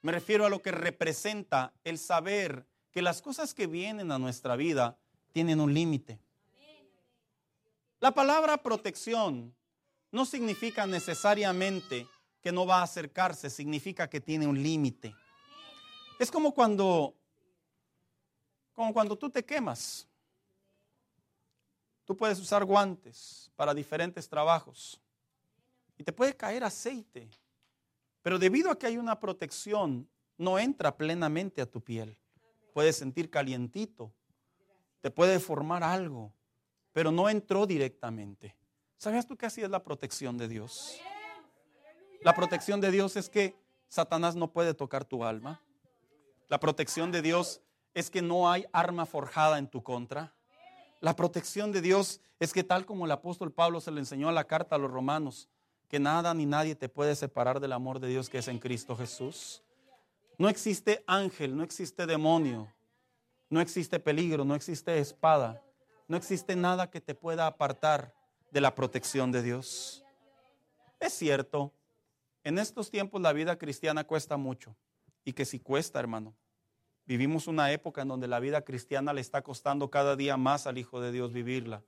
me 0.03 0.13
refiero 0.13 0.45
a 0.45 0.51
lo 0.51 0.61
que 0.61 0.71
representa 0.71 1.73
el 1.85 1.99
saber 1.99 2.67
que 2.91 3.03
las 3.03 3.23
cosas 3.23 3.55
que 3.55 3.67
vienen 3.67 4.13
a 4.13 4.19
nuestra 4.19 4.57
vida 4.57 4.99
tienen 5.35 5.61
un 5.61 5.75
límite. 5.75 6.21
La 7.99 8.13
palabra 8.13 8.57
protección 8.57 9.53
no 10.13 10.25
significa 10.25 10.87
necesariamente 10.87 12.07
que 12.41 12.53
no 12.53 12.65
va 12.65 12.79
a 12.79 12.85
acercarse, 12.85 13.51
significa 13.51 14.09
que 14.09 14.21
tiene 14.21 14.47
un 14.47 14.63
límite. 14.63 15.13
Es 16.21 16.31
como 16.31 16.55
cuando, 16.55 17.17
como 18.75 18.93
cuando 18.93 19.19
tú 19.19 19.29
te 19.29 19.45
quemas. 19.45 20.07
Tú 22.05 22.17
puedes 22.17 22.39
usar 22.39 22.65
guantes 22.65 23.51
para 23.57 23.75
diferentes 23.75 24.29
trabajos 24.29 25.01
y 25.99 26.05
te 26.05 26.13
puede 26.13 26.37
caer 26.37 26.63
aceite, 26.63 27.29
pero 28.23 28.39
debido 28.39 28.71
a 28.71 28.79
que 28.79 28.87
hay 28.87 28.99
una 28.99 29.19
protección, 29.19 30.09
no 30.39 30.61
entra 30.61 30.97
plenamente 30.97 31.61
a 31.61 31.67
tu 31.67 31.81
piel. 31.81 32.17
Puedes 32.73 32.95
sentir 32.95 33.31
calientito, 33.31 34.13
te 35.05 35.11
puede 35.11 35.39
formar 35.39 35.85
algo, 35.85 36.33
pero 36.95 37.13
no 37.13 37.29
entró 37.29 37.67
directamente. 37.67 38.57
¿Sabías 38.97 39.27
tú 39.27 39.37
que 39.37 39.45
así 39.45 39.61
es 39.61 39.69
la 39.69 39.83
protección 39.83 40.39
de 40.39 40.49
Dios? 40.49 40.99
La 42.23 42.35
protección 42.35 42.81
de 42.81 42.91
Dios 42.91 43.15
es 43.17 43.29
que 43.29 43.55
Satanás 43.87 44.35
no 44.35 44.51
puede 44.51 44.73
tocar 44.73 45.05
tu 45.05 45.23
alma. 45.23 45.61
La 46.49 46.59
protección 46.59 47.13
de 47.13 47.21
Dios 47.21 47.61
es 47.93 48.09
que 48.09 48.23
no 48.23 48.51
hay 48.51 48.65
arma 48.73 49.05
forjada 49.05 49.59
en 49.59 49.69
tu 49.69 49.83
contra. 49.83 50.33
La 51.03 51.15
protección 51.15 51.71
de 51.71 51.83
Dios 51.83 52.23
es 52.41 52.55
que 52.55 52.65
tal 52.65 52.87
como 52.87 53.05
el 53.05 53.11
apóstol 53.11 53.53
Pablo 53.53 53.83
se 53.83 53.91
le 53.91 54.01
enseñó 54.01 54.31
a 54.31 54.33
la 54.33 54.45
carta 54.45 54.77
a 54.77 54.79
los 54.79 54.91
romanos, 54.91 55.51
que 55.91 56.01
nada 56.01 56.33
ni 56.33 56.47
nadie 56.47 56.77
te 56.77 56.89
puede 56.89 57.15
separar 57.15 57.61
del 57.61 57.73
amor 57.73 58.01
de 58.01 58.09
Dios 58.09 58.31
que 58.31 58.39
es 58.39 58.49
en 58.49 58.59
Cristo 58.59 58.97
Jesús. 58.97 59.63
No 60.39 60.49
existe 60.49 61.05
ángel, 61.07 61.55
no 61.55 61.63
existe 61.63 62.07
demonio, 62.07 62.73
no 63.51 63.61
existe 63.61 64.01
peligro, 64.01 64.45
no 64.45 64.55
existe 64.55 64.99
espada, 64.99 65.63
no 66.09 66.17
existe 66.17 66.57
nada 66.57 66.91
que 66.91 67.01
te 67.01 67.15
pueda 67.15 67.47
apartar 67.47 68.15
de 68.51 68.61
la 68.61 68.75
protección 68.75 69.33
de 69.33 69.43
Dios. 69.43 70.05
Es 71.01 71.13
cierto, 71.13 71.73
en 72.43 72.59
estos 72.59 72.91
tiempos 72.91 73.21
la 73.21 73.33
vida 73.33 73.57
cristiana 73.57 74.05
cuesta 74.05 74.37
mucho 74.37 74.77
y 75.25 75.33
que 75.33 75.45
si 75.45 75.61
cuesta, 75.61 75.99
hermano. 75.99 76.35
Vivimos 77.07 77.47
una 77.47 77.71
época 77.73 78.03
en 78.03 78.09
donde 78.09 78.29
la 78.29 78.41
vida 78.41 78.63
cristiana 78.63 79.13
le 79.13 79.21
está 79.21 79.43
costando 79.43 79.91
cada 79.91 80.17
día 80.17 80.37
más 80.37 80.67
al 80.67 80.79
Hijo 80.79 81.01
de 81.01 81.13
Dios 81.13 81.33
vivirla. 81.33 81.83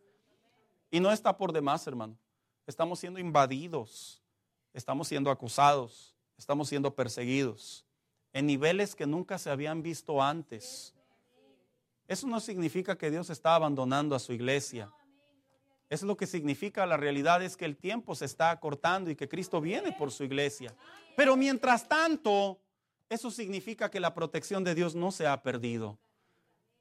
Y 0.91 1.01
no 1.01 1.11
está 1.11 1.37
por 1.37 1.53
demás, 1.53 1.87
hermano. 1.87 2.19
Estamos 2.67 2.99
siendo 2.99 3.19
invadidos, 3.19 4.23
estamos 4.75 5.09
siendo 5.09 5.31
acusados, 5.31 6.15
estamos 6.37 6.69
siendo 6.69 6.95
perseguidos 6.95 7.87
en 8.33 8.47
niveles 8.47 8.95
que 8.95 9.07
nunca 9.07 9.39
se 9.39 9.49
habían 9.49 9.83
visto 9.83 10.23
antes. 10.23 10.95
Eso 12.09 12.27
no 12.27 12.41
significa 12.41 12.97
que 12.97 13.11
Dios 13.11 13.31
está 13.31 13.55
abandonando 13.55 14.15
a 14.15 14.19
su 14.19 14.33
iglesia. 14.33 14.91
Eso 15.89 16.05
es 16.05 16.09
lo 16.09 16.17
que 16.17 16.27
significa. 16.27 16.87
La 16.87 16.97
realidad 16.97 17.43
es 17.43 17.57
que 17.57 17.65
el 17.65 17.77
tiempo 17.77 18.15
se 18.15 18.25
está 18.25 18.51
acortando 18.51 19.11
y 19.11 19.17
que 19.17 19.29
Cristo 19.29 19.61
viene 19.61 19.93
por 19.93 20.11
su 20.11 20.25
iglesia. 20.25 20.75
Pero 21.17 21.37
mientras 21.37 21.89
tanto, 21.89 22.61
eso 23.09 23.31
significa 23.31 23.91
que 23.91 24.01
la 24.01 24.15
protección 24.15 24.65
de 24.65 24.75
Dios 24.75 24.95
no 24.95 25.13
se 25.13 25.27
ha 25.27 25.43
perdido. 25.43 25.99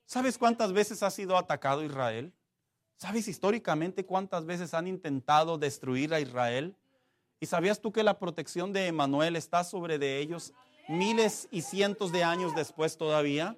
¿Sabes 0.05 0.37
cuántas 0.37 0.73
veces 0.73 1.01
ha 1.03 1.11
sido 1.11 1.37
atacado 1.37 1.83
Israel? 1.83 2.33
¿Sabes 2.97 3.27
históricamente 3.27 4.05
cuántas 4.05 4.45
veces 4.45 4.73
han 4.73 4.87
intentado 4.87 5.57
destruir 5.57 6.13
a 6.13 6.19
Israel? 6.19 6.75
¿Y 7.39 7.47
sabías 7.47 7.81
tú 7.81 7.91
que 7.91 8.03
la 8.03 8.17
protección 8.17 8.71
de 8.71 8.87
Emanuel 8.87 9.35
está 9.35 9.63
sobre 9.63 9.99
de 9.99 10.19
ellos 10.19 10.53
miles 10.87 11.47
y 11.51 11.61
cientos 11.61 12.11
de 12.11 12.23
años 12.23 12.55
después 12.55 12.97
todavía? 12.97 13.57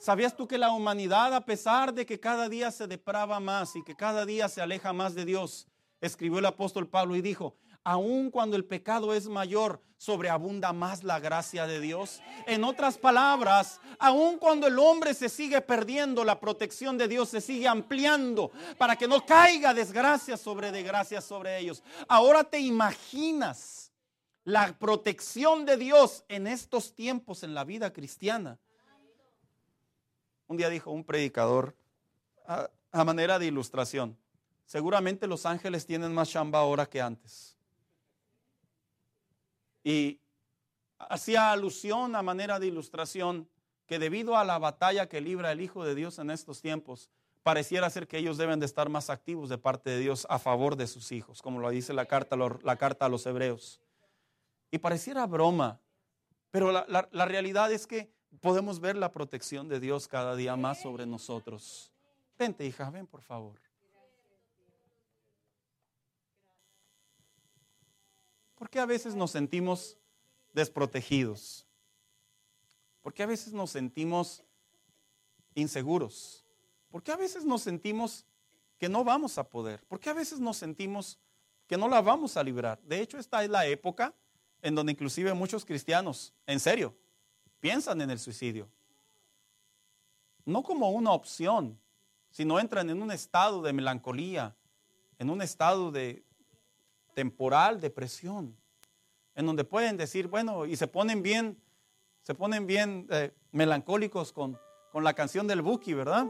¿Sabías 0.00 0.34
tú 0.34 0.48
que 0.48 0.56
la 0.56 0.70
humanidad, 0.70 1.34
a 1.34 1.44
pesar 1.44 1.92
de 1.92 2.06
que 2.06 2.18
cada 2.18 2.48
día 2.48 2.70
se 2.70 2.86
deprava 2.86 3.38
más 3.38 3.76
y 3.76 3.82
que 3.82 3.94
cada 3.94 4.24
día 4.24 4.48
se 4.48 4.62
aleja 4.62 4.94
más 4.94 5.14
de 5.14 5.26
Dios, 5.26 5.68
escribió 6.00 6.38
el 6.38 6.46
apóstol 6.46 6.88
Pablo 6.88 7.16
y 7.16 7.20
dijo, 7.20 7.54
aun 7.84 8.30
cuando 8.30 8.56
el 8.56 8.64
pecado 8.64 9.12
es 9.12 9.28
mayor, 9.28 9.82
sobreabunda 9.98 10.72
más 10.72 11.04
la 11.04 11.20
gracia 11.20 11.66
de 11.66 11.80
Dios. 11.80 12.22
En 12.46 12.64
otras 12.64 12.96
palabras, 12.96 13.78
aun 13.98 14.38
cuando 14.38 14.68
el 14.68 14.78
hombre 14.78 15.12
se 15.12 15.28
sigue 15.28 15.60
perdiendo, 15.60 16.24
la 16.24 16.40
protección 16.40 16.96
de 16.96 17.06
Dios 17.06 17.28
se 17.28 17.42
sigue 17.42 17.68
ampliando 17.68 18.52
para 18.78 18.96
que 18.96 19.06
no 19.06 19.26
caiga 19.26 19.74
desgracia 19.74 20.38
sobre 20.38 20.72
desgracia 20.72 21.20
sobre 21.20 21.58
ellos. 21.58 21.82
Ahora 22.08 22.42
te 22.42 22.58
imaginas 22.58 23.92
la 24.44 24.72
protección 24.78 25.66
de 25.66 25.76
Dios 25.76 26.24
en 26.28 26.46
estos 26.46 26.94
tiempos 26.94 27.42
en 27.42 27.52
la 27.52 27.64
vida 27.64 27.92
cristiana 27.92 28.58
un 30.50 30.56
día 30.56 30.68
dijo 30.68 30.90
un 30.90 31.04
predicador, 31.04 31.76
a, 32.44 33.04
manera 33.04 33.38
de 33.38 33.46
ilustración, 33.46 34.18
seguramente 34.64 35.28
los 35.28 35.46
ángeles 35.46 35.86
tienen 35.86 36.12
más 36.12 36.28
chamba 36.28 36.58
ahora 36.58 36.86
que 36.86 37.00
antes. 37.00 37.56
Y 39.84 40.18
hacía 40.98 41.52
alusión 41.52 42.16
a 42.16 42.22
manera 42.22 42.58
de 42.58 42.66
ilustración 42.66 43.48
que 43.86 44.00
debido 44.00 44.36
a 44.36 44.44
la 44.44 44.58
batalla 44.58 45.08
que 45.08 45.20
libra 45.20 45.52
el 45.52 45.60
Hijo 45.60 45.84
de 45.84 45.94
Dios 45.94 46.18
en 46.18 46.32
estos 46.32 46.60
tiempos, 46.60 47.10
pareciera 47.44 47.88
ser 47.88 48.08
que 48.08 48.18
ellos 48.18 48.36
deben 48.36 48.58
de 48.58 48.66
estar 48.66 48.88
más 48.88 49.08
activos 49.08 49.50
de 49.50 49.58
parte 49.58 49.90
de 49.90 50.00
Dios 50.00 50.26
a 50.28 50.40
favor 50.40 50.74
de 50.74 50.88
sus 50.88 51.12
hijos, 51.12 51.42
como 51.42 51.60
lo 51.60 51.70
dice 51.70 51.92
la 51.92 52.06
carta, 52.06 52.36
la 52.36 52.76
carta 52.76 53.06
a 53.06 53.08
los 53.08 53.24
hebreos. 53.24 53.80
Y 54.72 54.78
pareciera 54.78 55.26
broma, 55.26 55.78
pero 56.50 56.72
la 56.72 57.24
realidad 57.24 57.70
es 57.70 57.86
que 57.86 58.10
podemos 58.38 58.80
ver 58.80 58.96
la 58.96 59.12
protección 59.12 59.68
de 59.68 59.80
Dios 59.80 60.06
cada 60.06 60.36
día 60.36 60.56
más 60.56 60.80
sobre 60.80 61.06
nosotros. 61.06 61.92
Vente, 62.38 62.64
hija, 62.64 62.88
ven 62.90 63.06
por 63.06 63.22
favor. 63.22 63.58
¿Por 68.54 68.68
qué 68.68 68.78
a 68.78 68.86
veces 68.86 69.14
nos 69.14 69.30
sentimos 69.30 69.96
desprotegidos? 70.52 71.66
¿Por 73.02 73.14
qué 73.14 73.22
a 73.22 73.26
veces 73.26 73.52
nos 73.52 73.70
sentimos 73.70 74.44
inseguros? 75.54 76.44
¿Por 76.90 77.02
qué 77.02 77.12
a 77.12 77.16
veces 77.16 77.44
nos 77.44 77.62
sentimos 77.62 78.26
que 78.78 78.88
no 78.88 79.04
vamos 79.04 79.38
a 79.38 79.48
poder? 79.48 79.82
¿Por 79.86 79.98
qué 79.98 80.10
a 80.10 80.14
veces 80.14 80.40
nos 80.40 80.56
sentimos 80.56 81.18
que 81.66 81.76
no 81.76 81.88
la 81.88 82.02
vamos 82.02 82.36
a 82.36 82.42
librar? 82.42 82.80
De 82.82 83.00
hecho, 83.00 83.18
esta 83.18 83.42
es 83.42 83.50
la 83.50 83.66
época 83.66 84.14
en 84.62 84.74
donde 84.74 84.92
inclusive 84.92 85.32
muchos 85.32 85.64
cristianos, 85.64 86.34
en 86.46 86.60
serio, 86.60 86.94
piensan 87.60 88.00
en 88.00 88.10
el 88.10 88.18
suicidio. 88.18 88.68
No 90.44 90.62
como 90.62 90.90
una 90.90 91.12
opción, 91.12 91.78
sino 92.30 92.58
entran 92.58 92.90
en 92.90 93.02
un 93.02 93.12
estado 93.12 93.62
de 93.62 93.72
melancolía, 93.72 94.56
en 95.18 95.30
un 95.30 95.42
estado 95.42 95.92
de 95.92 96.24
temporal 97.14 97.80
depresión, 97.80 98.56
en 99.34 99.46
donde 99.46 99.64
pueden 99.64 99.96
decir, 99.96 100.26
bueno, 100.26 100.66
y 100.66 100.76
se 100.76 100.86
ponen 100.86 101.22
bien, 101.22 101.60
se 102.22 102.34
ponen 102.34 102.66
bien 102.66 103.06
eh, 103.10 103.32
melancólicos 103.52 104.32
con, 104.32 104.58
con 104.90 105.04
la 105.04 105.14
canción 105.14 105.46
del 105.46 105.62
Buki, 105.62 105.94
¿verdad? 105.94 106.26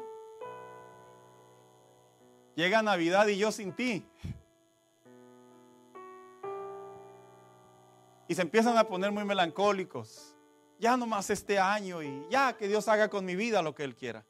Llega 2.57 2.83
Navidad 2.83 3.27
y 3.29 3.39
yo 3.39 3.53
sin 3.53 3.73
ti. 3.73 4.05
Y 8.27 8.35
se 8.35 8.43
empiezan 8.43 8.77
a 8.77 8.85
poner 8.85 9.11
muy 9.13 9.25
melancólicos 9.25 10.37
ya 10.81 10.97
nomás 10.97 11.29
este 11.29 11.59
año 11.59 12.03
y 12.03 12.27
ya 12.31 12.57
que 12.57 12.67
Dios 12.67 12.89
haga 12.89 13.09
con 13.09 13.25
mi 13.25 13.37
vida 13.37 13.61
lo 13.61 13.75
que 13.75 13.85
Él 13.85 13.95
quiera. 13.95 14.25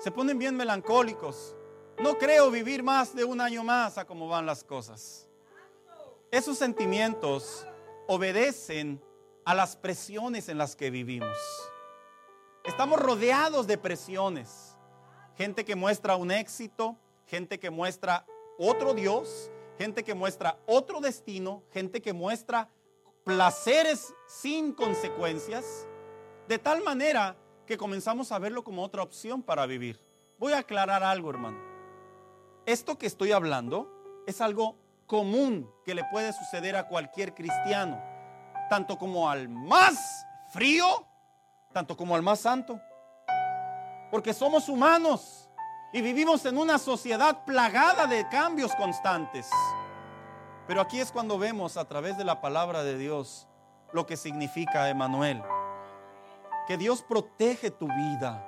se 0.00 0.10
ponen 0.10 0.38
bien 0.38 0.56
melancólicos. 0.56 1.54
No 1.98 2.16
creo 2.16 2.50
vivir 2.50 2.82
más 2.82 3.14
de 3.14 3.24
un 3.24 3.40
año 3.40 3.64
más 3.64 3.98
a 3.98 4.06
cómo 4.06 4.28
van 4.28 4.46
las 4.46 4.64
cosas. 4.64 5.28
Esos 6.30 6.56
sentimientos 6.56 7.66
obedecen 8.06 9.02
a 9.44 9.54
las 9.54 9.76
presiones 9.76 10.48
en 10.48 10.56
las 10.56 10.76
que 10.76 10.90
vivimos. 10.90 11.36
Estamos 12.64 13.00
rodeados 13.00 13.66
de 13.66 13.76
presiones. 13.76 14.76
Gente 15.36 15.64
que 15.64 15.74
muestra 15.74 16.16
un 16.16 16.30
éxito, 16.30 16.96
gente 17.26 17.58
que 17.58 17.70
muestra 17.70 18.24
otro 18.58 18.94
Dios, 18.94 19.50
gente 19.76 20.04
que 20.04 20.14
muestra 20.14 20.58
otro 20.66 21.00
destino, 21.00 21.62
gente 21.72 22.00
que 22.00 22.12
muestra 22.12 22.68
placeres 23.28 24.14
sin 24.26 24.72
consecuencias, 24.72 25.86
de 26.48 26.58
tal 26.58 26.82
manera 26.82 27.36
que 27.66 27.76
comenzamos 27.76 28.32
a 28.32 28.38
verlo 28.38 28.64
como 28.64 28.82
otra 28.82 29.02
opción 29.02 29.42
para 29.42 29.66
vivir. 29.66 30.02
Voy 30.38 30.54
a 30.54 30.60
aclarar 30.60 31.02
algo, 31.02 31.28
hermano. 31.28 31.58
Esto 32.64 32.96
que 32.96 33.06
estoy 33.06 33.32
hablando 33.32 34.22
es 34.26 34.40
algo 34.40 34.78
común 35.04 35.70
que 35.84 35.94
le 35.94 36.04
puede 36.04 36.32
suceder 36.32 36.74
a 36.74 36.88
cualquier 36.88 37.34
cristiano, 37.34 38.02
tanto 38.70 38.96
como 38.96 39.28
al 39.28 39.50
más 39.50 40.24
frío, 40.50 41.06
tanto 41.74 41.98
como 41.98 42.16
al 42.16 42.22
más 42.22 42.40
santo. 42.40 42.80
Porque 44.10 44.32
somos 44.32 44.70
humanos 44.70 45.50
y 45.92 46.00
vivimos 46.00 46.46
en 46.46 46.56
una 46.56 46.78
sociedad 46.78 47.44
plagada 47.44 48.06
de 48.06 48.26
cambios 48.30 48.74
constantes. 48.74 49.50
Pero 50.68 50.82
aquí 50.82 51.00
es 51.00 51.10
cuando 51.10 51.38
vemos 51.38 51.78
a 51.78 51.86
través 51.86 52.18
de 52.18 52.24
la 52.24 52.42
palabra 52.42 52.84
de 52.84 52.98
Dios 52.98 53.48
lo 53.94 54.06
que 54.06 54.18
significa 54.18 54.90
Emanuel. 54.90 55.42
Que 56.66 56.76
Dios 56.76 57.02
protege 57.02 57.70
tu 57.70 57.88
vida. 57.88 58.44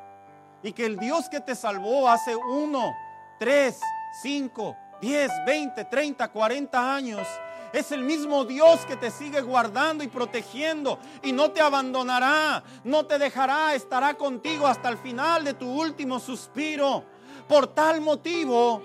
Y 0.62 0.73
que 0.73 0.85
el 0.85 0.99
Dios 0.99 1.31
que 1.31 1.41
te 1.41 1.55
salvó 1.55 2.11
hace 2.11 2.37
uno, 2.37 2.95
tres, 3.39 3.81
cinco, 4.23 4.77
diez, 5.01 5.33
veinte, 5.47 5.87
treinta, 5.87 6.29
cuarenta 6.29 6.95
años 6.95 7.27
es 7.73 7.91
el 7.93 8.03
mismo 8.03 8.45
Dios 8.45 8.85
que 8.85 8.97
te 8.97 9.11
sigue 9.11 9.41
guardando 9.41 10.05
y 10.05 10.09
protegiendo. 10.09 10.99
Y 11.23 11.33
no 11.33 11.53
te 11.53 11.62
abandonará, 11.62 12.62
no 12.85 13.07
te 13.07 13.18
dejará, 13.18 13.75
estará 13.75 14.12
contigo 14.14 14.66
hasta 14.66 14.91
el 14.91 14.99
final 14.99 15.45
de 15.45 15.55
tu 15.55 15.66
último 15.66 16.18
suspiro. 16.18 17.03
Por 17.49 17.68
tal 17.68 18.03
motivo, 18.03 18.83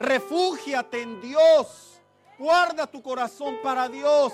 refúgiate 0.00 1.02
en 1.02 1.20
Dios, 1.20 1.97
guarda 2.38 2.86
tu 2.86 3.02
corazón 3.02 3.56
para 3.62 3.88
Dios. 3.88 4.32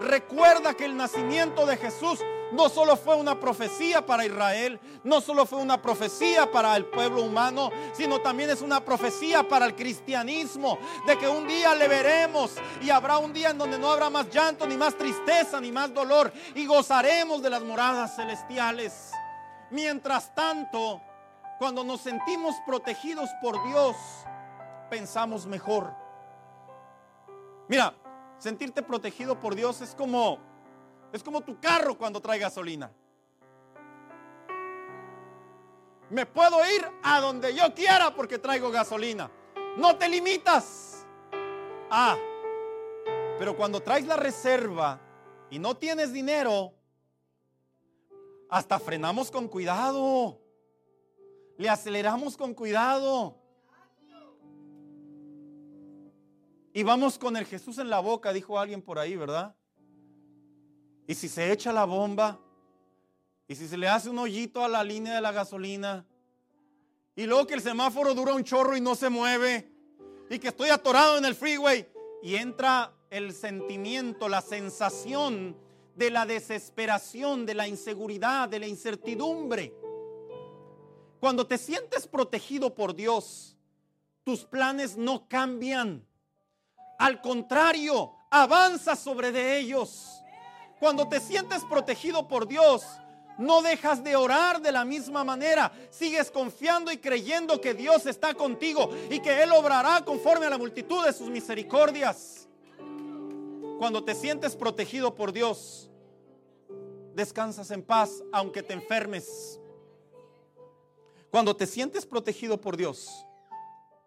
Recuerda 0.00 0.74
que 0.74 0.84
el 0.84 0.96
nacimiento 0.96 1.64
de 1.66 1.76
Jesús 1.76 2.20
no 2.52 2.68
solo 2.68 2.96
fue 2.96 3.16
una 3.16 3.38
profecía 3.38 4.04
para 4.04 4.24
Israel, 4.24 4.78
no 5.02 5.20
solo 5.20 5.46
fue 5.46 5.58
una 5.60 5.80
profecía 5.80 6.50
para 6.50 6.76
el 6.76 6.86
pueblo 6.86 7.22
humano, 7.22 7.70
sino 7.92 8.20
también 8.20 8.50
es 8.50 8.60
una 8.60 8.84
profecía 8.84 9.48
para 9.48 9.66
el 9.66 9.74
cristianismo, 9.74 10.78
de 11.06 11.16
que 11.16 11.28
un 11.28 11.46
día 11.46 11.74
le 11.74 11.88
veremos 11.88 12.52
y 12.82 12.90
habrá 12.90 13.18
un 13.18 13.32
día 13.32 13.50
en 13.50 13.58
donde 13.58 13.78
no 13.78 13.90
habrá 13.90 14.10
más 14.10 14.30
llanto, 14.30 14.66
ni 14.66 14.76
más 14.76 14.96
tristeza, 14.96 15.60
ni 15.60 15.72
más 15.72 15.92
dolor, 15.92 16.32
y 16.54 16.66
gozaremos 16.66 17.42
de 17.42 17.50
las 17.50 17.62
moradas 17.62 18.14
celestiales. 18.14 19.10
Mientras 19.70 20.34
tanto, 20.34 21.00
cuando 21.58 21.82
nos 21.82 22.02
sentimos 22.02 22.54
protegidos 22.66 23.30
por 23.40 23.66
Dios, 23.68 23.96
pensamos 24.90 25.46
mejor. 25.46 26.03
Mira, 27.68 27.94
sentirte 28.38 28.82
protegido 28.82 29.38
por 29.40 29.54
Dios 29.54 29.80
es 29.80 29.94
como 29.94 30.38
es 31.14 31.22
como 31.22 31.42
tu 31.42 31.60
carro 31.60 31.96
cuando 31.96 32.20
trae 32.20 32.40
gasolina. 32.40 32.90
Me 36.10 36.26
puedo 36.26 36.58
ir 36.74 36.84
a 37.04 37.20
donde 37.20 37.54
yo 37.54 37.72
quiera 37.72 38.14
porque 38.14 38.38
traigo 38.38 38.70
gasolina. 38.70 39.30
No 39.76 39.96
te 39.96 40.08
limitas. 40.08 41.06
Ah, 41.88 42.16
pero 43.38 43.56
cuando 43.56 43.80
traes 43.80 44.06
la 44.06 44.16
reserva 44.16 45.00
y 45.50 45.60
no 45.60 45.76
tienes 45.76 46.12
dinero, 46.12 46.74
hasta 48.48 48.80
frenamos 48.80 49.30
con 49.30 49.46
cuidado. 49.46 50.40
Le 51.56 51.68
aceleramos 51.68 52.36
con 52.36 52.54
cuidado. 52.54 53.38
Y 56.76 56.82
vamos 56.82 57.20
con 57.20 57.36
el 57.36 57.46
Jesús 57.46 57.78
en 57.78 57.88
la 57.88 58.00
boca, 58.00 58.32
dijo 58.32 58.58
alguien 58.58 58.82
por 58.82 58.98
ahí, 58.98 59.14
¿verdad? 59.14 59.54
Y 61.06 61.14
si 61.14 61.28
se 61.28 61.52
echa 61.52 61.72
la 61.72 61.84
bomba, 61.84 62.40
y 63.46 63.54
si 63.54 63.68
se 63.68 63.78
le 63.78 63.86
hace 63.86 64.10
un 64.10 64.18
hoyito 64.18 64.64
a 64.64 64.66
la 64.66 64.82
línea 64.82 65.14
de 65.14 65.20
la 65.20 65.30
gasolina, 65.30 66.04
y 67.14 67.26
luego 67.26 67.46
que 67.46 67.54
el 67.54 67.60
semáforo 67.60 68.12
dura 68.12 68.34
un 68.34 68.42
chorro 68.42 68.76
y 68.76 68.80
no 68.80 68.96
se 68.96 69.08
mueve, 69.08 69.70
y 70.28 70.40
que 70.40 70.48
estoy 70.48 70.70
atorado 70.70 71.16
en 71.16 71.24
el 71.24 71.36
freeway, 71.36 71.86
y 72.24 72.34
entra 72.34 72.92
el 73.08 73.32
sentimiento, 73.32 74.28
la 74.28 74.40
sensación 74.40 75.56
de 75.94 76.10
la 76.10 76.26
desesperación, 76.26 77.46
de 77.46 77.54
la 77.54 77.68
inseguridad, 77.68 78.48
de 78.48 78.58
la 78.58 78.66
incertidumbre. 78.66 79.72
Cuando 81.20 81.46
te 81.46 81.56
sientes 81.56 82.08
protegido 82.08 82.74
por 82.74 82.96
Dios, 82.96 83.56
tus 84.24 84.44
planes 84.44 84.96
no 84.96 85.28
cambian. 85.28 86.04
Al 86.98 87.20
contrario, 87.20 88.14
avanza 88.30 88.96
sobre 88.96 89.32
de 89.32 89.58
ellos. 89.58 90.22
Cuando 90.78 91.08
te 91.08 91.20
sientes 91.20 91.64
protegido 91.64 92.28
por 92.28 92.46
Dios, 92.46 92.84
no 93.38 93.62
dejas 93.62 94.04
de 94.04 94.16
orar 94.16 94.60
de 94.60 94.72
la 94.72 94.84
misma 94.84 95.24
manera. 95.24 95.72
Sigues 95.90 96.30
confiando 96.30 96.92
y 96.92 96.98
creyendo 96.98 97.60
que 97.60 97.74
Dios 97.74 98.06
está 98.06 98.34
contigo 98.34 98.90
y 99.10 99.20
que 99.20 99.42
Él 99.42 99.52
obrará 99.52 100.04
conforme 100.04 100.46
a 100.46 100.50
la 100.50 100.58
multitud 100.58 101.04
de 101.04 101.12
sus 101.12 101.28
misericordias. 101.28 102.48
Cuando 103.78 104.04
te 104.04 104.14
sientes 104.14 104.54
protegido 104.54 105.14
por 105.14 105.32
Dios, 105.32 105.90
descansas 107.14 107.70
en 107.70 107.82
paz 107.82 108.22
aunque 108.32 108.62
te 108.62 108.72
enfermes. 108.72 109.60
Cuando 111.30 111.56
te 111.56 111.66
sientes 111.66 112.06
protegido 112.06 112.60
por 112.60 112.76
Dios, 112.76 113.26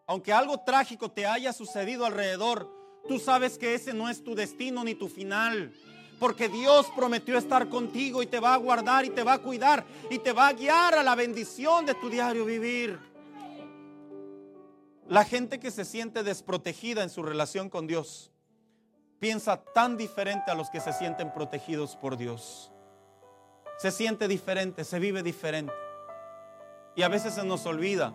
aunque 0.05 0.31
algo 0.31 0.59
trágico 0.61 1.11
te 1.11 1.25
haya 1.25 1.51
sucedido 1.51 2.05
alrededor, 2.05 2.76
tú 3.07 3.19
sabes 3.19 3.57
que 3.57 3.73
ese 3.73 3.93
no 3.93 4.09
es 4.09 4.23
tu 4.23 4.35
destino 4.35 4.83
ni 4.83 4.95
tu 4.95 5.07
final 5.07 5.73
porque 6.19 6.49
Dios 6.49 6.87
prometió 6.95 7.37
estar 7.37 7.69
contigo 7.69 8.23
y 8.23 8.27
te 8.27 8.39
va 8.39 8.53
a 8.53 8.57
guardar 8.57 9.05
y 9.05 9.09
te 9.09 9.23
va 9.23 9.33
a 9.33 9.39
cuidar 9.39 9.85
y 10.09 10.19
te 10.19 10.33
va 10.33 10.47
a 10.47 10.53
guiar 10.53 10.95
a 10.95 11.03
la 11.03 11.15
bendición 11.15 11.85
de 11.85 11.93
tu 11.93 12.09
diario 12.09 12.45
vivir. 12.45 12.99
La 15.07 15.23
gente 15.23 15.59
que 15.59 15.71
se 15.71 15.85
siente 15.85 16.23
desprotegida 16.23 17.03
en 17.03 17.09
su 17.09 17.23
relación 17.23 17.69
con 17.69 17.87
Dios 17.87 18.31
piensa 19.19 19.63
tan 19.73 19.95
diferente 19.95 20.51
a 20.51 20.55
los 20.55 20.69
que 20.69 20.81
se 20.81 20.91
sienten 20.93 21.31
protegidos 21.33 21.95
por 21.95 22.17
Dios. 22.17 22.71
Se 23.77 23.91
siente 23.91 24.27
diferente, 24.27 24.83
se 24.83 24.99
vive 24.99 25.21
diferente. 25.21 25.73
Y 26.95 27.03
a 27.03 27.09
veces 27.09 27.35
se 27.35 27.45
nos 27.45 27.65
olvida. 27.67 28.13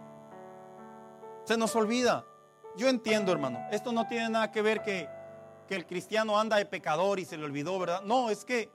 Se 1.45 1.57
nos 1.57 1.74
olvida. 1.76 2.26
Yo 2.77 2.89
entiendo, 2.89 3.33
hermano. 3.33 3.66
Esto 3.70 3.93
no 3.93 4.07
tiene 4.07 4.31
nada 4.31 4.51
que 4.51 4.62
ver 4.62 4.83
que 4.83 5.09
que 5.66 5.75
el 5.77 5.87
cristiano 5.87 6.39
anda 6.39 6.57
de 6.57 6.66
pecador 6.66 7.18
y 7.18 7.25
se 7.25 7.37
le 7.37 7.45
olvidó, 7.45 7.79
¿verdad? 7.79 8.03
No, 8.03 8.31
es 8.31 8.45
que 8.45 8.70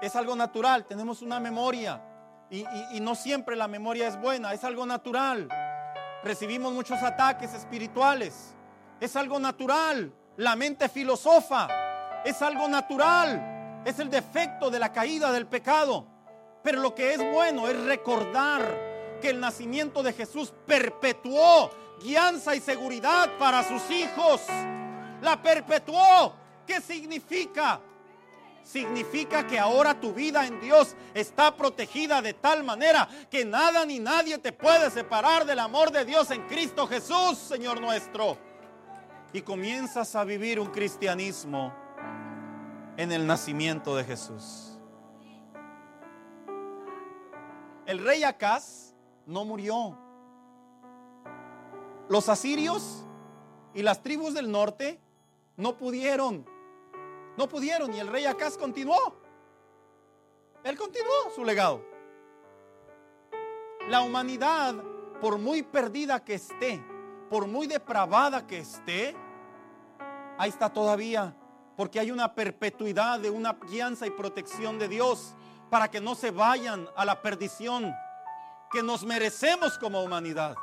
es 0.00 0.16
algo 0.16 0.34
natural, 0.34 0.84
tenemos 0.86 1.22
una 1.22 1.38
memoria 1.38 2.02
y, 2.50 2.64
y 2.92 3.00
no 3.00 3.14
siempre 3.14 3.56
la 3.56 3.68
memoria 3.68 4.08
es 4.08 4.20
buena, 4.20 4.52
es 4.52 4.64
algo 4.64 4.84
natural. 4.84 5.48
Recibimos 6.24 6.72
muchos 6.72 7.02
ataques 7.02 7.54
espirituales, 7.54 8.54
es 9.00 9.16
algo 9.16 9.38
natural. 9.38 10.12
La 10.36 10.56
mente 10.56 10.88
filosofa, 10.88 11.68
es 12.24 12.40
algo 12.42 12.68
natural, 12.68 13.82
es 13.84 13.98
el 13.98 14.08
defecto 14.08 14.70
de 14.70 14.78
la 14.78 14.92
caída 14.92 15.30
del 15.30 15.46
pecado. 15.46 16.06
Pero 16.62 16.80
lo 16.80 16.94
que 16.94 17.14
es 17.14 17.32
bueno 17.32 17.68
es 17.68 17.80
recordar 17.84 19.18
que 19.20 19.30
el 19.30 19.40
nacimiento 19.40 20.02
de 20.02 20.12
Jesús 20.12 20.52
perpetuó 20.66 21.70
guianza 22.02 22.54
y 22.54 22.60
seguridad 22.60 23.30
para 23.38 23.66
sus 23.66 23.90
hijos 23.90 24.42
la 25.20 25.40
perpetuó. 25.40 26.34
¿Qué 26.66 26.80
significa? 26.80 27.80
Significa 28.64 29.46
que 29.46 29.58
ahora 29.58 29.98
tu 29.98 30.12
vida 30.12 30.46
en 30.46 30.60
Dios 30.60 30.94
está 31.14 31.56
protegida 31.56 32.22
de 32.22 32.34
tal 32.34 32.62
manera 32.62 33.08
que 33.30 33.44
nada 33.44 33.84
ni 33.84 33.98
nadie 33.98 34.38
te 34.38 34.52
puede 34.52 34.90
separar 34.90 35.44
del 35.44 35.58
amor 35.58 35.90
de 35.90 36.04
Dios 36.04 36.30
en 36.30 36.46
Cristo 36.46 36.86
Jesús, 36.86 37.38
Señor 37.38 37.80
nuestro. 37.80 38.38
Y 39.32 39.42
comienzas 39.42 40.14
a 40.14 40.24
vivir 40.24 40.60
un 40.60 40.68
cristianismo 40.68 41.74
en 42.96 43.10
el 43.10 43.26
nacimiento 43.26 43.96
de 43.96 44.04
Jesús. 44.04 44.78
El 47.86 48.04
rey 48.04 48.22
Acaz 48.22 48.94
no 49.26 49.44
murió. 49.44 49.98
Los 52.08 52.28
asirios 52.28 53.04
y 53.74 53.82
las 53.82 54.02
tribus 54.02 54.34
del 54.34 54.50
norte 54.50 55.00
no 55.56 55.76
pudieron. 55.76 56.46
No 57.36 57.48
pudieron. 57.48 57.94
Y 57.94 58.00
el 58.00 58.08
rey 58.08 58.24
Acaz 58.26 58.56
continuó. 58.56 59.16
Él 60.64 60.76
continuó 60.76 61.30
su 61.34 61.44
legado. 61.44 61.84
La 63.88 64.02
humanidad 64.02 64.74
por 65.20 65.38
muy 65.38 65.62
perdida 65.62 66.24
que 66.24 66.34
esté, 66.34 66.84
por 67.30 67.46
muy 67.46 67.66
depravada 67.66 68.46
que 68.46 68.58
esté, 68.58 69.16
ahí 70.36 70.50
está 70.50 70.68
todavía, 70.72 71.34
porque 71.76 72.00
hay 72.00 72.10
una 72.10 72.34
perpetuidad 72.34 73.20
de 73.20 73.30
una 73.30 73.52
guianza 73.52 74.06
y 74.06 74.10
protección 74.10 74.78
de 74.78 74.88
Dios 74.88 75.34
para 75.70 75.90
que 75.90 76.00
no 76.00 76.14
se 76.14 76.30
vayan 76.30 76.88
a 76.96 77.04
la 77.04 77.22
perdición 77.22 77.94
que 78.70 78.82
nos 78.82 79.04
merecemos 79.04 79.78
como 79.78 80.02
humanidad. 80.02 80.56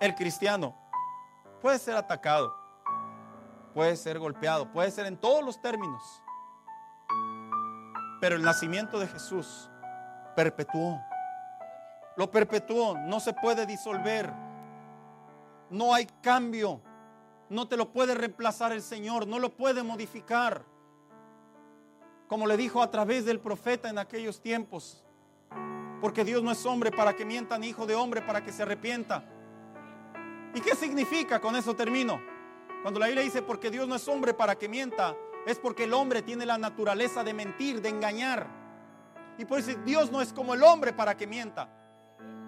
El 0.00 0.14
cristiano 0.14 0.74
puede 1.60 1.78
ser 1.78 1.96
atacado, 1.96 2.54
puede 3.74 3.96
ser 3.96 4.18
golpeado, 4.18 4.70
puede 4.70 4.90
ser 4.90 5.06
en 5.06 5.16
todos 5.16 5.44
los 5.44 5.60
términos, 5.60 6.22
pero 8.20 8.36
el 8.36 8.42
nacimiento 8.42 8.98
de 8.98 9.08
Jesús 9.08 9.68
perpetuó. 10.36 11.00
Lo 12.16 12.30
perpetuó, 12.30 12.96
no 12.98 13.20
se 13.20 13.32
puede 13.32 13.66
disolver. 13.66 14.32
No 15.70 15.94
hay 15.94 16.06
cambio. 16.20 16.80
No 17.48 17.66
te 17.66 17.76
lo 17.76 17.92
puede 17.92 18.14
reemplazar 18.14 18.72
el 18.72 18.82
Señor, 18.82 19.26
no 19.26 19.38
lo 19.38 19.56
puede 19.56 19.82
modificar. 19.82 20.64
Como 22.26 22.46
le 22.46 22.56
dijo 22.56 22.82
a 22.82 22.90
través 22.90 23.24
del 23.24 23.40
profeta 23.40 23.88
en 23.88 23.98
aquellos 23.98 24.40
tiempos. 24.40 25.04
Porque 26.00 26.24
Dios 26.24 26.42
no 26.42 26.50
es 26.50 26.66
hombre 26.66 26.90
para 26.90 27.14
que 27.14 27.24
mienta, 27.24 27.58
ni 27.58 27.68
hijo 27.68 27.86
de 27.86 27.94
hombre 27.94 28.20
para 28.20 28.44
que 28.44 28.52
se 28.52 28.62
arrepienta. 28.62 29.24
¿Y 30.54 30.60
qué 30.60 30.74
significa? 30.74 31.40
Con 31.40 31.56
eso 31.56 31.74
termino. 31.74 32.20
Cuando 32.82 33.00
la 33.00 33.06
Biblia 33.06 33.24
dice, 33.24 33.42
porque 33.42 33.70
Dios 33.70 33.88
no 33.88 33.96
es 33.96 34.06
hombre 34.08 34.34
para 34.34 34.56
que 34.56 34.68
mienta, 34.68 35.16
es 35.46 35.58
porque 35.58 35.84
el 35.84 35.94
hombre 35.94 36.22
tiene 36.22 36.46
la 36.46 36.58
naturaleza 36.58 37.24
de 37.24 37.34
mentir, 37.34 37.82
de 37.82 37.88
engañar. 37.88 38.46
Y 39.36 39.44
por 39.44 39.58
eso 39.58 39.72
Dios 39.84 40.10
no 40.10 40.20
es 40.20 40.32
como 40.32 40.54
el 40.54 40.62
hombre 40.62 40.92
para 40.92 41.16
que 41.16 41.26
mienta. 41.26 41.68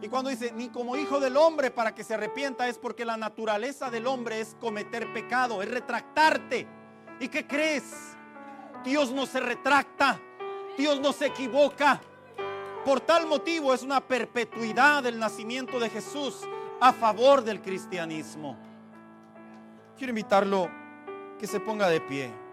Y 0.03 0.09
cuando 0.09 0.31
dice, 0.31 0.53
ni 0.53 0.69
como 0.69 0.97
hijo 0.97 1.21
del 1.21 1.37
hombre 1.37 1.71
para 1.71 1.95
que 1.95 2.05
se 2.05 2.15
arrepienta, 2.15 2.69
es 2.69 2.79
porque 2.79 3.05
la 3.05 3.17
naturaleza 3.17 3.91
del 3.91 4.07
hombre 4.07 4.41
es 4.41 4.57
cometer 4.61 5.13
pecado, 5.13 5.63
es 5.63 5.71
retractarte. 5.71 6.67
¿Y 7.21 7.29
qué 7.29 7.47
crees? 7.47 8.17
Dios 8.83 9.13
no 9.13 9.27
se 9.27 9.41
retracta, 9.41 10.19
Dios 10.79 11.01
no 11.01 11.13
se 11.13 11.27
equivoca. 11.27 12.01
Por 12.85 13.01
tal 13.01 13.27
motivo 13.27 13.75
es 13.75 13.83
una 13.83 14.01
perpetuidad 14.01 15.03
del 15.03 15.19
nacimiento 15.19 15.79
de 15.79 15.91
Jesús 15.91 16.49
a 16.81 16.93
favor 16.93 17.45
del 17.45 17.61
cristianismo. 17.61 18.57
Quiero 19.97 20.11
invitarlo 20.11 20.71
que 21.39 21.47
se 21.47 21.61
ponga 21.61 21.89
de 21.89 22.01
pie. 22.01 22.50